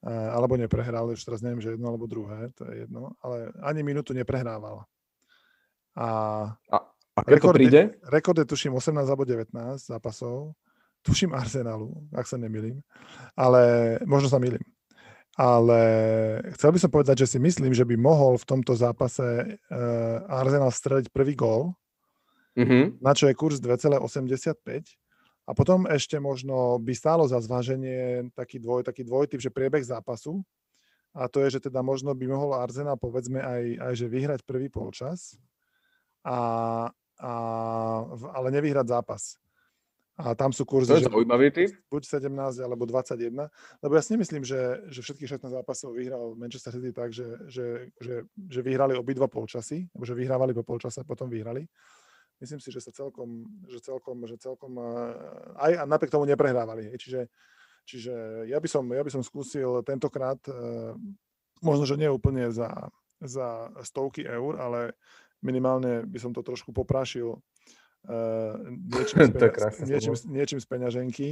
alebo 0.05 0.61
neprehral, 0.61 1.09
už 1.09 1.25
teraz 1.25 1.41
neviem, 1.41 1.65
že 1.65 1.75
jedno 1.75 1.89
alebo 1.89 2.05
druhé, 2.05 2.53
to 2.53 2.69
je 2.69 2.85
jedno, 2.85 3.17
ale 3.25 3.51
ani 3.65 3.81
minútu 3.81 4.13
neprehrával. 4.13 4.85
A, 5.97 6.09
a, 6.69 6.77
a 7.17 7.21
keď 7.25 7.41
rekord, 7.41 7.57
to 7.57 7.59
príde? 7.59 7.83
Rekord 8.13 8.39
je 8.39 8.47
tuším 8.47 8.77
18 8.77 9.01
alebo 9.09 9.25
19 9.25 9.49
zápasov, 9.81 10.53
tuším 11.01 11.33
Arsenalu, 11.33 11.89
ak 12.13 12.29
sa 12.29 12.37
nemýlim, 12.37 12.85
ale 13.33 13.97
možno 14.05 14.29
sa 14.29 14.37
milím. 14.37 14.65
Ale 15.35 15.81
chcel 16.55 16.71
by 16.71 16.79
som 16.79 16.91
povedať, 16.95 17.27
že 17.27 17.35
si 17.35 17.39
myslím, 17.43 17.75
že 17.75 17.83
by 17.83 17.99
mohol 17.99 18.39
v 18.39 18.47
tomto 18.47 18.71
zápase 18.79 19.59
uh, 19.59 20.19
Arsenal 20.31 20.71
streliť 20.71 21.11
prvý 21.11 21.35
gól, 21.35 21.75
mm-hmm. 22.55 23.03
na 23.03 23.13
čo 23.19 23.27
je 23.27 23.35
kurz 23.35 23.59
2,85 23.59 23.99
a 25.45 25.53
potom 25.53 25.85
ešte 25.85 26.17
možno 26.17 26.81
by 26.81 26.93
stálo 26.97 27.29
za 27.29 27.37
zváženie 27.37 28.33
taký, 28.33 28.57
dvoj, 28.57 28.89
taký 28.89 29.05
dvojtyp, 29.05 29.41
že 29.45 29.53
priebeh 29.53 29.85
zápasu. 29.85 30.41
A 31.15 31.29
to 31.31 31.45
je, 31.45 31.61
že 31.61 31.71
teda 31.71 31.85
možno 31.85 32.11
by 32.17 32.27
mohol 32.27 32.57
Arsenal 32.59 32.99
povedzme 32.99 33.39
aj, 33.39 33.63
aj 33.79 33.93
že 33.95 34.07
vyhrať 34.11 34.41
prvý 34.43 34.67
polčas, 34.67 35.39
a, 36.25 36.39
a, 37.21 37.33
ale 38.35 38.49
nevyhrať 38.51 38.89
zápas. 38.89 39.37
A 40.15 40.31
tam 40.39 40.55
sú 40.55 40.63
kurzy, 40.63 40.95
že 41.03 41.11
buď 41.91 42.03
17 42.07 42.31
alebo 42.63 42.87
21. 42.87 43.51
Lebo 43.83 43.93
ja 43.99 44.03
si 44.03 44.15
nemyslím, 44.15 44.47
že, 44.47 44.87
že 44.87 45.03
všetkých 45.03 45.43
16 45.43 45.51
zápasov 45.51 45.91
vyhral 45.91 46.39
Manchester 46.39 46.71
City 46.71 46.95
tak, 46.95 47.11
že, 47.11 47.27
že, 47.51 47.91
že, 47.99 48.23
že 48.31 48.61
vyhrali 48.63 48.95
obidva 48.95 49.27
polčasy, 49.27 49.91
že 49.91 50.15
vyhrávali 50.15 50.55
po 50.55 50.63
polčase 50.63 51.03
a 51.03 51.09
potom 51.09 51.27
vyhrali 51.27 51.67
myslím 52.45 52.61
si, 52.61 52.69
že 52.69 52.85
sa 52.85 52.93
celkom, 52.93 53.49
že 53.65 53.81
celkom, 53.81 54.21
že 54.29 54.37
celkom 54.37 54.77
eh, 54.77 54.85
aj 55.57 55.73
a 55.81 55.85
napriek 55.89 56.13
tomu 56.13 56.29
neprehrávali. 56.29 56.93
Čiže, 57.01 57.33
čiže 57.89 58.15
ja, 58.45 58.61
by 58.61 58.69
som, 58.69 58.85
ja 58.93 59.01
by 59.01 59.11
som 59.11 59.25
skúsil 59.25 59.81
tentokrát, 59.81 60.39
eh, 60.47 60.93
možno, 61.65 61.89
že 61.89 61.97
nie 61.97 62.13
úplne 62.13 62.53
za, 62.53 62.93
za 63.25 63.73
stovky 63.81 64.29
eur, 64.29 64.61
ale 64.61 64.93
minimálne 65.41 66.05
by 66.05 66.19
som 66.21 66.37
to 66.37 66.41
trošku 66.41 66.73
poprášil 66.73 67.37
uh, 67.37 68.57
niečím, 68.65 69.29
z 69.29 69.33
peňa, 69.37 69.69
niečím, 69.85 70.15
niečím 70.33 70.61
z 70.61 70.67
peňaženky, 70.69 71.29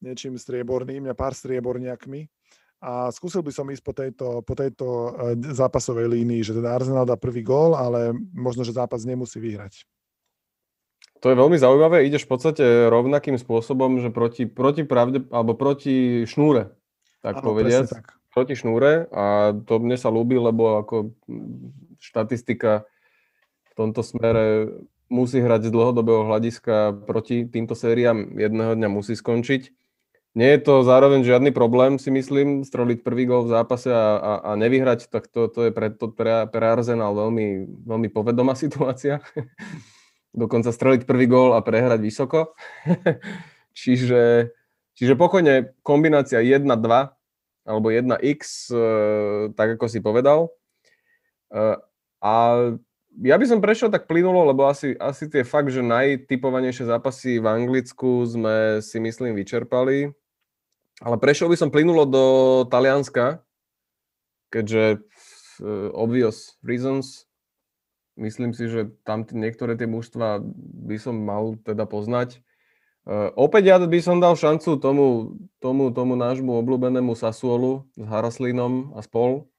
niečím 0.00 0.40
strieborným, 0.40 1.04
a 1.08 1.16
pár 1.16 1.36
strieborniakmi 1.36 2.32
a 2.82 3.14
skúsil 3.14 3.46
by 3.46 3.54
som 3.54 3.70
ísť 3.70 3.84
po 3.86 3.94
tejto, 3.94 4.26
po 4.42 4.54
tejto 4.58 4.86
zápasovej 5.54 6.10
línii, 6.10 6.42
že 6.42 6.58
teda 6.58 6.74
Arsenal 6.74 7.06
dá 7.06 7.14
prvý 7.14 7.46
gól, 7.46 7.78
ale 7.78 8.10
možno, 8.34 8.66
že 8.66 8.74
zápas 8.74 9.06
nemusí 9.06 9.38
vyhrať. 9.38 9.86
To 11.22 11.30
je 11.30 11.38
veľmi 11.38 11.54
zaujímavé. 11.54 12.02
Ideš 12.10 12.26
v 12.26 12.30
podstate 12.34 12.64
rovnakým 12.90 13.38
spôsobom, 13.38 14.02
že 14.02 14.10
proti, 14.10 14.50
proti 14.50 14.82
pravde, 14.82 15.22
alebo 15.30 15.54
proti 15.54 16.26
šnúre, 16.26 16.74
tak 17.22 17.38
ano, 17.38 17.46
povediac. 17.46 17.86
Tak. 17.86 18.18
Proti 18.34 18.58
šnúre 18.58 19.06
a 19.12 19.54
to 19.54 19.78
mne 19.78 19.94
sa 19.94 20.10
ľúbi, 20.10 20.40
lebo 20.40 20.82
ako 20.82 21.14
štatistika 22.02 22.88
v 23.70 23.72
tomto 23.78 24.02
smere 24.02 24.72
musí 25.12 25.38
hrať 25.38 25.68
z 25.68 25.70
dlhodobého 25.70 26.26
hľadiska 26.26 27.06
proti 27.06 27.46
týmto 27.46 27.78
sériám. 27.78 28.34
Jedného 28.34 28.74
dňa 28.74 28.88
musí 28.90 29.14
skončiť. 29.14 29.70
Nie 30.32 30.56
je 30.56 30.64
to 30.64 30.80
zároveň 30.80 31.28
žiadny 31.28 31.52
problém, 31.52 32.00
si 32.00 32.08
myslím, 32.08 32.64
stroliť 32.64 33.04
prvý 33.04 33.28
gol 33.28 33.44
v 33.44 33.52
zápase 33.52 33.92
a, 33.92 34.16
a, 34.16 34.32
a 34.48 34.50
nevyhrať, 34.56 35.12
tak 35.12 35.28
to, 35.28 35.44
to 35.52 35.68
je 35.68 35.70
pre, 35.76 35.92
to, 35.92 36.08
pre, 36.08 36.48
pre 36.48 36.64
Arsenal 36.72 37.12
veľmi, 37.12 37.68
veľmi 37.84 38.08
povedomá 38.08 38.56
situácia 38.64 39.20
dokonca 40.32 40.72
streliť 40.72 41.04
prvý 41.04 41.28
gól 41.28 41.52
a 41.52 41.64
prehrať 41.64 42.00
vysoko. 42.00 42.56
čiže, 43.78 44.52
čiže 44.96 45.14
pokojne 45.16 45.76
kombinácia 45.84 46.40
1-2 46.40 46.64
alebo 47.62 47.88
1x, 47.94 48.72
e, 48.72 48.84
tak 49.54 49.78
ako 49.78 49.86
si 49.86 50.02
povedal. 50.02 50.50
E, 51.52 51.78
a 52.24 52.34
ja 53.20 53.36
by 53.36 53.44
som 53.44 53.60
prešiel 53.60 53.92
tak 53.92 54.08
plynulo, 54.08 54.48
lebo 54.48 54.64
asi, 54.64 54.96
asi 54.96 55.28
tie 55.28 55.44
fakt, 55.44 55.68
že 55.68 55.84
najtypovanejšie 55.84 56.88
zápasy 56.88 57.38
v 57.38 57.46
Anglicku 57.46 58.24
sme 58.24 58.80
si 58.80 58.96
myslím 58.98 59.36
vyčerpali. 59.36 60.08
Ale 61.02 61.16
prešiel 61.20 61.52
by 61.52 61.56
som 61.58 61.68
plynulo 61.68 62.08
do 62.08 62.24
Talianska, 62.70 63.42
keďže 64.48 65.02
uh, 65.60 65.90
obvious 65.92 66.56
reasons 66.62 67.26
Myslím 68.16 68.52
si, 68.52 68.68
že 68.68 68.92
tam 69.08 69.24
t- 69.24 69.32
niektoré 69.32 69.72
tie 69.72 69.88
mužstva 69.88 70.44
by 70.88 70.96
som 71.00 71.16
mal 71.16 71.56
teda 71.64 71.88
poznať. 71.88 72.44
Uh, 73.02 73.34
opäť 73.34 73.72
ja 73.72 73.76
by 73.82 73.98
som 73.98 74.22
dal 74.22 74.38
šancu 74.38 74.78
tomu, 74.78 75.34
tomu, 75.58 75.90
tomu 75.90 76.14
nášmu 76.14 76.54
obľúbenému 76.62 77.18
Sasuolu 77.18 77.88
s 77.98 78.04
Haraslinom 78.06 78.94
a 78.94 79.02
spol. 79.02 79.50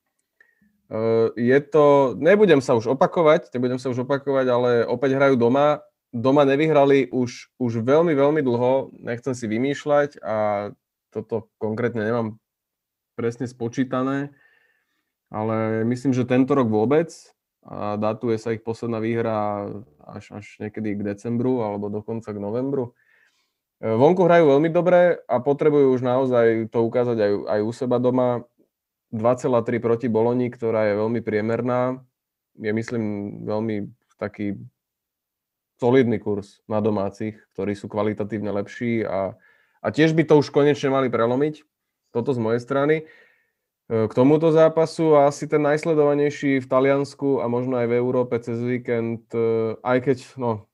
Uh, 0.87 1.33
je 1.35 1.57
to, 1.59 2.15
nebudem 2.15 2.61
sa 2.61 2.77
už 2.77 2.93
opakovať, 2.93 3.51
nebudem 3.51 3.81
sa 3.81 3.91
už 3.91 4.05
opakovať, 4.07 4.45
ale 4.47 4.69
opäť 4.87 5.17
hrajú 5.17 5.35
doma. 5.35 5.83
Doma 6.13 6.45
nevyhrali 6.45 7.09
už, 7.09 7.57
už 7.57 7.81
veľmi, 7.81 8.13
veľmi 8.13 8.45
dlho, 8.45 8.93
nechcem 9.01 9.33
si 9.33 9.49
vymýšľať 9.49 10.21
a 10.21 10.69
toto 11.09 11.49
konkrétne 11.57 12.05
nemám 12.05 12.37
presne 13.17 13.49
spočítané, 13.49 14.29
ale 15.33 15.81
myslím, 15.89 16.13
že 16.13 16.29
tento 16.29 16.53
rok 16.53 16.69
vôbec 16.69 17.09
a 17.63 17.95
datuje 17.95 18.35
sa 18.35 18.51
ich 18.51 18.59
posledná 18.59 18.99
výhra 18.99 19.71
až, 20.03 20.35
až 20.35 20.45
niekedy 20.59 20.99
k 20.99 21.15
decembru 21.15 21.63
alebo 21.63 21.87
dokonca 21.87 22.35
k 22.35 22.39
novembru. 22.39 22.91
E, 23.79 23.87
vonku 23.87 24.27
hrajú 24.27 24.51
veľmi 24.51 24.69
dobre 24.71 25.23
a 25.23 25.35
potrebujú 25.39 25.95
už 25.95 26.03
naozaj 26.03 26.67
to 26.67 26.83
ukázať 26.83 27.17
aj, 27.19 27.31
aj 27.47 27.59
u 27.63 27.71
seba 27.71 27.97
doma. 28.03 28.43
2,3 29.13 29.77
proti 29.77 30.09
Boloni, 30.09 30.49
ktorá 30.49 30.89
je 30.89 30.97
veľmi 30.97 31.21
priemerná. 31.21 32.01
Je 32.57 32.73
myslím 32.73 33.05
veľmi 33.45 33.93
taký 34.17 34.57
solidný 35.77 36.17
kurz 36.17 36.65
na 36.65 36.81
domácich, 36.81 37.37
ktorí 37.53 37.77
sú 37.77 37.85
kvalitatívne 37.85 38.49
lepší 38.49 39.05
a, 39.05 39.37
a 39.85 39.87
tiež 39.93 40.17
by 40.17 40.25
to 40.25 40.41
už 40.41 40.49
konečne 40.49 40.89
mali 40.89 41.13
prelomiť. 41.13 41.61
Toto 42.09 42.33
z 42.33 42.41
mojej 42.41 42.61
strany. 42.61 43.05
E, 43.91 44.07
k 44.07 44.13
tomuto 44.15 44.47
zápasu 44.51 45.19
a 45.19 45.27
asi 45.27 45.43
ten 45.43 45.59
najsledovanejší 45.59 46.63
v 46.63 46.69
Taliansku 46.69 47.43
a 47.43 47.51
možno 47.51 47.75
aj 47.75 47.87
v 47.91 47.97
Európe 47.99 48.39
cez 48.39 48.55
víkend, 48.63 49.27
e, 49.35 49.75
aj 49.83 49.97
keď, 50.07 50.17
no, 50.39 50.71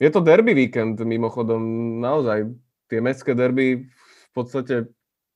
je 0.00 0.08
to 0.08 0.24
derby 0.24 0.56
víkend 0.56 0.96
mimochodom, 0.96 1.60
naozaj, 2.00 2.48
tie 2.88 3.04
mestské 3.04 3.36
derby 3.36 3.92
v 3.92 4.30
podstate 4.32 4.88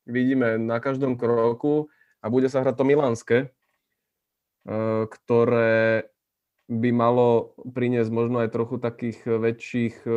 vidíme 0.09 0.57
na 0.57 0.81
každom 0.81 1.21
kroku 1.21 1.93
a 2.25 2.33
bude 2.33 2.49
sa 2.49 2.65
hrať 2.65 2.81
to 2.81 2.85
Milánske, 2.89 3.39
e, 3.45 3.47
ktoré 5.05 6.09
by 6.73 6.91
malo 6.97 7.53
priniesť 7.69 8.09
možno 8.09 8.41
aj 8.41 8.55
trochu 8.55 8.81
takých 8.81 9.19
väčších, 9.29 10.09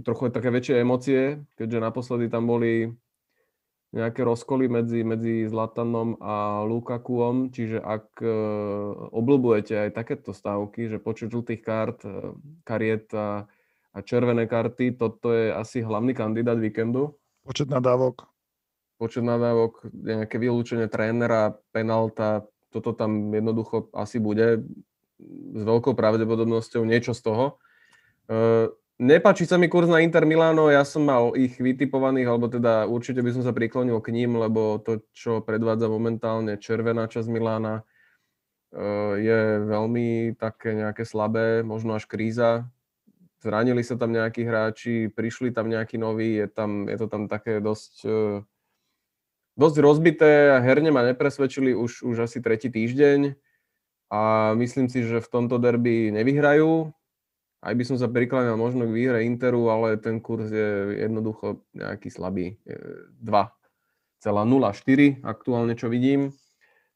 trochu 0.00 0.22
aj 0.24 0.32
také 0.32 0.48
väčšie 0.48 0.80
emócie, 0.80 1.44
keďže 1.60 1.84
naposledy 1.84 2.32
tam 2.32 2.48
boli 2.48 2.94
nejaké 3.90 4.22
rozkoly 4.22 4.70
medzi, 4.70 5.02
medzi 5.02 5.50
Zlatanom 5.50 6.14
a 6.22 6.62
Lukakuom, 6.62 7.50
čiže 7.50 7.82
ak 7.82 8.22
e, 8.22 8.30
obľúbujete 9.10 9.74
aj 9.74 9.90
takéto 9.98 10.30
stávky, 10.30 10.86
že 10.86 11.02
počet 11.02 11.34
žltých 11.34 11.62
kart, 11.62 11.98
e, 12.06 12.38
kariet 12.62 13.10
a, 13.10 13.50
a 13.90 13.98
červené 14.06 14.46
karty, 14.46 14.94
toto 14.94 15.34
je 15.34 15.50
asi 15.50 15.82
hlavný 15.82 16.14
kandidát 16.14 16.54
víkendu. 16.54 17.18
Počet 17.42 17.66
nadávok. 17.66 18.30
Počet 19.02 19.26
nadávok, 19.26 19.82
nejaké 19.90 20.38
vylúčenie 20.38 20.86
trénera, 20.86 21.58
penalta, 21.74 22.46
toto 22.70 22.94
tam 22.94 23.34
jednoducho 23.34 23.90
asi 23.90 24.22
bude 24.22 24.62
s 25.20 25.62
veľkou 25.66 25.98
pravdepodobnosťou 25.98 26.86
niečo 26.86 27.10
z 27.10 27.20
toho. 27.26 27.44
E, 28.30 28.70
Nepáči 29.00 29.48
sa 29.48 29.56
mi 29.56 29.64
kurz 29.64 29.88
na 29.88 30.04
Inter 30.04 30.28
Milano, 30.28 30.68
ja 30.68 30.84
som 30.84 31.08
mal 31.08 31.32
ich 31.32 31.56
vytipovaných, 31.56 32.28
alebo 32.28 32.52
teda 32.52 32.84
určite 32.84 33.24
by 33.24 33.32
som 33.32 33.40
sa 33.40 33.56
priklonil 33.56 33.96
k 34.04 34.12
ním, 34.12 34.36
lebo 34.36 34.76
to, 34.76 35.00
čo 35.16 35.40
predvádza 35.40 35.88
momentálne 35.88 36.60
červená 36.60 37.08
časť 37.08 37.24
Milána, 37.32 37.80
eh, 37.80 39.12
je 39.24 39.40
veľmi 39.64 40.36
také 40.36 40.76
nejaké 40.76 41.08
slabé, 41.08 41.64
možno 41.64 41.96
až 41.96 42.04
kríza. 42.04 42.68
Zranili 43.40 43.80
sa 43.80 43.96
tam 43.96 44.12
nejakí 44.12 44.44
hráči, 44.44 45.08
prišli 45.08 45.48
tam 45.48 45.72
nejakí 45.72 45.96
noví, 45.96 46.36
je, 46.36 46.46
tam, 46.52 46.84
je 46.84 47.00
to 47.00 47.08
tam 47.08 47.24
také 47.24 47.56
dosť, 47.64 47.94
eh, 48.04 48.44
dosť 49.56 49.76
rozbité 49.80 50.52
a 50.52 50.60
herne 50.60 50.92
ma 50.92 51.08
nepresvedčili 51.08 51.72
už, 51.72 52.04
už 52.04 52.28
asi 52.28 52.44
tretí 52.44 52.68
týždeň 52.68 53.32
a 54.12 54.52
myslím 54.60 54.92
si, 54.92 55.08
že 55.08 55.24
v 55.24 55.32
tomto 55.32 55.56
derby 55.56 56.12
nevyhrajú, 56.12 56.92
aj 57.60 57.76
by 57.76 57.84
som 57.84 58.00
sa 58.00 58.08
prikláňal 58.08 58.56
možno 58.56 58.88
k 58.88 58.96
výhre 58.96 59.28
Interu, 59.28 59.68
ale 59.68 60.00
ten 60.00 60.16
kurz 60.20 60.48
je 60.48 60.96
jednoducho 60.96 61.60
nejaký 61.76 62.08
slabý. 62.08 62.56
2,04 63.20 65.20
aktuálne, 65.20 65.76
čo 65.76 65.92
vidím. 65.92 66.32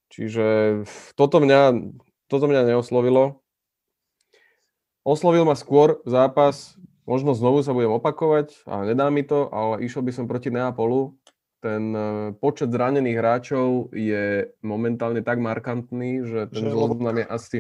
Čiže 0.09 0.81
toto 1.21 1.45
mňa, 1.45 1.93
toto 2.33 2.49
mňa 2.49 2.73
neoslovilo. 2.73 3.45
Oslovil 5.05 5.45
ma 5.45 5.53
skôr 5.53 6.01
zápas, 6.09 6.81
možno 7.05 7.37
znovu 7.37 7.61
sa 7.61 7.77
budem 7.77 7.93
opakovať 7.93 8.65
a 8.65 8.89
nedá 8.89 9.13
mi 9.13 9.21
to, 9.21 9.53
ale 9.53 9.85
išiel 9.85 10.01
by 10.01 10.17
som 10.17 10.25
proti 10.25 10.49
Neapolu. 10.49 11.13
Ten 11.61 11.93
e, 11.93 12.33
počet 12.41 12.73
zranených 12.73 13.21
hráčov 13.21 13.93
je 13.93 14.49
momentálne 14.65 15.21
tak 15.21 15.45
markantný, 15.45 16.25
že 16.25 16.49
ten 16.49 16.73
zoznam 16.73 17.21
je 17.21 17.27
asi 17.29 17.59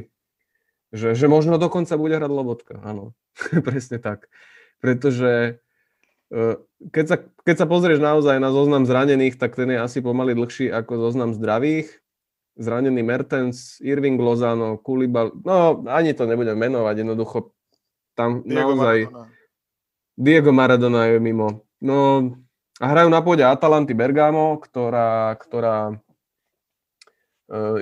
že, 0.94 1.18
že 1.18 1.26
možno 1.26 1.58
dokonca 1.58 1.98
bude 1.98 2.14
hrať 2.14 2.30
Lobotka, 2.30 2.78
áno. 2.86 3.18
Presne 3.66 3.98
tak. 3.98 4.30
Pretože 4.78 5.58
e, 6.30 6.42
keď 6.94 7.04
sa, 7.10 7.16
keď 7.42 7.56
sa 7.58 7.66
pozrieš 7.66 7.98
naozaj 7.98 8.38
na 8.38 8.54
zoznam 8.54 8.86
zranených, 8.86 9.34
tak 9.34 9.58
ten 9.58 9.74
je 9.74 9.78
asi 9.82 9.98
pomaly 9.98 10.38
dlhší 10.38 10.70
ako 10.70 11.10
zoznam 11.10 11.34
zdravých. 11.34 11.90
Zranený 12.54 13.02
Mertens, 13.02 13.82
Irving 13.82 14.14
Lozano, 14.14 14.78
Kulibal, 14.78 15.34
no 15.42 15.82
ani 15.90 16.14
to 16.14 16.22
nebudem 16.22 16.54
menovať, 16.54 17.02
jednoducho 17.02 17.50
tam 18.14 18.46
Diego 18.46 18.78
naozaj... 18.78 19.10
Maradona. 19.10 19.26
Diego 20.14 20.50
Maradona 20.54 21.02
je 21.10 21.18
mimo. 21.18 21.66
No 21.82 22.30
a 22.78 22.84
hrajú 22.86 23.10
na 23.10 23.18
pôde 23.18 23.42
Atalanty 23.42 23.90
Bergamo, 23.98 24.54
ktorá, 24.62 25.34
ktorá 25.34 25.98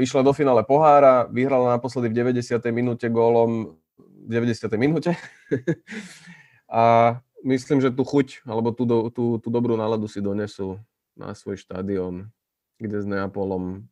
išla 0.00 0.20
do 0.26 0.32
finále 0.37 0.62
pohára, 0.66 1.28
vyhrala 1.30 1.76
naposledy 1.76 2.12
v 2.12 2.35
90. 2.37 2.61
minúte 2.74 3.06
gólom 3.08 3.76
v 3.98 4.28
90. 4.28 4.68
minúte. 4.76 5.16
a 6.70 7.16
myslím, 7.44 7.82
že 7.82 7.90
tú 7.90 8.06
chuť, 8.06 8.46
alebo 8.46 8.70
tú, 8.70 8.85
tú, 9.11 9.24
tú 9.40 9.48
dobrú 9.48 9.74
náladu 9.74 10.06
si 10.06 10.22
donesú 10.22 10.78
na 11.18 11.32
svoj 11.37 11.61
štadión, 11.61 12.30
kde 12.78 13.02
s 13.02 13.06
Neapolom, 13.06 13.85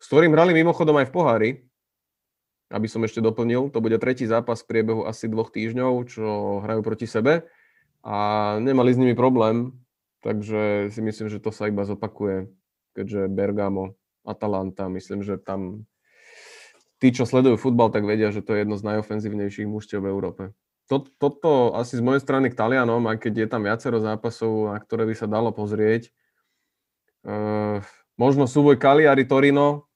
s 0.00 0.06
ktorým 0.08 0.32
hrali 0.34 0.56
mimochodom 0.56 0.96
aj 0.98 1.06
v 1.10 1.14
pohári, 1.14 1.50
aby 2.70 2.86
som 2.86 3.02
ešte 3.02 3.18
doplnil, 3.18 3.68
to 3.74 3.82
bude 3.82 3.98
tretí 3.98 4.24
zápas 4.30 4.62
v 4.62 4.70
priebehu 4.70 5.02
asi 5.04 5.26
dvoch 5.26 5.50
týždňov, 5.50 5.92
čo 6.06 6.26
hrajú 6.62 6.80
proti 6.86 7.10
sebe 7.10 7.50
a 8.06 8.16
nemali 8.62 8.94
s 8.94 9.00
nimi 9.00 9.14
problém, 9.18 9.74
takže 10.22 10.88
si 10.94 11.00
myslím, 11.02 11.28
že 11.28 11.42
to 11.42 11.50
sa 11.50 11.66
iba 11.66 11.82
zopakuje, 11.82 12.46
keďže 12.94 13.26
Bergamo 13.26 13.99
Atalanta. 14.24 14.88
Myslím, 14.88 15.24
že 15.24 15.40
tam 15.40 15.84
tí, 17.00 17.10
čo 17.10 17.24
sledujú 17.24 17.56
futbal, 17.56 17.88
tak 17.88 18.04
vedia, 18.04 18.28
že 18.30 18.44
to 18.44 18.54
je 18.54 18.62
jedno 18.62 18.76
z 18.76 18.86
najofenzívnejších 18.86 19.66
mužstiev 19.66 20.04
v 20.04 20.12
Európe. 20.12 20.42
Toto 20.90 21.78
asi 21.78 21.96
z 21.96 22.02
mojej 22.02 22.18
strany 22.18 22.50
k 22.50 22.58
Talianom, 22.58 23.06
aj 23.06 23.22
keď 23.22 23.46
je 23.46 23.48
tam 23.48 23.62
viacero 23.62 24.02
zápasov, 24.02 24.74
na 24.74 24.78
ktoré 24.82 25.06
by 25.06 25.14
sa 25.14 25.30
dalo 25.30 25.54
pozrieť. 25.54 26.10
Uh, 27.22 27.78
možno 28.18 28.50
súboj 28.50 28.76
Cagliari 28.76 29.22
Torino. 29.24 29.86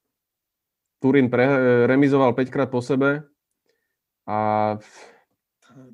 Turín 1.02 1.28
pre, 1.28 1.44
remizoval 1.90 2.32
5 2.32 2.48
krát 2.48 2.70
po 2.70 2.80
sebe. 2.80 3.26
A... 4.24 4.78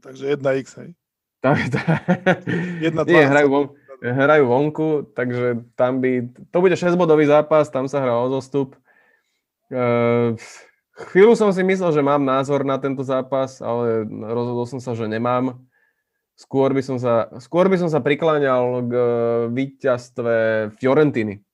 Takže 0.05 0.37
1x, 0.39 0.67
hej? 0.85 0.91
Tak, 1.41 1.59
tak. 1.73 2.05
Jedna, 2.85 3.03
Nie, 3.09 3.25
hrajú, 3.25 3.73
hrajú 4.01 4.49
vonku, 4.49 4.89
takže 5.13 5.65
tam 5.77 6.01
by... 6.01 6.33
To 6.51 6.59
bude 6.65 6.75
6-bodový 6.75 7.29
zápas, 7.29 7.69
tam 7.69 7.85
sa 7.87 8.01
hrá 8.01 8.17
o 8.17 8.33
zostup. 8.33 8.75
Uh, 9.71 10.35
chvíľu 11.13 11.37
som 11.37 11.53
si 11.53 11.61
myslel, 11.61 11.93
že 11.93 12.03
mám 12.03 12.25
názor 12.25 12.65
na 12.65 12.81
tento 12.81 13.05
zápas, 13.05 13.61
ale 13.61 14.09
rozhodol 14.09 14.67
som 14.67 14.81
sa, 14.81 14.97
že 14.97 15.05
nemám. 15.05 15.61
Skôr 16.35 16.73
by 16.73 16.81
som 16.81 16.97
sa, 16.97 17.29
skôr 17.37 17.69
by 17.69 17.77
som 17.77 17.93
sa 17.93 18.01
prikláňal 18.01 18.89
k 18.89 18.93
víťazstve 19.53 20.35
Fiorentiny. 20.81 21.45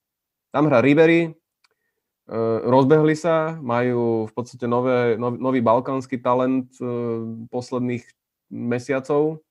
Tam 0.54 0.70
hrá 0.70 0.78
Ribery, 0.78 1.34
rozbehli 2.66 3.14
sa, 3.14 3.58
majú 3.58 4.30
v 4.30 4.32
podstate 4.34 4.66
nové, 4.66 5.18
nov, 5.18 5.38
nový 5.38 5.62
balkánsky 5.62 6.18
talent 6.18 6.70
posledných 7.50 8.06
mesiacov. 8.50 9.42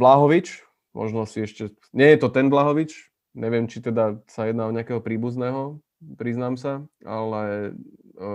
Vlahovič, 0.00 0.65
možno 0.96 1.28
si 1.28 1.44
ešte, 1.44 1.76
nie 1.92 2.08
je 2.16 2.18
to 2.24 2.32
ten 2.32 2.48
Vlahovič, 2.48 3.12
neviem, 3.36 3.68
či 3.68 3.84
teda 3.84 4.16
sa 4.32 4.48
jedná 4.48 4.64
o 4.64 4.72
nejakého 4.72 5.04
príbuzného, 5.04 5.76
priznám 6.16 6.56
sa, 6.56 6.80
ale 7.04 7.76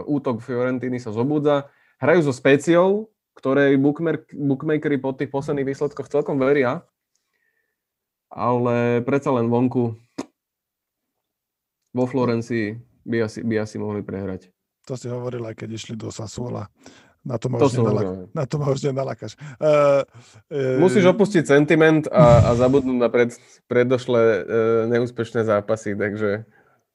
útok 0.05 0.45
Fiorentiny 0.45 1.01
sa 1.01 1.09
zobúdza. 1.09 1.73
Hrajú 1.97 2.29
so 2.29 2.33
Speciou, 2.33 3.09
ktorej 3.33 3.81
bookmakery 4.37 5.01
po 5.01 5.17
tých 5.17 5.33
posledných 5.33 5.73
výsledkoch 5.73 6.05
celkom 6.05 6.37
veria, 6.37 6.85
ale 8.29 9.01
predsa 9.01 9.33
len 9.33 9.49
vonku 9.49 9.97
vo 11.91 12.05
Florencii 12.05 12.77
by 13.03 13.17
asi, 13.25 13.39
by 13.41 13.65
asi 13.65 13.75
mohli 13.81 14.05
prehrať. 14.05 14.53
To 14.89 14.95
si 14.95 15.09
hovoril 15.09 15.45
aj 15.45 15.61
keď 15.61 15.69
išli 15.73 15.93
do 15.97 16.13
Sassuola. 16.13 16.69
Na 17.21 17.37
to 17.37 17.53
ma, 17.53 17.61
to 17.61 17.69
už, 17.69 17.77
nenalak- 17.77 18.33
na 18.33 18.43
to 18.49 18.55
ma 18.57 18.65
už 18.73 18.81
nenalakáš. 18.81 19.37
Uh, 19.61 20.01
uh, 20.49 20.81
Musíš 20.81 21.05
opustiť 21.05 21.45
sentiment 21.45 22.09
a, 22.09 22.49
a 22.49 22.57
zabudnúť 22.57 22.97
na 22.97 23.13
pred, 23.13 23.29
predošlé 23.69 24.21
uh, 24.21 24.43
neúspešné 24.89 25.45
zápasy, 25.45 25.93
takže... 25.93 26.49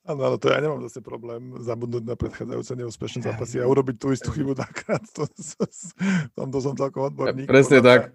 Áno, 0.07 0.23
ale 0.23 0.39
to 0.39 0.51
ja 0.51 0.62
nemám 0.62 0.87
zase 0.87 1.03
problém 1.03 1.59
zabudnúť 1.59 2.07
na 2.07 2.15
predchádzajúce 2.15 2.73
neúspešné 2.79 3.27
zápasy 3.27 3.59
a 3.59 3.67
urobiť 3.67 3.97
tú 3.99 4.15
istú 4.15 4.31
chybu 4.31 4.55
dvakrát. 4.55 5.03
To, 5.19 5.27
to, 5.27 5.67
tam 6.31 6.47
to 6.55 6.59
som 6.62 6.79
celkom 6.79 7.11
odborník. 7.11 7.51
Presne 7.51 7.83
tak. 7.83 8.15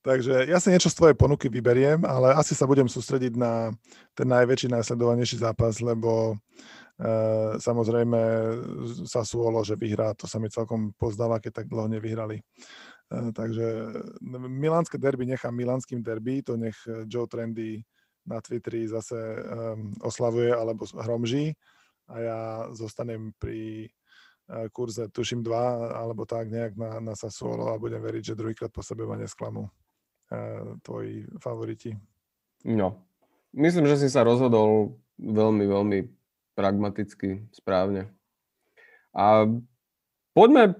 Takže 0.00 0.48
ja 0.48 0.56
si 0.56 0.72
niečo 0.72 0.88
z 0.88 0.96
tvojej 0.96 1.12
ponuky 1.12 1.52
vyberiem, 1.52 2.08
ale 2.08 2.32
asi 2.32 2.56
sa 2.56 2.64
budem 2.64 2.88
sústrediť 2.88 3.36
na 3.36 3.68
ten 4.16 4.32
najväčší, 4.32 4.72
najsledovanejší 4.72 5.44
zápas, 5.44 5.84
lebo 5.84 6.32
e, 6.32 6.34
samozrejme 7.56 8.20
sa 9.08 9.24
súholo, 9.24 9.64
že 9.64 9.76
vyhrá, 9.80 10.12
to 10.12 10.28
sa 10.28 10.36
mi 10.36 10.52
celkom 10.52 10.92
pozdáva, 11.00 11.40
keď 11.40 11.64
tak 11.64 11.66
dlho 11.72 11.88
nevyhrali. 11.88 12.40
E, 12.40 12.44
takže 13.32 13.66
milánske 14.48 15.00
derby 15.00 15.24
nechám 15.24 15.56
milánskym 15.56 16.04
derby, 16.04 16.44
to 16.44 16.60
nech 16.60 16.76
Joe 17.08 17.24
Trendy 17.24 17.80
na 18.28 18.36
Twitteri 18.44 18.84
zase 18.84 19.16
um, 19.16 19.96
oslavuje 20.04 20.52
alebo 20.52 20.84
hromží 20.92 21.56
a 22.04 22.14
ja 22.20 22.40
zostanem 22.76 23.32
pri 23.40 23.88
kurze, 24.74 25.08
tuším 25.08 25.46
dva, 25.46 25.94
alebo 25.94 26.26
tak 26.26 26.50
nejak 26.50 26.74
na, 26.74 26.98
na 26.98 27.14
Sassuolo 27.14 27.70
a 27.70 27.78
budem 27.78 28.02
veriť, 28.02 28.34
že 28.34 28.38
druhýkrát 28.38 28.72
po 28.74 28.82
sebe 28.82 29.06
ma 29.06 29.14
nesklamú 29.14 29.70
tvoji 30.82 31.26
favoriti. 31.42 31.94
No, 32.66 33.02
myslím, 33.54 33.86
že 33.90 33.98
si 33.98 34.08
sa 34.10 34.22
rozhodol 34.22 34.94
veľmi, 35.18 35.64
veľmi 35.66 35.98
pragmaticky, 36.60 37.48
správne. 37.56 38.12
A 39.16 39.48
poďme, 40.36 40.76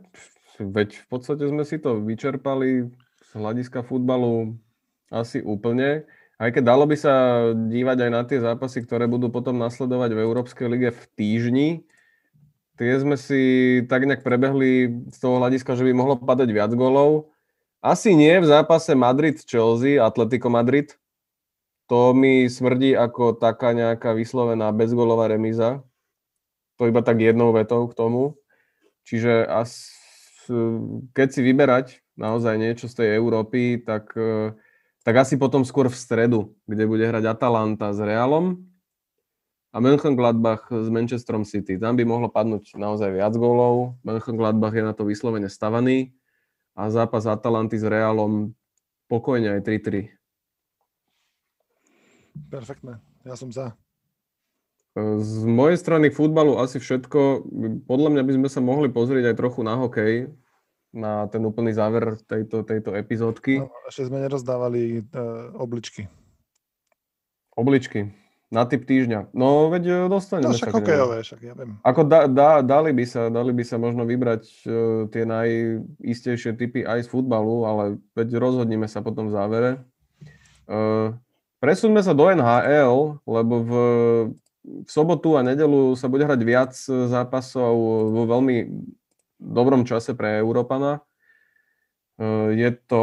veď 0.60 1.00
v 1.00 1.06
podstate 1.08 1.48
sme 1.48 1.64
si 1.64 1.80
to 1.80 2.04
vyčerpali 2.04 2.92
z 3.24 3.30
hľadiska 3.32 3.80
futbalu 3.88 4.60
asi 5.08 5.40
úplne. 5.40 6.04
Aj 6.36 6.52
keď 6.52 6.62
dalo 6.68 6.84
by 6.84 6.96
sa 7.00 7.14
dívať 7.52 7.98
aj 8.04 8.10
na 8.12 8.22
tie 8.28 8.44
zápasy, 8.44 8.84
ktoré 8.84 9.08
budú 9.08 9.32
potom 9.32 9.56
nasledovať 9.56 10.12
v 10.12 10.22
Európskej 10.24 10.66
lige 10.68 10.90
v 10.92 11.02
týždni, 11.16 11.68
tie 12.76 12.92
sme 13.00 13.16
si 13.16 13.40
tak 13.88 14.04
nejak 14.04 14.20
prebehli 14.20 15.04
z 15.08 15.16
toho 15.20 15.40
hľadiska, 15.40 15.76
že 15.76 15.84
by 15.84 15.92
mohlo 15.96 16.20
padať 16.20 16.48
viac 16.52 16.72
golov. 16.76 17.32
Asi 17.80 18.12
nie 18.12 18.36
v 18.40 18.48
zápase 18.48 18.92
Madrid-Chelsea, 18.92 19.96
Atletico 19.96 20.52
Madrid. 20.52 20.92
To 21.90 22.14
mi 22.14 22.46
smrdí 22.46 22.94
ako 22.94 23.34
taká 23.34 23.74
nejaká 23.74 24.14
vyslovená 24.14 24.70
bezgolová 24.70 25.26
remíza. 25.26 25.82
To 26.78 26.86
iba 26.86 27.02
tak 27.02 27.18
jednou 27.18 27.50
vetou 27.50 27.90
k 27.90 27.98
tomu. 27.98 28.38
Čiže 29.02 29.42
as, 29.50 29.90
keď 31.10 31.28
si 31.34 31.40
vyberať 31.42 31.86
naozaj 32.14 32.54
niečo 32.62 32.86
z 32.86 32.94
tej 32.94 33.08
Európy, 33.18 33.82
tak, 33.82 34.14
tak 35.02 35.14
asi 35.18 35.34
potom 35.34 35.66
skôr 35.66 35.90
v 35.90 35.98
stredu, 35.98 36.54
kde 36.70 36.86
bude 36.86 37.02
hrať 37.02 37.26
Atalanta 37.26 37.90
s 37.90 37.98
Realom 37.98 38.62
a 39.74 39.82
Mönchengladbach 39.82 40.70
s 40.70 40.86
Manchesterom 40.94 41.42
City. 41.42 41.74
Tam 41.74 41.98
by 41.98 42.06
mohlo 42.06 42.30
padnúť 42.30 42.78
naozaj 42.78 43.18
viac 43.18 43.34
gólov. 43.34 43.98
Mönchengladbach 44.06 44.78
je 44.78 44.86
na 44.86 44.94
to 44.94 45.02
vyslovene 45.10 45.50
stavaný 45.50 46.14
a 46.78 46.86
zápas 46.86 47.26
Atalanty 47.26 47.82
s 47.82 47.86
Realom 47.86 48.54
pokojne 49.10 49.58
aj 49.58 49.66
3-3. 49.66 50.19
Perfektné, 52.50 52.98
ja 53.26 53.34
som 53.34 53.50
za. 53.50 53.74
Z 54.98 55.46
mojej 55.46 55.78
strany 55.78 56.10
futbalu 56.10 56.58
asi 56.58 56.82
všetko. 56.82 57.46
Podľa 57.86 58.08
mňa 58.10 58.22
by 58.26 58.32
sme 58.42 58.48
sa 58.50 58.58
mohli 58.58 58.90
pozrieť 58.90 59.30
aj 59.30 59.38
trochu 59.38 59.62
na 59.62 59.78
hokej, 59.78 60.34
na 60.90 61.30
ten 61.30 61.46
úplný 61.46 61.70
záver 61.70 62.18
tejto, 62.26 62.66
tejto 62.66 62.98
epizódky. 62.98 63.62
No, 63.62 63.70
ešte 63.86 64.10
sme 64.10 64.18
nerozdávali 64.18 65.06
uh, 65.14 65.54
obličky. 65.54 66.10
Obličky. 67.54 68.10
Na 68.50 68.66
typ 68.66 68.82
týždňa. 68.82 69.30
No, 69.30 69.70
veď 69.70 69.84
e, 69.86 69.94
dostaneme. 70.10 70.50
No, 70.50 70.58
však 70.58 70.74
hokejové, 70.74 71.22
však 71.22 71.38
ja 71.38 71.54
viem. 71.54 71.78
Ako 71.86 72.02
da, 72.02 72.26
da, 72.26 72.66
dali, 72.66 72.90
by 72.90 73.06
sa, 73.06 73.30
dali 73.30 73.54
by 73.54 73.62
sa 73.62 73.78
možno 73.78 74.02
vybrať 74.02 74.42
uh, 74.66 75.06
tie 75.06 75.22
najistejšie 75.22 76.58
typy 76.58 76.82
aj 76.82 77.06
z 77.06 77.08
futbalu, 77.14 77.62
ale 77.62 78.02
veď 78.18 78.42
rozhodníme 78.42 78.90
sa 78.90 79.06
potom 79.06 79.30
v 79.30 79.34
závere. 79.38 79.70
Uh, 80.66 81.14
presuňme 81.60 82.00
sa 82.00 82.16
do 82.16 82.26
NHL, 82.26 83.20
lebo 83.24 83.54
v, 83.60 83.72
v 84.84 84.88
sobotu 84.90 85.36
a 85.36 85.44
nedelu 85.46 85.94
sa 85.94 86.08
bude 86.08 86.24
hrať 86.24 86.40
viac 86.42 86.72
zápasov 86.88 87.76
vo 88.10 88.22
veľmi 88.24 88.68
dobrom 89.40 89.84
čase 89.84 90.16
pre 90.16 90.40
Európana. 90.40 91.04
Uh, 92.20 92.52
je 92.52 92.72
to 92.88 93.02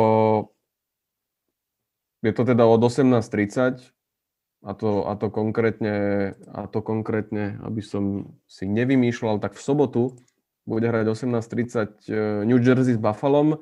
je 2.26 2.34
to 2.34 2.44
teda 2.44 2.66
od 2.66 2.82
18.30 2.82 3.94
a 4.66 4.72
to, 4.74 5.06
a 5.06 5.14
to, 5.16 5.28
konkrétne, 5.30 5.96
a 6.50 6.66
to 6.68 6.82
konkrétne, 6.82 7.62
aby 7.62 7.80
som 7.86 8.36
si 8.50 8.66
nevymýšľal, 8.66 9.38
tak 9.38 9.54
v 9.54 9.62
sobotu 9.62 10.04
bude 10.68 10.90
hrať 10.90 11.06
18.30 11.08 12.10
e, 12.10 12.18
New 12.44 12.60
Jersey 12.60 12.98
s 12.98 13.00
Buffalom, 13.00 13.62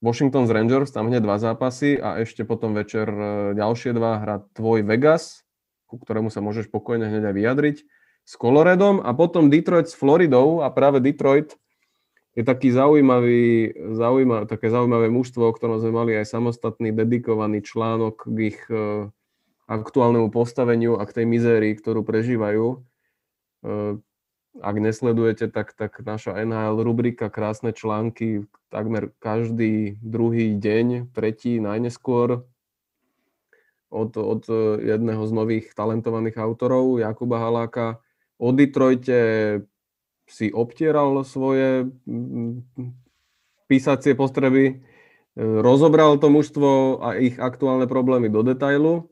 Washington 0.00 0.48
s 0.48 0.50
Rangers, 0.50 0.90
tam 0.96 1.12
hneď 1.12 1.20
dva 1.20 1.36
zápasy 1.36 2.00
a 2.00 2.16
ešte 2.24 2.48
potom 2.48 2.72
večer 2.72 3.04
e, 3.06 3.24
ďalšie 3.52 3.92
dva 3.92 4.16
hrá 4.16 4.36
tvoj 4.56 4.80
Vegas, 4.80 5.44
ku 5.84 6.00
ktorému 6.00 6.32
sa 6.32 6.40
môžeš 6.40 6.72
pokojne 6.72 7.04
hneď 7.04 7.30
aj 7.30 7.34
vyjadriť, 7.36 7.76
s 8.24 8.32
Coloredom 8.40 9.04
a 9.04 9.12
potom 9.12 9.52
Detroit 9.52 9.92
s 9.92 9.96
Floridou 9.96 10.64
a 10.64 10.72
práve 10.72 11.04
Detroit 11.04 11.60
je 12.32 12.46
taký 12.46 12.72
zaujímavý, 12.72 13.76
zaujímavé, 13.92 14.48
také 14.48 14.72
zaujímavé 14.72 15.12
mužstvo, 15.12 15.50
o 15.50 15.52
ktorom 15.52 15.82
sme 15.84 15.92
mali 15.92 16.12
aj 16.16 16.32
samostatný 16.32 16.96
dedikovaný 16.96 17.60
článok 17.60 18.24
k 18.24 18.56
ich 18.56 18.60
e, 18.72 19.12
aktuálnemu 19.68 20.32
postaveniu 20.32 20.96
a 20.96 21.04
k 21.04 21.22
tej 21.22 21.26
mizérii, 21.28 21.76
ktorú 21.76 22.02
prežívajú. 22.02 22.82
Ak 24.60 24.76
nesledujete, 24.76 25.48
tak, 25.48 25.72
tak 25.72 26.04
naša 26.04 26.36
NHL 26.36 26.84
rubrika 26.84 27.32
Krásne 27.32 27.72
články 27.72 28.44
takmer 28.70 29.10
každý 29.18 29.98
druhý 29.98 30.54
deň, 30.54 31.10
tretí 31.10 31.58
najneskôr 31.58 32.46
od, 33.90 34.12
od 34.14 34.42
jedného 34.78 35.22
z 35.26 35.32
nových 35.34 35.66
talentovaných 35.74 36.38
autorov, 36.38 37.02
Jakuba 37.02 37.42
Haláka. 37.42 37.98
O 38.38 38.54
Detroite 38.54 39.20
si 40.30 40.54
obtieral 40.54 41.26
svoje 41.26 41.90
mm, 42.06 42.62
písacie 43.66 44.14
postreby, 44.14 44.78
eh, 44.78 45.60
rozobral 45.60 46.16
to 46.22 46.30
mužstvo 46.30 47.02
a 47.02 47.18
ich 47.18 47.36
aktuálne 47.42 47.90
problémy 47.90 48.30
do 48.30 48.46
detailu 48.46 49.10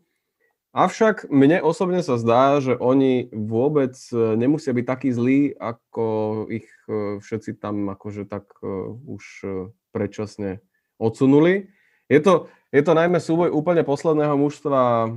Avšak 0.78 1.26
mne 1.26 1.58
osobne 1.58 2.06
sa 2.06 2.14
zdá, 2.22 2.62
že 2.62 2.78
oni 2.78 3.26
vôbec 3.34 3.98
e, 4.14 4.38
nemusia 4.38 4.70
byť 4.70 4.86
takí 4.86 5.10
zlí, 5.10 5.50
ako 5.58 6.46
ich 6.46 6.70
e, 6.86 7.18
všetci 7.18 7.58
tam 7.58 7.90
akože 7.90 8.30
tak 8.30 8.46
e, 8.62 8.94
už 9.10 9.42
predčasne 9.90 10.62
odsunuli. 11.02 11.66
Je 12.06 12.22
to, 12.22 12.46
je 12.70 12.78
to 12.86 12.94
najmä 12.94 13.18
súboj 13.18 13.50
úplne 13.50 13.82
posledného 13.82 14.38
mužstva 14.38 15.10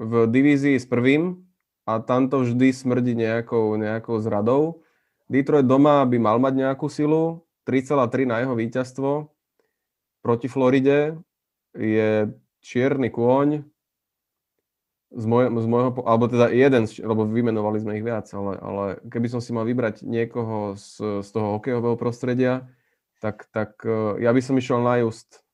v 0.00 0.12
divízii 0.32 0.80
s 0.80 0.88
prvým, 0.88 1.44
a 1.82 1.98
tam 1.98 2.30
to 2.30 2.46
vždy 2.46 2.70
smrdí 2.70 3.12
nejakou, 3.18 3.74
nejakou 3.74 4.22
zradou. 4.22 4.86
Detroit 5.26 5.66
doma 5.66 6.06
by 6.06 6.16
mal 6.16 6.38
mať 6.38 6.54
nejakú 6.64 6.86
silu, 6.86 7.42
3,3 7.66 8.24
na 8.24 8.40
jeho 8.40 8.54
víťazstvo. 8.54 9.10
Proti 10.22 10.46
Floride 10.46 11.18
je 11.74 12.30
čierny 12.62 13.10
kôň, 13.10 13.66
z, 15.12 15.26
moj, 15.28 15.52
z 15.52 15.66
môjho, 15.68 15.90
alebo 16.08 16.24
teda 16.28 16.48
jeden, 16.48 16.88
lebo 16.88 17.28
vymenovali 17.28 17.78
sme 17.84 17.96
ich 18.00 18.04
viac, 18.04 18.28
ale, 18.32 18.56
ale 18.58 18.84
keby 19.08 19.28
som 19.28 19.40
si 19.44 19.52
mal 19.52 19.68
vybrať 19.68 20.04
niekoho 20.04 20.74
z, 20.74 21.20
z 21.20 21.28
toho 21.28 21.58
hokejového 21.58 21.96
prostredia, 22.00 22.64
tak, 23.20 23.46
tak 23.52 23.78
e, 23.84 24.24
ja 24.24 24.32
by 24.32 24.40
som 24.40 24.56
išiel 24.56 24.80
na 24.80 24.98
just 25.04 25.44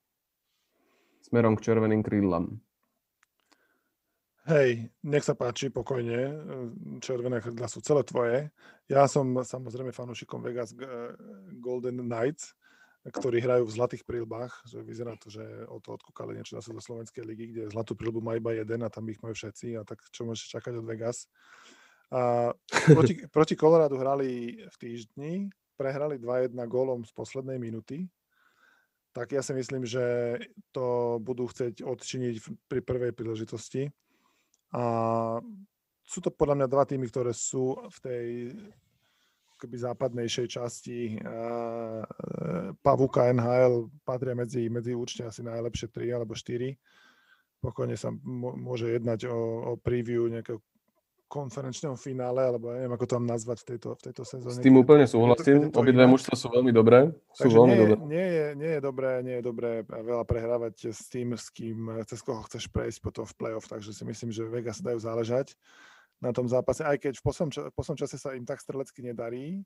smerom 1.26 1.58
k 1.58 1.64
červeným 1.68 2.00
krídlam. 2.00 2.62
Hej, 4.48 4.88
nech 5.04 5.28
sa 5.28 5.36
páči, 5.36 5.68
pokojne. 5.68 6.18
E, 6.18 6.32
červené 7.04 7.44
krídla 7.44 7.68
sú 7.68 7.84
celé 7.84 8.00
tvoje. 8.06 8.48
Ja 8.88 9.04
som 9.04 9.36
samozrejme 9.36 9.92
fanúšikom 9.92 10.40
Vegas 10.40 10.72
Golden 11.60 12.08
Knights, 12.08 12.57
ktorí 13.06 13.38
hrajú 13.38 13.64
v 13.68 13.76
zlatých 13.78 14.02
prílbách, 14.02 14.66
že 14.66 14.82
vyzerá 14.82 15.14
to, 15.16 15.30
že 15.30 15.44
o 15.70 15.78
to 15.78 15.94
odkúkali 15.94 16.34
niečo 16.34 16.58
zase 16.58 16.74
do 16.74 16.82
Slovenskej 16.82 17.22
ligy, 17.22 17.54
kde 17.54 17.70
zlatú 17.70 17.94
prílbu 17.94 18.18
má 18.18 18.34
iba 18.34 18.50
jeden 18.52 18.82
a 18.82 18.90
tam 18.90 19.06
ich 19.06 19.22
majú 19.22 19.38
všetci 19.38 19.78
a 19.78 19.86
tak 19.86 20.02
čo 20.10 20.26
môžeš 20.26 20.50
čakať 20.58 20.82
od 20.82 20.86
Vegas. 20.86 21.30
A 22.10 22.52
proti, 22.90 23.14
proti 23.34 23.54
Coloradu 23.54 23.96
hrali 23.96 24.60
v 24.66 24.76
týždni, 24.76 25.32
prehrali 25.78 26.18
2-1 26.18 26.58
gólom 26.66 27.06
z 27.06 27.12
poslednej 27.14 27.62
minuty, 27.62 28.10
tak 29.14 29.34
ja 29.34 29.42
si 29.42 29.54
myslím, 29.54 29.86
že 29.86 30.36
to 30.70 31.18
budú 31.18 31.48
chcieť 31.48 31.82
odčiniť 31.82 32.34
pri 32.70 32.80
prvej 32.82 33.12
príležitosti. 33.14 33.90
A 34.74 34.82
sú 36.04 36.18
to 36.20 36.30
podľa 36.30 36.62
mňa 36.62 36.68
dva 36.70 36.84
týmy, 36.86 37.08
ktoré 37.08 37.32
sú 37.32 37.78
v 37.88 37.98
tej 37.98 38.26
keby 39.58 39.76
západnejšej 39.76 40.46
časti 40.48 41.18
uh, 41.18 42.06
Pavuka 42.78 43.28
NHL 43.34 43.90
patria 44.06 44.38
medzi, 44.38 44.70
medzi 44.70 44.94
určite 44.94 45.28
asi 45.28 45.42
najlepšie 45.42 45.90
3 45.90 46.16
alebo 46.16 46.32
4. 46.32 46.72
Pokojne 47.58 47.98
sa 47.98 48.14
môže 48.54 48.86
jednať 48.86 49.26
o, 49.26 49.38
o 49.74 49.82
preview 49.82 50.30
nejakého 50.30 50.62
konferenčného 51.28 51.92
finále, 52.00 52.40
alebo 52.40 52.72
neviem, 52.72 52.88
ako 52.96 53.04
to 53.04 53.14
tam 53.20 53.26
nazvať 53.28 53.60
v 53.60 53.66
tejto, 53.76 53.88
v 53.92 54.02
tejto 54.08 54.22
sezóne. 54.24 54.56
S 54.56 54.64
tým 54.64 54.80
úplne 54.80 55.04
súhlasím. 55.04 55.68
Obidve 55.76 56.08
mužstva 56.08 56.34
sú 56.34 56.48
veľmi 56.48 56.72
dobré. 56.72 57.12
Sú 57.36 57.52
veľmi 57.52 57.74
nie, 57.76 57.80
dobré. 57.84 57.96
Nie, 58.08 58.26
je, 58.26 58.46
nie, 58.56 58.72
je 58.72 58.80
dobré, 58.80 59.10
nie 59.20 59.36
je 59.38 59.44
dobré 59.44 59.70
veľa 59.84 60.24
prehrávať 60.24 60.88
s 60.96 61.04
tým, 61.12 61.36
s 61.36 61.52
kým, 61.52 62.00
cez 62.08 62.24
koho 62.24 62.40
chceš 62.48 62.72
prejsť 62.72 63.04
potom 63.04 63.28
v 63.28 63.36
playoff, 63.36 63.68
takže 63.68 63.92
si 63.92 64.02
myslím, 64.08 64.32
že 64.32 64.48
Vegas 64.48 64.80
dajú 64.80 64.98
záležať 64.98 65.52
na 66.18 66.30
tom 66.34 66.50
zápase, 66.50 66.82
aj 66.82 66.98
keď 66.98 67.14
v 67.18 67.24
poslednom, 67.70 67.98
čase 67.98 68.18
sa 68.18 68.34
im 68.34 68.42
tak 68.42 68.58
strelecky 68.58 69.06
nedarí, 69.06 69.62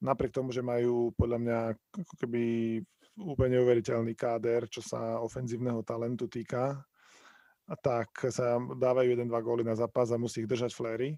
napriek 0.00 0.32
tomu, 0.32 0.54
že 0.54 0.64
majú 0.64 1.12
podľa 1.18 1.38
mňa 1.38 1.58
ako 2.06 2.14
keby 2.24 2.42
úplne 3.20 3.60
neuveriteľný 3.60 4.14
káder, 4.16 4.70
čo 4.70 4.80
sa 4.80 5.20
ofenzívneho 5.20 5.84
talentu 5.84 6.30
týka, 6.30 6.80
tak 7.84 8.10
sa 8.32 8.58
dávajú 8.58 9.14
jeden, 9.14 9.30
dva 9.30 9.38
góly 9.44 9.62
na 9.62 9.78
zápas 9.78 10.10
a 10.10 10.18
musí 10.18 10.42
ich 10.42 10.50
držať 10.50 10.74
fléry. 10.74 11.14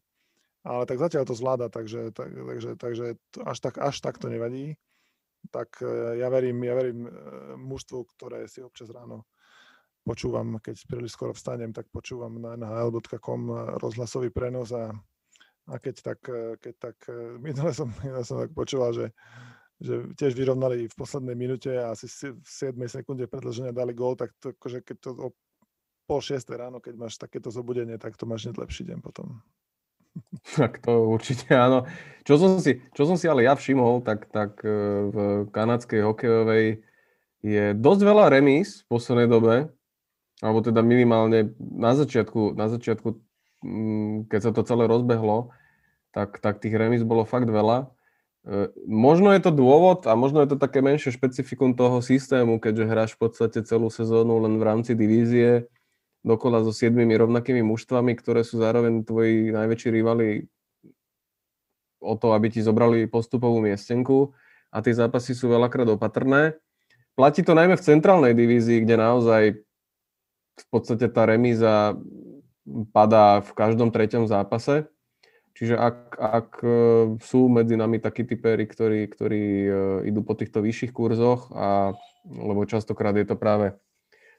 Ale 0.63 0.87
tak 0.87 1.01
zatiaľ 1.01 1.27
to 1.27 1.35
zvláda, 1.35 1.67
takže, 1.67 2.15
tak, 2.15 2.31
takže, 2.31 2.71
takže 2.79 3.07
až, 3.43 3.59
tak, 3.59 3.75
až 3.83 3.97
tak 3.99 4.21
to 4.21 4.31
nevadí. 4.31 4.79
Tak 5.51 5.83
e, 5.83 6.23
ja 6.23 6.31
verím, 6.31 6.63
ja 6.63 6.75
verím 6.79 7.11
e, 7.11 7.13
mužstvu, 7.59 8.07
ktoré 8.15 8.47
si 8.47 8.63
občas 8.63 8.87
ráno 8.95 9.27
počúvam, 10.03 10.59
keď 10.59 10.77
príliš 10.87 11.15
skoro 11.15 11.33
vstanem, 11.33 11.71
tak 11.71 11.87
počúvam 11.91 12.39
na 12.43 12.59
nhl.com 12.59 13.41
rozhlasový 13.79 14.35
prenos 14.35 14.75
a, 14.75 14.91
a 15.71 15.75
keď 15.79 15.95
tak, 16.03 16.21
keď 16.59 16.75
tak 16.79 16.97
minule 17.39 17.71
som, 17.71 17.91
minule 18.03 18.27
som 18.27 18.43
tak 18.43 18.51
počúval, 18.51 18.91
že, 18.95 19.07
že 19.79 20.11
tiež 20.19 20.35
vyrovnali 20.35 20.91
v 20.91 20.95
poslednej 20.95 21.35
minúte 21.39 21.71
a 21.75 21.95
asi 21.95 22.11
v 22.35 22.47
7 22.47 22.79
sekunde 22.87 23.31
predlženia 23.31 23.75
dali 23.75 23.95
gól, 23.95 24.19
tak 24.19 24.35
to, 24.39 24.55
akože 24.55 24.83
keď 24.83 24.97
to 25.03 25.11
o 25.19 25.29
pol 26.07 26.21
šiestej 26.21 26.59
ráno, 26.59 26.83
keď 26.83 26.95
máš 26.99 27.15
takéto 27.19 27.49
zobudenie, 27.49 27.97
tak 27.99 28.19
to 28.19 28.27
máš 28.27 28.47
hneď 28.47 28.59
lepší 28.59 28.85
deň 28.87 28.99
potom. 29.01 29.41
Tak 30.61 30.85
to 30.85 31.09
určite 31.09 31.49
áno. 31.57 31.89
Čo 32.29 32.37
som 32.37 32.61
si, 32.61 32.85
čo 32.93 33.09
som 33.09 33.17
si 33.17 33.25
ale 33.25 33.49
ja 33.49 33.57
všimol, 33.57 34.05
tak, 34.05 34.29
tak 34.29 34.61
e, 34.61 34.69
v 35.09 35.17
kanadskej 35.49 36.05
hokejovej 36.05 36.85
je 37.41 37.65
dosť 37.73 38.01
veľa 38.05 38.29
remíz 38.29 38.85
v 38.85 38.93
poslednej 38.93 39.29
dobe 39.33 39.73
alebo 40.43 40.59
teda 40.59 40.83
minimálne 40.83 41.55
na 41.63 41.95
začiatku, 41.95 42.59
na 42.59 42.67
začiatku 42.67 43.15
mm, 43.63 44.27
keď 44.27 44.41
sa 44.43 44.51
to 44.51 44.67
celé 44.67 44.91
rozbehlo, 44.91 45.55
tak, 46.11 46.43
tak 46.43 46.59
tých 46.59 46.75
remis 46.75 47.07
bolo 47.07 47.23
fakt 47.23 47.47
veľa. 47.47 47.87
E, 48.45 48.69
možno 48.85 49.31
je 49.33 49.41
to 49.41 49.55
dôvod 49.55 50.05
a 50.11 50.19
možno 50.19 50.43
je 50.43 50.53
to 50.53 50.59
také 50.59 50.83
menšie 50.83 51.15
špecifikum 51.15 51.79
toho 51.79 52.03
systému, 52.03 52.59
keďže 52.59 52.91
hráš 52.91 53.11
v 53.15 53.31
podstate 53.31 53.63
celú 53.63 53.89
sezónu 53.89 54.43
len 54.43 54.59
v 54.59 54.67
rámci 54.67 54.93
divízie 54.99 55.71
dokola 56.27 56.67
so 56.67 56.75
siedmimi 56.75 57.15
rovnakými 57.15 57.63
mužstvami, 57.63 58.19
ktoré 58.19 58.43
sú 58.43 58.59
zároveň 58.59 59.07
tvoji 59.07 59.55
najväčší 59.55 59.89
rivali 59.91 60.47
o 62.03 62.19
to, 62.19 62.35
aby 62.35 62.51
ti 62.51 62.61
zobrali 62.63 63.07
postupovú 63.07 63.63
miestenku 63.63 64.35
a 64.75 64.83
tie 64.83 64.95
zápasy 64.95 65.39
sú 65.39 65.51
veľakrát 65.51 65.87
opatrné. 65.87 66.59
Platí 67.15 67.47
to 67.47 67.55
najmä 67.55 67.79
v 67.79 67.87
centrálnej 67.87 68.35
divízii, 68.35 68.83
kde 68.83 68.97
naozaj 68.99 69.43
v 70.59 70.67
podstate 70.69 71.09
tá 71.09 71.25
remíza 71.25 71.97
padá 72.95 73.43
v 73.43 73.51
každom 73.53 73.91
treťom 73.91 74.29
zápase. 74.31 74.87
Čiže 75.53 75.77
ak, 75.77 75.97
ak 76.17 76.49
e, 76.65 76.69
sú 77.21 77.53
medzi 77.53 77.77
nami 77.77 78.01
takí 78.01 78.25
typéry, 78.25 78.65
ktorí, 78.65 79.05
ktorí 79.05 79.45
e, 79.45 79.71
idú 80.09 80.25
po 80.25 80.33
týchto 80.33 80.65
vyšších 80.65 80.97
kurzoch, 80.97 81.53
a, 81.53 81.93
lebo 82.25 82.65
častokrát 82.65 83.13
je 83.13 83.29
to 83.29 83.37
práve 83.37 83.77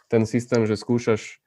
ten 0.08 0.30
systém, 0.30 0.64
že 0.70 0.78
skúšaš, 0.78 1.42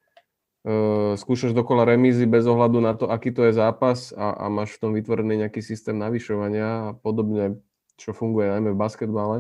uh, 0.67 1.15
skúšaš 1.15 1.55
dokola 1.55 1.87
remízy 1.87 2.27
bez 2.27 2.43
ohľadu 2.51 2.83
na 2.83 2.99
to, 2.99 3.07
aký 3.07 3.31
to 3.31 3.47
je 3.47 3.55
zápas 3.55 4.11
a, 4.11 4.35
a 4.35 4.45
máš 4.51 4.75
v 4.77 4.81
tom 4.83 4.91
vytvorený 4.97 5.47
nejaký 5.47 5.63
systém 5.63 5.95
navyšovania 5.95 6.91
a 6.91 6.95
podobne, 6.99 7.63
čo 7.95 8.11
funguje 8.11 8.51
najmä 8.51 8.75
v 8.75 8.81
basketbale, 8.81 9.39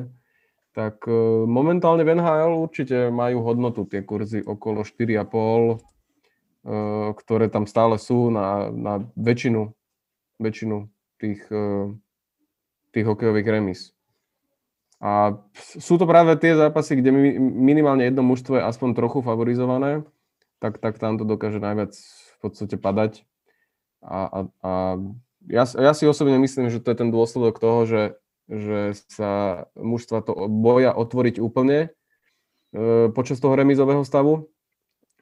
tak 0.76 1.08
e, 1.08 1.16
momentálne 1.48 2.04
v 2.04 2.20
NHL 2.20 2.52
určite 2.52 3.08
majú 3.08 3.40
hodnotu 3.40 3.88
tie 3.88 4.04
kurzy 4.04 4.44
okolo 4.44 4.84
4,5, 4.84 5.24
e, 5.24 5.76
ktoré 7.16 7.48
tam 7.48 7.64
stále 7.64 7.96
sú 7.96 8.28
na, 8.28 8.68
na 8.68 9.00
väčšinu, 9.16 9.72
väčšinu 10.36 10.76
tých, 11.16 11.48
e, 11.48 11.96
tých 12.92 13.08
hokejových 13.08 13.48
remis. 13.48 13.96
A 15.00 15.40
sú 15.56 15.96
to 15.96 16.04
práve 16.04 16.36
tie 16.36 16.52
zápasy, 16.52 17.00
kde 17.00 17.08
minimálne 17.40 18.04
jedno 18.04 18.20
mužstvo 18.20 18.60
je 18.60 18.68
aspoň 18.68 18.92
trochu 18.92 19.24
favorizované, 19.24 20.04
tak, 20.60 20.76
tak 20.76 21.00
tam 21.00 21.16
to 21.16 21.24
dokáže 21.24 21.56
najviac 21.56 21.96
v 21.96 22.36
podstate 22.44 22.76
padať. 22.76 23.24
A, 24.04 24.28
a, 24.28 24.38
a 24.60 24.72
ja, 25.48 25.64
ja 25.64 25.92
si 25.96 26.04
osobne 26.04 26.36
myslím, 26.36 26.68
že 26.68 26.84
to 26.84 26.92
je 26.92 27.00
ten 27.00 27.08
dôsledok 27.08 27.56
toho, 27.56 27.88
že 27.88 28.00
že 28.46 28.94
sa 29.10 29.66
mužstva 29.74 30.22
to 30.22 30.46
boja 30.46 30.94
otvoriť 30.94 31.42
úplne 31.42 31.90
e, 32.70 33.10
počas 33.10 33.42
toho 33.42 33.58
remizového 33.58 34.06
stavu. 34.06 34.50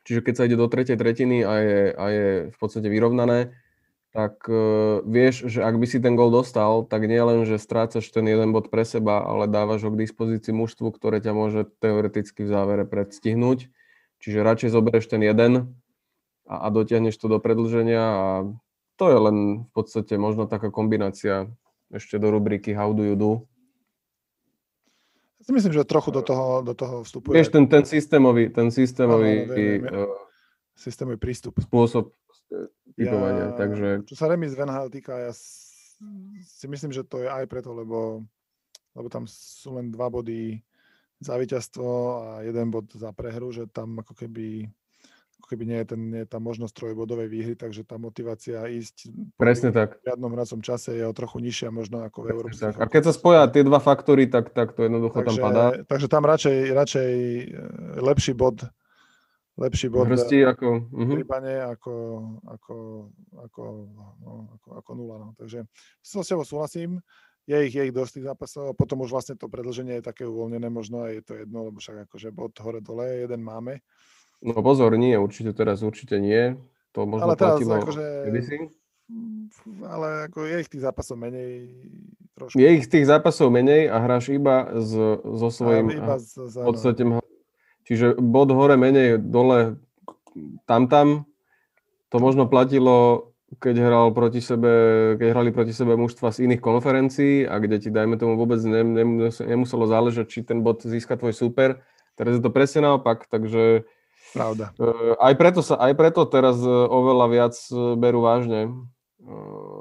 Čiže 0.04 0.20
keď 0.20 0.34
sa 0.36 0.44
ide 0.44 0.60
do 0.60 0.68
tretej 0.68 1.00
tretiny 1.00 1.40
a 1.40 1.54
je, 1.56 1.80
a 1.96 2.04
je 2.12 2.28
v 2.52 2.56
podstate 2.60 2.92
vyrovnané, 2.92 3.56
tak 4.12 4.44
e, 4.46 5.02
vieš, 5.08 5.48
že 5.48 5.64
ak 5.64 5.80
by 5.80 5.86
si 5.88 5.98
ten 5.98 6.14
gol 6.14 6.28
dostal, 6.28 6.84
tak 6.84 7.08
nie 7.08 7.18
len, 7.18 7.48
že 7.48 7.56
strácaš 7.56 8.06
ten 8.12 8.28
jeden 8.28 8.52
bod 8.52 8.68
pre 8.68 8.84
seba, 8.84 9.24
ale 9.24 9.48
dávaš 9.48 9.88
ho 9.88 9.90
k 9.90 10.04
dispozícii 10.04 10.52
mužstvu, 10.52 10.92
ktoré 10.92 11.24
ťa 11.24 11.32
môže 11.32 11.66
teoreticky 11.80 12.44
v 12.44 12.52
závere 12.52 12.84
predstihnúť. 12.84 13.72
Čiže 14.20 14.46
radšej 14.46 14.70
zoberieš 14.70 15.10
ten 15.10 15.24
jeden 15.24 15.74
a, 16.44 16.54
a 16.62 16.66
dotiahneš 16.68 17.16
to 17.16 17.26
do 17.26 17.40
predlženia 17.40 18.04
a 18.04 18.26
to 18.94 19.10
je 19.10 19.18
len 19.18 19.36
v 19.66 19.70
podstate 19.74 20.14
možno 20.14 20.46
taká 20.46 20.70
kombinácia 20.70 21.50
ešte 21.94 22.18
do 22.18 22.28
rubriky 22.34 22.74
How 22.74 22.90
do 22.90 23.06
you 23.06 23.14
do? 23.14 23.46
Myslím, 25.44 25.76
že 25.76 25.84
trochu 25.84 26.10
do 26.10 26.24
toho, 26.24 26.64
do 26.64 26.72
toho 26.72 27.04
vstupuje. 27.04 27.36
Vieš, 27.36 27.52
ten, 27.52 27.68
ten 27.68 27.84
systémový, 27.84 28.48
ten 28.48 28.72
systémový, 28.72 29.44
Áno, 29.44 29.52
viem, 29.52 29.80
viem. 29.84 29.92
Uh, 29.92 30.08
systémový 30.72 31.20
prístup. 31.20 31.60
Spôsob 31.60 32.16
typovania, 32.96 33.52
ja, 33.52 33.56
takže... 33.56 33.88
Čo 34.08 34.16
sa 34.16 34.26
remis 34.32 34.56
Venhal 34.56 34.88
týka, 34.88 35.12
ja 35.12 35.32
si 35.36 36.66
myslím, 36.66 36.96
že 36.96 37.04
to 37.04 37.20
je 37.22 37.28
aj 37.28 37.44
preto, 37.44 37.76
lebo, 37.76 38.24
lebo 38.96 39.08
tam 39.12 39.28
sú 39.28 39.76
len 39.76 39.92
dva 39.92 40.08
body 40.08 40.64
za 41.20 41.36
víťazstvo 41.36 41.88
a 42.20 42.26
jeden 42.42 42.72
bod 42.72 42.88
za 42.96 43.12
prehru, 43.12 43.52
že 43.52 43.68
tam 43.68 44.00
ako 44.00 44.16
keby 44.16 44.68
keby 45.48 45.64
nie 45.68 45.78
je, 45.82 45.86
ten, 45.94 46.00
nie 46.10 46.22
je 46.24 46.28
tá 46.28 46.38
možnosť 46.40 46.72
trojbodovej 46.74 47.28
výhry, 47.28 47.54
takže 47.54 47.84
tá 47.84 48.00
motivácia 48.00 48.64
ísť 48.68 49.12
Presne 49.36 49.70
tak. 49.70 50.00
v 50.00 50.12
riadnom 50.12 50.32
hracom 50.32 50.60
čase 50.64 50.96
je 50.96 51.04
o 51.04 51.14
trochu 51.16 51.40
nižšia 51.44 51.68
možno 51.72 52.02
ako 52.04 52.24
v 52.24 52.26
európskych. 52.34 52.76
A 52.80 52.86
keď 52.88 53.02
sa 53.08 53.12
spoja 53.12 53.42
tie 53.48 53.62
dva 53.62 53.78
faktory, 53.78 54.26
tak, 54.26 54.52
tak 54.56 54.72
to 54.72 54.86
jednoducho 54.86 55.20
takže, 55.20 55.38
tam 55.38 55.44
padá. 55.44 55.64
Takže 55.84 56.06
tam 56.08 56.22
radšej, 56.24 56.56
radšej 56.72 57.10
e, 57.12 57.44
lepší 58.00 58.32
bod 58.32 58.64
lepší 59.54 59.86
bod 59.86 60.10
Hrstí 60.10 60.42
ako... 60.42 60.90
v 60.90 61.08
prípane 61.14 61.62
ako, 61.62 61.94
ako, 62.42 62.76
ako, 63.38 63.62
no, 64.18 64.32
ako, 64.58 64.68
ako 64.82 64.90
nula. 64.98 65.16
No. 65.22 65.28
Takže 65.38 65.62
s 66.02 66.26
tebou 66.26 66.42
súhlasím, 66.42 66.98
je 67.44 67.58
ich, 67.68 67.74
je 67.76 67.82
ich 67.86 67.94
dosť 67.94 68.18
tých 68.18 68.26
zápasov 68.32 68.72
a 68.72 68.76
potom 68.76 69.04
už 69.04 69.12
vlastne 69.12 69.36
to 69.36 69.52
predlženie 69.52 70.00
je 70.00 70.08
také 70.08 70.24
uvoľnené 70.24 70.68
možno 70.72 71.04
a 71.04 71.12
je 71.12 71.20
to 71.20 71.36
jedno, 71.44 71.68
lebo 71.68 71.76
však 71.76 72.08
akože 72.08 72.32
bod 72.32 72.56
hore 72.58 72.80
dole 72.80 73.04
jeden 73.28 73.44
máme. 73.44 73.84
No 74.44 74.60
pozor, 74.60 74.92
nie, 75.00 75.16
určite 75.16 75.56
teraz 75.56 75.80
určite 75.80 76.20
nie. 76.20 76.60
To 76.92 77.08
možno 77.08 77.32
ale 77.32 77.40
teraz 77.40 77.56
platilo 77.58 77.74
akože, 77.80 78.04
ale 79.88 80.06
ako 80.28 80.38
je 80.44 80.56
ich 80.60 80.70
tých 80.70 80.82
zápasov 80.84 81.16
menej 81.16 81.50
trošku. 82.36 82.56
Je 82.60 82.68
ich 82.76 82.86
tých 82.86 83.08
zápasov 83.08 83.48
menej 83.48 83.88
a 83.88 83.96
hráš 84.04 84.30
iba 84.30 84.68
s, 84.76 84.92
so 85.18 85.48
svojím 85.48 85.96
iba 85.96 86.20
z, 86.20 86.52
z, 86.52 86.56
podstate, 86.60 87.02
čiže 87.88 88.20
bod 88.20 88.52
hore 88.52 88.76
menej, 88.76 89.16
dole 89.16 89.80
tam 90.68 90.92
tam. 90.92 91.24
To 92.12 92.22
možno 92.22 92.46
platilo 92.46 93.32
keď 93.54 93.74
hral 93.86 94.06
proti 94.10 94.42
sebe, 94.42 95.14
keď 95.18 95.28
hrali 95.30 95.50
proti 95.54 95.70
sebe 95.70 95.94
mužstva 95.94 96.34
z 96.34 96.50
iných 96.50 96.62
konferencií 96.62 97.46
a 97.46 97.58
kde 97.62 97.78
ti, 97.78 97.88
dajme 97.90 98.18
tomu, 98.18 98.34
vôbec 98.34 98.58
ne, 98.66 98.82
ne, 98.82 99.30
nemuselo 99.30 99.86
záležať, 99.86 100.26
či 100.26 100.40
ten 100.42 100.66
bod 100.66 100.82
získa 100.82 101.14
tvoj 101.14 101.34
super. 101.34 101.82
Teraz 102.18 102.38
je 102.38 102.42
to 102.42 102.50
presne 102.50 102.86
naopak, 102.86 103.26
takže 103.30 103.86
Pravda. 104.34 104.74
E, 104.74 105.14
aj 105.22 105.34
preto, 105.38 105.60
sa, 105.62 105.78
aj 105.78 105.94
preto 105.94 106.26
teraz 106.26 106.58
e, 106.58 106.68
oveľa 106.68 107.26
viac 107.30 107.54
e, 107.70 107.94
berú 107.94 108.26
vážne 108.26 108.74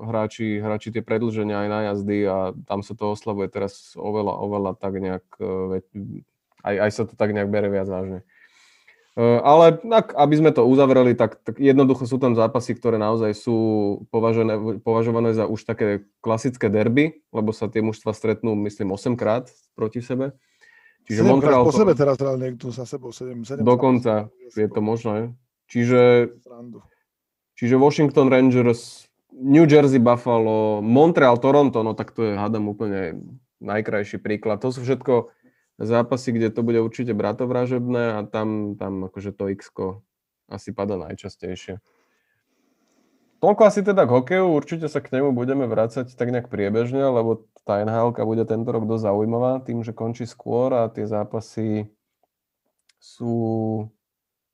hráči, 0.08 0.64
hráči 0.64 0.96
tie 0.96 1.04
predlženia 1.04 1.68
aj 1.68 1.68
na 1.68 1.80
jazdy 1.92 2.24
a 2.24 2.56
tam 2.64 2.80
sa 2.80 2.96
to 2.96 3.12
oslavuje 3.12 3.52
teraz 3.52 3.92
oveľa, 4.00 4.40
oveľa 4.40 4.72
tak 4.80 4.96
nejak, 4.96 5.26
aj, 6.64 6.76
aj 6.80 6.92
sa 6.96 7.04
to 7.04 7.20
tak 7.20 7.36
nejak 7.36 7.52
bere 7.52 7.68
viac 7.68 7.84
vážne. 7.92 8.24
Ale 9.20 9.84
tak, 9.84 10.16
aby 10.16 10.36
sme 10.40 10.56
to 10.56 10.64
uzavreli, 10.64 11.12
tak, 11.12 11.44
tak 11.44 11.60
jednoducho 11.60 12.08
sú 12.08 12.24
tam 12.24 12.40
zápasy, 12.40 12.72
ktoré 12.72 12.96
naozaj 12.96 13.36
sú 13.36 13.58
považené, 14.16 14.80
považované 14.80 15.36
za 15.36 15.44
už 15.44 15.68
také 15.68 16.08
klasické 16.24 16.72
derby, 16.72 17.20
lebo 17.36 17.52
sa 17.52 17.68
tie 17.68 17.84
mužstva 17.84 18.16
stretnú, 18.16 18.56
myslím, 18.64 18.96
8 18.96 19.20
krát 19.20 19.52
proti 19.76 20.00
sebe. 20.00 20.40
Čiže 21.04 21.22
Montreal... 21.28 21.68
po 21.68 21.76
sebe 21.76 21.94
teraz 21.94 22.16
hral 22.16 22.40
niekto 22.40 22.72
sa 22.72 22.88
sebou 22.88 23.12
7, 23.12 23.44
7 23.44 23.64
Dokonca 23.64 24.32
je 24.56 24.68
to 24.72 24.80
možné. 24.80 25.36
Čiže, 25.68 26.32
čiže 27.60 27.76
Washington 27.76 28.32
Rangers, 28.32 29.12
New 29.34 29.68
Jersey 29.68 30.00
Buffalo, 30.00 30.80
Montreal 30.80 31.42
Toronto, 31.42 31.82
no 31.84 31.98
tak 31.98 32.14
to 32.16 32.24
je, 32.30 32.34
hádam, 32.38 32.72
úplne 32.72 33.20
najkrajší 33.60 34.22
príklad. 34.22 34.62
To 34.64 34.72
sú 34.72 34.86
všetko 34.86 35.34
zápasy, 35.82 36.36
kde 36.36 36.54
to 36.54 36.62
bude 36.62 36.80
určite 36.80 37.12
bratovražebné 37.18 38.20
a 38.20 38.20
tam, 38.30 38.78
tam 38.78 39.10
akože 39.10 39.34
to 39.34 39.50
x 39.50 39.74
asi 40.52 40.70
pada 40.76 41.00
najčastejšie. 41.00 41.80
Toľko 43.44 43.62
asi 43.68 43.84
teda 43.84 44.08
k 44.08 44.16
hokeju, 44.16 44.56
určite 44.56 44.88
sa 44.88 45.04
k 45.04 45.20
nemu 45.20 45.36
budeme 45.36 45.68
vrácať 45.68 46.16
tak 46.16 46.32
nejak 46.32 46.48
priebežne, 46.48 47.04
lebo 47.04 47.44
tá 47.68 47.84
nhl 47.84 48.16
bude 48.16 48.48
tento 48.48 48.72
rok 48.72 48.88
dosť 48.88 49.04
zaujímavá 49.12 49.60
tým, 49.68 49.84
že 49.84 49.92
končí 49.92 50.24
skôr 50.24 50.72
a 50.72 50.88
tie 50.88 51.04
zápasy 51.04 51.92
sú, 53.04 53.36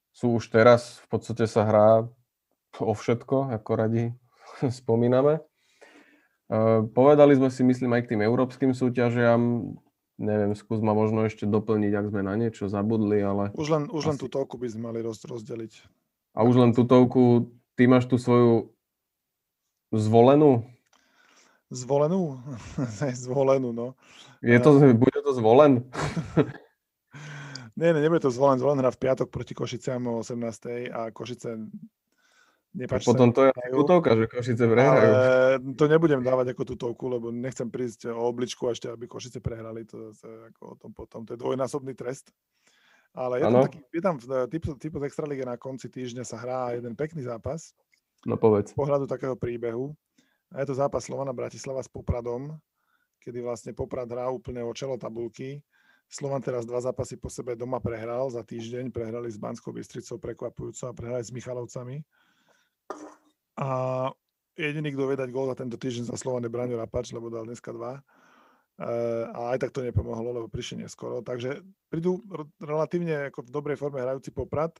sú 0.10 0.26
už 0.42 0.50
teraz, 0.50 1.06
v 1.06 1.08
podstate 1.14 1.46
sa 1.46 1.70
hrá 1.70 1.90
o 2.82 2.94
všetko, 2.98 3.54
ako 3.62 3.72
radi 3.78 4.10
spomíname. 4.82 5.38
Povedali 6.98 7.38
sme 7.38 7.54
si, 7.54 7.62
myslím, 7.62 7.94
aj 7.94 8.10
k 8.10 8.18
tým 8.18 8.26
európskym 8.26 8.74
súťažiam, 8.74 9.70
Neviem, 10.20 10.52
skús 10.52 10.84
ma 10.84 10.92
možno 10.92 11.24
ešte 11.24 11.48
doplniť, 11.48 11.96
ak 11.96 12.06
sme 12.12 12.28
na 12.28 12.36
niečo 12.36 12.68
zabudli, 12.68 13.24
ale... 13.24 13.56
Už 13.56 13.72
len, 13.72 13.84
už 13.88 14.04
len 14.04 14.20
asi... 14.20 14.24
tú 14.26 14.28
toľku 14.28 14.60
by 14.60 14.68
sme 14.68 14.92
mali 14.92 15.00
roz, 15.00 15.24
rozdeliť. 15.24 15.80
A 16.36 16.44
už 16.44 16.60
len 16.60 16.76
tú 16.76 16.84
toľku, 16.84 17.56
ty 17.80 17.88
máš 17.88 18.12
tú 18.12 18.20
svoju 18.20 18.76
zvolenú? 19.94 20.66
Zvolenú? 21.70 22.42
zvolenú, 23.26 23.70
no. 23.74 23.94
Je 24.42 24.58
to, 24.58 24.82
bude 24.98 25.20
to 25.22 25.32
zvolen? 25.38 25.86
nie, 27.80 27.90
nie, 27.94 28.02
nebude 28.02 28.26
to 28.26 28.34
zvolen. 28.34 28.58
Zvolen 28.58 28.82
hrá 28.82 28.90
v 28.90 29.02
piatok 29.02 29.30
proti 29.30 29.54
Košiciam 29.54 30.02
o 30.10 30.26
18. 30.26 30.90
a 30.90 31.14
Košice 31.14 31.70
Nepáči 32.70 33.10
Potom 33.10 33.34
to 33.34 33.50
je 33.50 33.52
tutovka, 33.74 34.14
že 34.14 34.30
Košice 34.30 34.70
prehrajú. 34.70 35.10
Ale 35.10 35.58
to 35.74 35.90
nebudem 35.90 36.22
dávať 36.22 36.54
ako 36.54 36.64
tutovku, 36.70 37.10
lebo 37.10 37.34
nechcem 37.34 37.66
prísť 37.66 38.14
o 38.14 38.30
obličku 38.30 38.70
ešte, 38.70 38.94
aby 38.94 39.10
Košice 39.10 39.42
prehrali. 39.42 39.90
To, 39.90 40.14
to, 40.14 40.54
ako 40.54 40.62
o 40.62 40.76
tom 40.78 40.92
potom. 40.94 41.26
To 41.26 41.34
je 41.34 41.42
dvojnásobný 41.42 41.98
trest. 41.98 42.30
Ale 43.10 43.42
je 43.42 43.46
tam, 43.50 43.66
taký, 43.66 43.80
je 43.90 44.02
tam 44.06 44.16
typ, 44.54 44.64
typ 44.78 44.94
z 44.94 45.06
Extraligy 45.10 45.42
na 45.42 45.58
konci 45.58 45.90
týždňa 45.90 46.22
sa 46.22 46.38
hrá 46.38 46.78
jeden 46.78 46.94
pekný 46.94 47.26
zápas. 47.26 47.74
No 48.28 48.36
povedz. 48.36 48.72
Z 48.72 48.78
pohľadu 48.80 49.08
takého 49.08 49.36
príbehu. 49.40 49.96
A 50.52 50.66
je 50.66 50.74
to 50.74 50.76
zápas 50.76 51.06
Slovana 51.06 51.32
Bratislava 51.32 51.80
s 51.80 51.88
Popradom, 51.88 52.58
kedy 53.22 53.40
vlastne 53.46 53.72
Poprad 53.72 54.10
hrá 54.10 54.28
úplne 54.34 54.66
o 54.66 54.74
čelo 54.74 54.98
tabulky. 54.98 55.62
Slovan 56.10 56.42
teraz 56.42 56.66
dva 56.66 56.82
zápasy 56.82 57.22
po 57.22 57.30
sebe 57.30 57.54
doma 57.54 57.78
prehral 57.78 58.34
za 58.34 58.42
týždeň. 58.42 58.90
Prehrali 58.90 59.30
s 59.30 59.38
Banskou 59.38 59.70
Bystricou 59.70 60.18
prekvapujúco 60.18 60.90
a 60.90 60.98
prehrali 60.98 61.22
s 61.22 61.30
Michalovcami. 61.30 62.02
A 63.62 63.70
jediný, 64.58 64.90
kto 64.90 65.06
vie 65.06 65.22
dať 65.22 65.30
gól 65.30 65.54
za 65.54 65.62
tento 65.62 65.78
týždeň 65.78 66.10
za 66.10 66.18
Slovan 66.18 66.42
je 66.42 66.50
Braňo 66.50 66.82
Rapač, 66.82 67.14
lebo 67.14 67.30
dal 67.30 67.46
dneska 67.46 67.70
dva. 67.70 68.02
Uh, 68.80 69.28
a 69.36 69.40
aj 69.54 69.68
tak 69.68 69.76
to 69.76 69.86
nepomohlo, 69.86 70.34
lebo 70.34 70.48
prišli 70.50 70.82
neskoro. 70.82 71.22
Takže 71.22 71.62
prídu 71.94 72.26
relatívne 72.58 73.30
ako 73.30 73.46
v 73.46 73.54
dobrej 73.54 73.78
forme 73.78 74.02
hrajúci 74.02 74.34
Poprad 74.34 74.74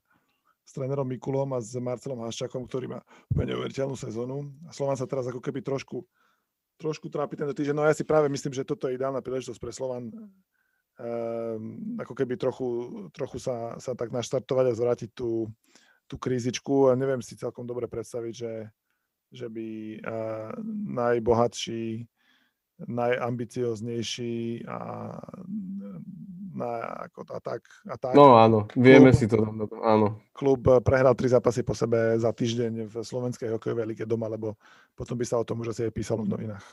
s 0.70 0.78
trénerom 0.78 1.10
Mikulom 1.10 1.50
a 1.58 1.60
s 1.66 1.74
Marcelom 1.82 2.22
Haščakom, 2.22 2.70
ktorý 2.70 2.94
má 2.94 3.02
úplne 3.34 3.58
neuveriteľnú 3.58 3.98
sezónu. 3.98 4.54
A 4.70 4.72
Slovan 4.72 4.94
sa 4.94 5.10
teraz 5.10 5.26
ako 5.26 5.42
keby 5.42 5.66
trošku, 5.66 6.06
trošku 6.78 7.10
trápi 7.10 7.34
tento 7.34 7.58
týždeň. 7.58 7.74
No 7.74 7.90
ja 7.90 7.98
si 7.98 8.06
práve 8.06 8.30
myslím, 8.30 8.54
že 8.54 8.62
toto 8.62 8.86
je 8.86 8.94
ideálna 8.94 9.26
príležitosť 9.26 9.58
pre 9.58 9.74
Slovan 9.74 10.14
um, 10.14 10.38
ako 11.98 12.14
keby 12.14 12.38
trochu, 12.38 12.70
trochu 13.18 13.42
sa, 13.42 13.82
sa 13.82 13.98
tak 13.98 14.14
naštartovať 14.14 14.66
a 14.70 14.78
zvrátiť 14.78 15.10
tú, 15.18 15.50
tú 16.06 16.22
krízičku 16.22 16.94
a 16.94 16.94
neviem 16.94 17.26
si 17.26 17.34
celkom 17.34 17.66
dobre 17.66 17.90
predstaviť, 17.90 18.34
že, 18.38 18.54
že 19.34 19.50
by 19.50 19.68
uh, 20.06 20.54
najbohatší, 20.86 22.06
najambicioznejší 22.86 24.70
a, 24.70 24.78
na, 26.60 27.08
ako, 27.08 27.24
a, 27.32 27.40
tak, 27.40 27.62
a 27.88 27.96
tak. 27.96 28.14
No 28.14 28.36
áno, 28.36 28.68
vieme 28.76 29.16
klub, 29.16 29.20
si 29.20 29.26
to. 29.32 29.40
Áno. 29.80 30.20
Klub 30.36 30.60
prehral 30.84 31.16
tri 31.16 31.32
zápasy 31.32 31.64
po 31.64 31.72
sebe 31.72 32.20
za 32.20 32.36
týždeň 32.36 32.92
v 32.92 32.96
slovenskej 33.00 33.56
hokejovej 33.56 33.88
lige 33.88 34.04
doma, 34.04 34.28
lebo 34.28 34.60
potom 35.00 35.16
by 35.16 35.24
sa 35.24 35.40
o 35.40 35.48
tom 35.48 35.64
už 35.64 35.72
asi 35.72 35.88
aj 35.88 35.96
písalo 35.96 36.28
v 36.28 36.36
novinách. 36.36 36.66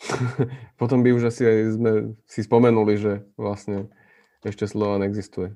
potom 0.80 1.04
by 1.04 1.12
už 1.12 1.28
asi 1.28 1.44
aj 1.44 1.58
sme 1.76 1.92
si 2.24 2.40
spomenuli, 2.40 2.94
že 2.96 3.12
vlastne 3.36 3.92
ešte 4.40 4.64
Slovan 4.64 5.04
existuje. 5.04 5.52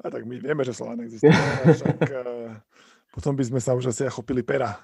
A 0.00 0.08
tak 0.08 0.26
my 0.26 0.40
vieme, 0.40 0.64
že 0.64 0.72
Slován 0.74 1.04
existuje, 1.04 1.30
však 1.30 1.98
uh, 2.02 2.56
potom 3.14 3.36
by 3.36 3.44
sme 3.46 3.60
sa 3.60 3.76
už 3.76 3.92
asi 3.92 4.08
chopili 4.08 4.42
pera. 4.42 4.80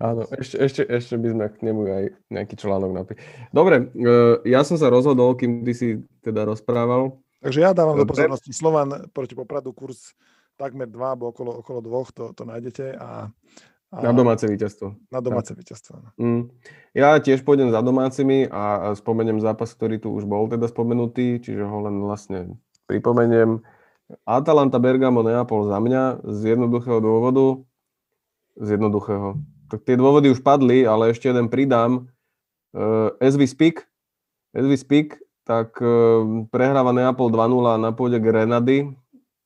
Áno, 0.00 0.26
ešte, 0.36 0.56
ešte, 0.58 0.82
ešte 0.84 1.14
by 1.16 1.28
sme 1.32 1.44
k 1.52 1.56
nemu 1.62 1.80
aj 1.88 2.04
nejaký 2.32 2.54
článok 2.56 2.90
napísali. 2.92 3.22
Dobre, 3.52 3.76
uh, 3.92 4.40
ja 4.42 4.64
som 4.64 4.80
sa 4.80 4.88
rozhodol, 4.88 5.36
kým 5.36 5.62
ty 5.62 5.72
si 5.72 5.88
teda 6.24 6.48
rozprával. 6.48 7.20
Takže 7.42 7.58
ja 7.58 7.70
dávam 7.74 7.98
do 7.98 8.06
pozornosti 8.06 8.54
Slovan 8.54 9.10
proti 9.10 9.34
Popradu 9.34 9.74
kurz 9.74 10.14
takmer 10.54 10.86
2, 10.86 10.94
alebo 11.02 11.34
okolo, 11.34 11.58
okolo 11.58 11.78
2, 11.82 12.16
to, 12.16 12.24
to 12.38 12.42
nájdete. 12.46 12.94
A, 12.94 13.32
a 13.90 13.96
na 13.98 14.14
domáce 14.14 14.46
víťazstvo. 14.46 14.94
Na 15.10 15.18
domáce 15.18 15.50
víťazstvo. 15.52 16.14
Mm. 16.22 16.54
Ja 16.94 17.18
tiež 17.18 17.42
pôjdem 17.42 17.74
za 17.74 17.82
domácimi 17.82 18.46
a 18.46 18.94
spomeniem 18.94 19.42
zápas, 19.42 19.74
ktorý 19.74 19.98
tu 19.98 20.14
už 20.14 20.24
bol 20.24 20.46
teda 20.46 20.70
spomenutý, 20.70 21.42
čiže 21.42 21.66
ho 21.66 21.78
len 21.82 21.98
vlastne 21.98 22.56
pripomeniem. 22.86 23.64
Atalanta, 24.28 24.76
Bergamo, 24.76 25.24
Neapol 25.24 25.66
za 25.66 25.80
mňa 25.80 26.22
z 26.22 26.56
jednoduchého 26.56 27.00
dôvodu. 27.00 27.64
Z 28.56 28.76
jednoduchého. 28.76 29.40
Tak 29.72 29.88
tie 29.88 29.96
dôvody 29.96 30.28
už 30.28 30.44
padli, 30.44 30.84
ale 30.84 31.12
ešte 31.12 31.32
jeden 31.32 31.48
pridám. 31.48 32.08
As 33.20 33.36
we 33.40 33.48
speak, 33.48 33.88
as 34.52 34.68
we 34.68 34.76
speak, 34.76 35.16
tak 35.42 35.74
uh, 35.82 36.46
prehráva 36.54 36.94
Neapol 36.94 37.32
2-0 37.34 37.82
na 37.82 37.90
pôde 37.90 38.22
Grenady. 38.22 38.94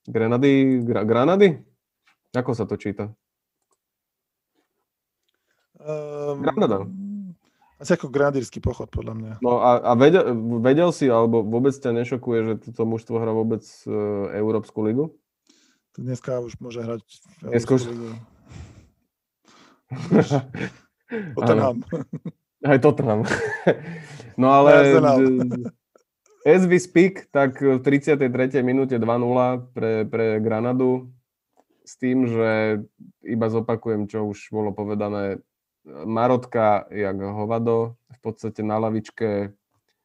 Grenady? 0.04 0.84
Gra, 0.84 1.02
Granady? 1.02 1.64
Ako 2.36 2.52
sa 2.52 2.68
to 2.68 2.76
číta? 2.76 3.11
Um, 5.80 6.44
Granada. 6.44 6.84
Asi 7.76 7.92
ako 7.92 8.09
granadírsky 8.09 8.57
pochod, 8.57 8.88
podľa 8.88 9.14
mňa. 9.20 9.32
No 9.44 9.61
a, 9.61 9.84
a 9.84 9.92
vedel, 9.92 10.32
vedel 10.64 10.88
si, 10.96 11.12
alebo 11.12 11.44
vôbec 11.44 11.76
ťa 11.76 11.92
nešokuje, 11.92 12.38
že 12.40 12.52
toto 12.64 12.88
mužstvo 12.88 13.20
hrá 13.20 13.36
vôbec 13.36 13.61
uh, 13.84 14.32
Európsku 14.32 14.80
ligu? 14.80 15.12
Tak 15.92 16.00
dneska 16.09 16.40
už 16.40 16.57
môže 16.61 16.80
hrať 16.80 17.04
Európsku 17.44 17.76
už... 17.76 17.82
ligu. 17.92 18.09
Tottenham. 21.37 21.76
Aj 22.70 22.78
Tottenham. 22.82 23.22
no 24.41 24.49
ale 24.51 24.99
as 26.47 26.62
we 26.66 26.78
speak, 26.78 27.30
tak 27.30 27.59
v 27.62 27.78
33. 27.78 28.62
minúte 28.62 28.99
2-0 28.99 29.07
pre, 29.74 30.07
pre 30.07 30.39
Granadu. 30.43 31.11
s 31.87 31.95
tým, 32.03 32.26
že 32.26 32.82
iba 33.22 33.47
zopakujem, 33.47 34.11
čo 34.11 34.26
už 34.26 34.51
bolo 34.51 34.74
povedané. 34.74 35.39
Marotka, 35.87 36.91
jak 36.91 37.14
hovado, 37.14 37.95
v 38.11 38.18
podstate 38.18 38.66
na 38.66 38.82
lavičke 38.82 39.55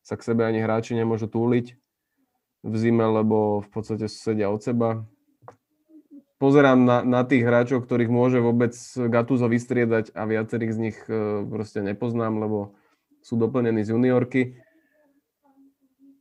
sa 0.05 0.13
k 0.13 0.21
sebe 0.21 0.45
ani 0.45 0.61
hráči 0.61 0.93
nemôžu 0.93 1.25
túliť 1.25 1.73
v 2.61 2.73
zime, 2.77 3.01
lebo 3.01 3.65
v 3.65 3.69
podstate 3.73 4.05
sedia 4.05 4.53
od 4.53 4.61
seba. 4.61 5.01
Pozerám 6.41 6.89
na, 6.89 7.05
na 7.05 7.21
tých 7.21 7.45
hráčov, 7.45 7.85
ktorých 7.85 8.09
môže 8.09 8.41
vôbec 8.41 8.73
Gattuso 8.97 9.45
vystriedať 9.45 10.09
a 10.17 10.25
viacerých 10.25 10.73
z 10.73 10.79
nich 10.81 10.97
e, 11.05 11.45
proste 11.45 11.85
nepoznám, 11.85 12.41
lebo 12.41 12.73
sú 13.21 13.37
doplnení 13.37 13.85
z 13.85 13.93
juniorky. 13.93 14.57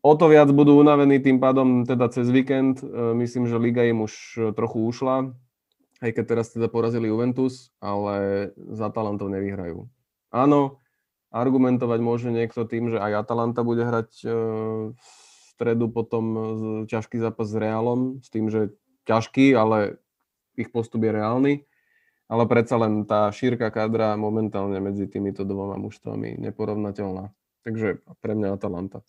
O 0.04 0.12
to 0.12 0.28
viac 0.28 0.52
budú 0.52 0.76
unavení 0.76 1.24
tým 1.24 1.40
pádom 1.40 1.88
teda 1.88 2.12
cez 2.12 2.28
víkend. 2.28 2.84
E, 2.84 3.16
myslím, 3.16 3.48
že 3.48 3.56
Liga 3.56 3.80
im 3.88 4.04
už 4.04 4.12
trochu 4.52 4.84
ušla, 4.92 5.32
aj 6.04 6.10
keď 6.12 6.24
teraz 6.28 6.52
teda 6.52 6.68
porazili 6.68 7.08
Juventus, 7.08 7.72
ale 7.80 8.52
za 8.76 8.92
Atalantou 8.92 9.32
nevyhrajú. 9.32 9.88
Áno, 10.28 10.84
argumentovať 11.32 12.00
môže 12.04 12.28
niekto 12.28 12.68
tým, 12.68 12.92
že 12.92 13.00
aj 13.00 13.24
Atalanta 13.24 13.64
bude 13.64 13.88
hrať 13.88 14.10
e, 14.20 14.28
v 14.92 15.08
stredu 15.56 15.88
potom 15.88 16.24
ťažký 16.84 17.16
zápas 17.16 17.48
s 17.48 17.56
Realom, 17.56 18.20
s 18.20 18.28
tým, 18.28 18.52
že 18.52 18.76
ťažký, 19.08 19.56
ale 19.56 19.96
ich 20.56 20.70
postup 20.72 21.04
je 21.04 21.12
reálny 21.12 21.54
ale 22.30 22.46
predsa 22.46 22.78
len 22.78 23.02
tá 23.02 23.26
šírka 23.34 23.74
kadra 23.74 24.14
momentálne 24.14 24.78
medzi 24.78 25.10
týmito 25.10 25.42
dvoma 25.42 25.74
mužstvami 25.82 26.38
neporovnateľná. 26.38 27.34
Takže 27.66 28.06
pre 28.22 28.32
mňa 28.38 28.54
Atalanta. 28.54 29.02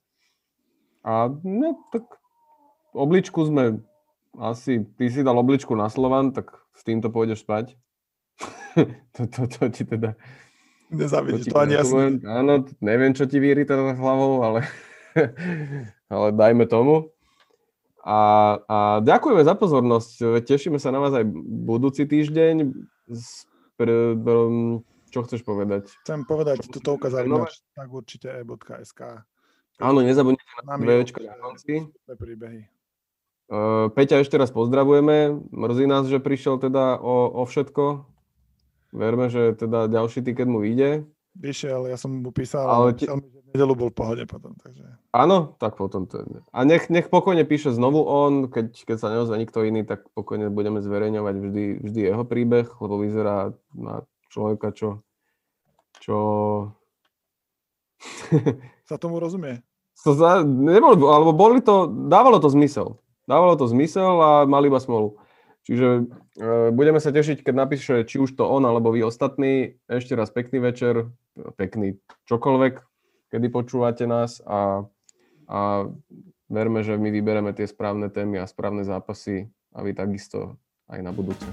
A 1.05 1.29
no 1.29 1.85
tak 1.93 2.17
obličku 2.97 3.45
sme 3.45 3.85
asi, 4.41 4.89
ty 4.97 5.13
si 5.13 5.21
dal 5.21 5.37
obličku 5.37 5.77
na 5.77 5.85
Slovan, 5.85 6.33
tak 6.33 6.49
s 6.73 6.81
týmto 6.81 7.13
pôjdeš 7.13 7.45
spať. 7.45 7.77
to, 9.15 9.29
to, 9.29 9.41
to 9.45 9.69
ti 9.69 9.85
teda... 9.85 10.17
Nezavidíš, 10.89 11.47
to, 11.47 11.55
to 11.55 11.61
ani 11.61 11.77
jasne. 11.77 12.19
Áno, 12.25 12.67
neviem, 12.81 13.13
čo 13.13 13.29
ti 13.29 13.37
víri 13.37 13.63
teda 13.63 13.95
hlavou, 13.95 14.43
ale, 14.43 14.65
ale 16.11 16.27
dajme 16.33 16.65
tomu. 16.65 17.13
A, 18.01 18.19
a 18.65 18.77
ďakujeme 19.05 19.45
za 19.45 19.53
pozornosť. 19.53 20.41
Tešíme 20.41 20.81
sa 20.81 20.89
na 20.89 20.97
vás 20.97 21.13
aj 21.13 21.25
budúci 21.45 22.09
týždeň. 22.09 22.73
Čo 25.11 25.19
chceš 25.27 25.41
povedať? 25.45 25.91
Chcem 26.07 26.23
povedať, 26.23 26.65
toto 26.71 26.95
ukázali 26.97 27.27
no, 27.27 27.45
tak 27.75 27.89
určite 27.91 28.31
e.sk. 28.31 29.27
Áno, 29.81 29.99
nezabudnite 30.05 30.45
na 30.63 30.77
VVčko 30.77 31.19
na 31.25 31.35
konci. 31.41 31.89
príbehy. 32.05 32.69
Uh, 33.51 33.91
Peťa 33.91 34.23
ešte 34.23 34.39
raz 34.39 34.47
pozdravujeme. 34.53 35.35
Mrzí 35.51 35.83
nás, 35.83 36.07
že 36.07 36.23
prišiel 36.23 36.55
teda 36.63 36.95
o, 36.95 37.27
o 37.35 37.43
všetko. 37.43 38.07
Verme, 38.95 39.27
že 39.27 39.51
teda 39.59 39.91
ďalší 39.91 40.23
tiket 40.23 40.47
mu 40.47 40.63
vyjde. 40.63 41.03
Vyšiel, 41.35 41.91
ja 41.91 41.99
som 41.99 42.23
mu 42.23 42.31
písal, 42.31 42.63
ale 42.67 42.95
ti... 42.95 43.07
mi, 43.07 43.27
že 43.27 43.40
nedelu 43.51 43.73
bol 43.75 43.89
v 43.91 43.97
pohode 43.99 44.23
potom. 44.27 44.55
Takže... 44.57 44.83
Áno, 45.11 45.59
tak 45.59 45.75
potom 45.75 46.07
to 46.07 46.23
je. 46.23 46.39
A 46.55 46.63
nech, 46.63 46.87
nech 46.87 47.11
pokojne 47.11 47.43
píše 47.43 47.75
znovu 47.75 48.01
on, 48.03 48.47
keď, 48.47 48.71
keď 48.87 48.97
sa 48.97 49.11
neozve 49.11 49.35
nikto 49.35 49.61
iný, 49.67 49.83
tak 49.83 50.07
pokojne 50.15 50.47
budeme 50.47 50.79
zverejňovať 50.79 51.35
vždy, 51.35 51.65
vždy 51.83 51.99
jeho 51.99 52.23
príbeh, 52.23 52.67
lebo 52.79 52.95
vyzerá 52.97 53.51
na 53.75 54.07
človeka, 54.31 54.71
čo... 54.71 55.03
čo... 55.99 56.17
sa 58.89 58.95
tomu 58.97 59.19
rozumie. 59.19 59.61
To 60.07 60.17
za, 60.17 60.41
nebol, 60.41 60.97
alebo 61.05 61.31
boli 61.35 61.61
to, 61.61 61.85
dávalo 62.09 62.41
to 62.41 62.49
zmysel. 62.49 62.97
Dávalo 63.29 63.53
to 63.53 63.69
zmysel 63.69 64.17
a 64.17 64.31
mali 64.49 64.67
iba 64.67 64.81
smolu. 64.81 65.21
Čiže 65.61 65.87
e, 66.41 66.73
budeme 66.73 66.97
sa 66.97 67.13
tešiť, 67.13 67.45
keď 67.45 67.53
napíše 67.53 67.95
či 68.09 68.17
už 68.17 68.33
to 68.33 68.49
on, 68.49 68.65
alebo 68.65 68.89
vy 68.89 69.05
ostatní. 69.05 69.77
Ešte 69.85 70.17
raz 70.17 70.33
pekný 70.33 70.57
večer, 70.57 71.13
pekný 71.53 72.01
čokoľvek, 72.25 72.81
kedy 73.31 73.47
počúvate 73.47 74.03
nás 74.03 74.43
a, 74.43 74.83
a 75.47 75.87
verme, 76.51 76.83
že 76.83 76.99
my 76.99 77.09
vybereme 77.09 77.55
tie 77.55 77.65
správne 77.65 78.11
témy 78.11 78.43
a 78.43 78.45
správne 78.45 78.83
zápasy 78.83 79.47
a 79.71 79.79
vy 79.81 79.95
takisto 79.95 80.59
aj 80.91 80.99
na 80.99 81.15
budúce. 81.15 81.47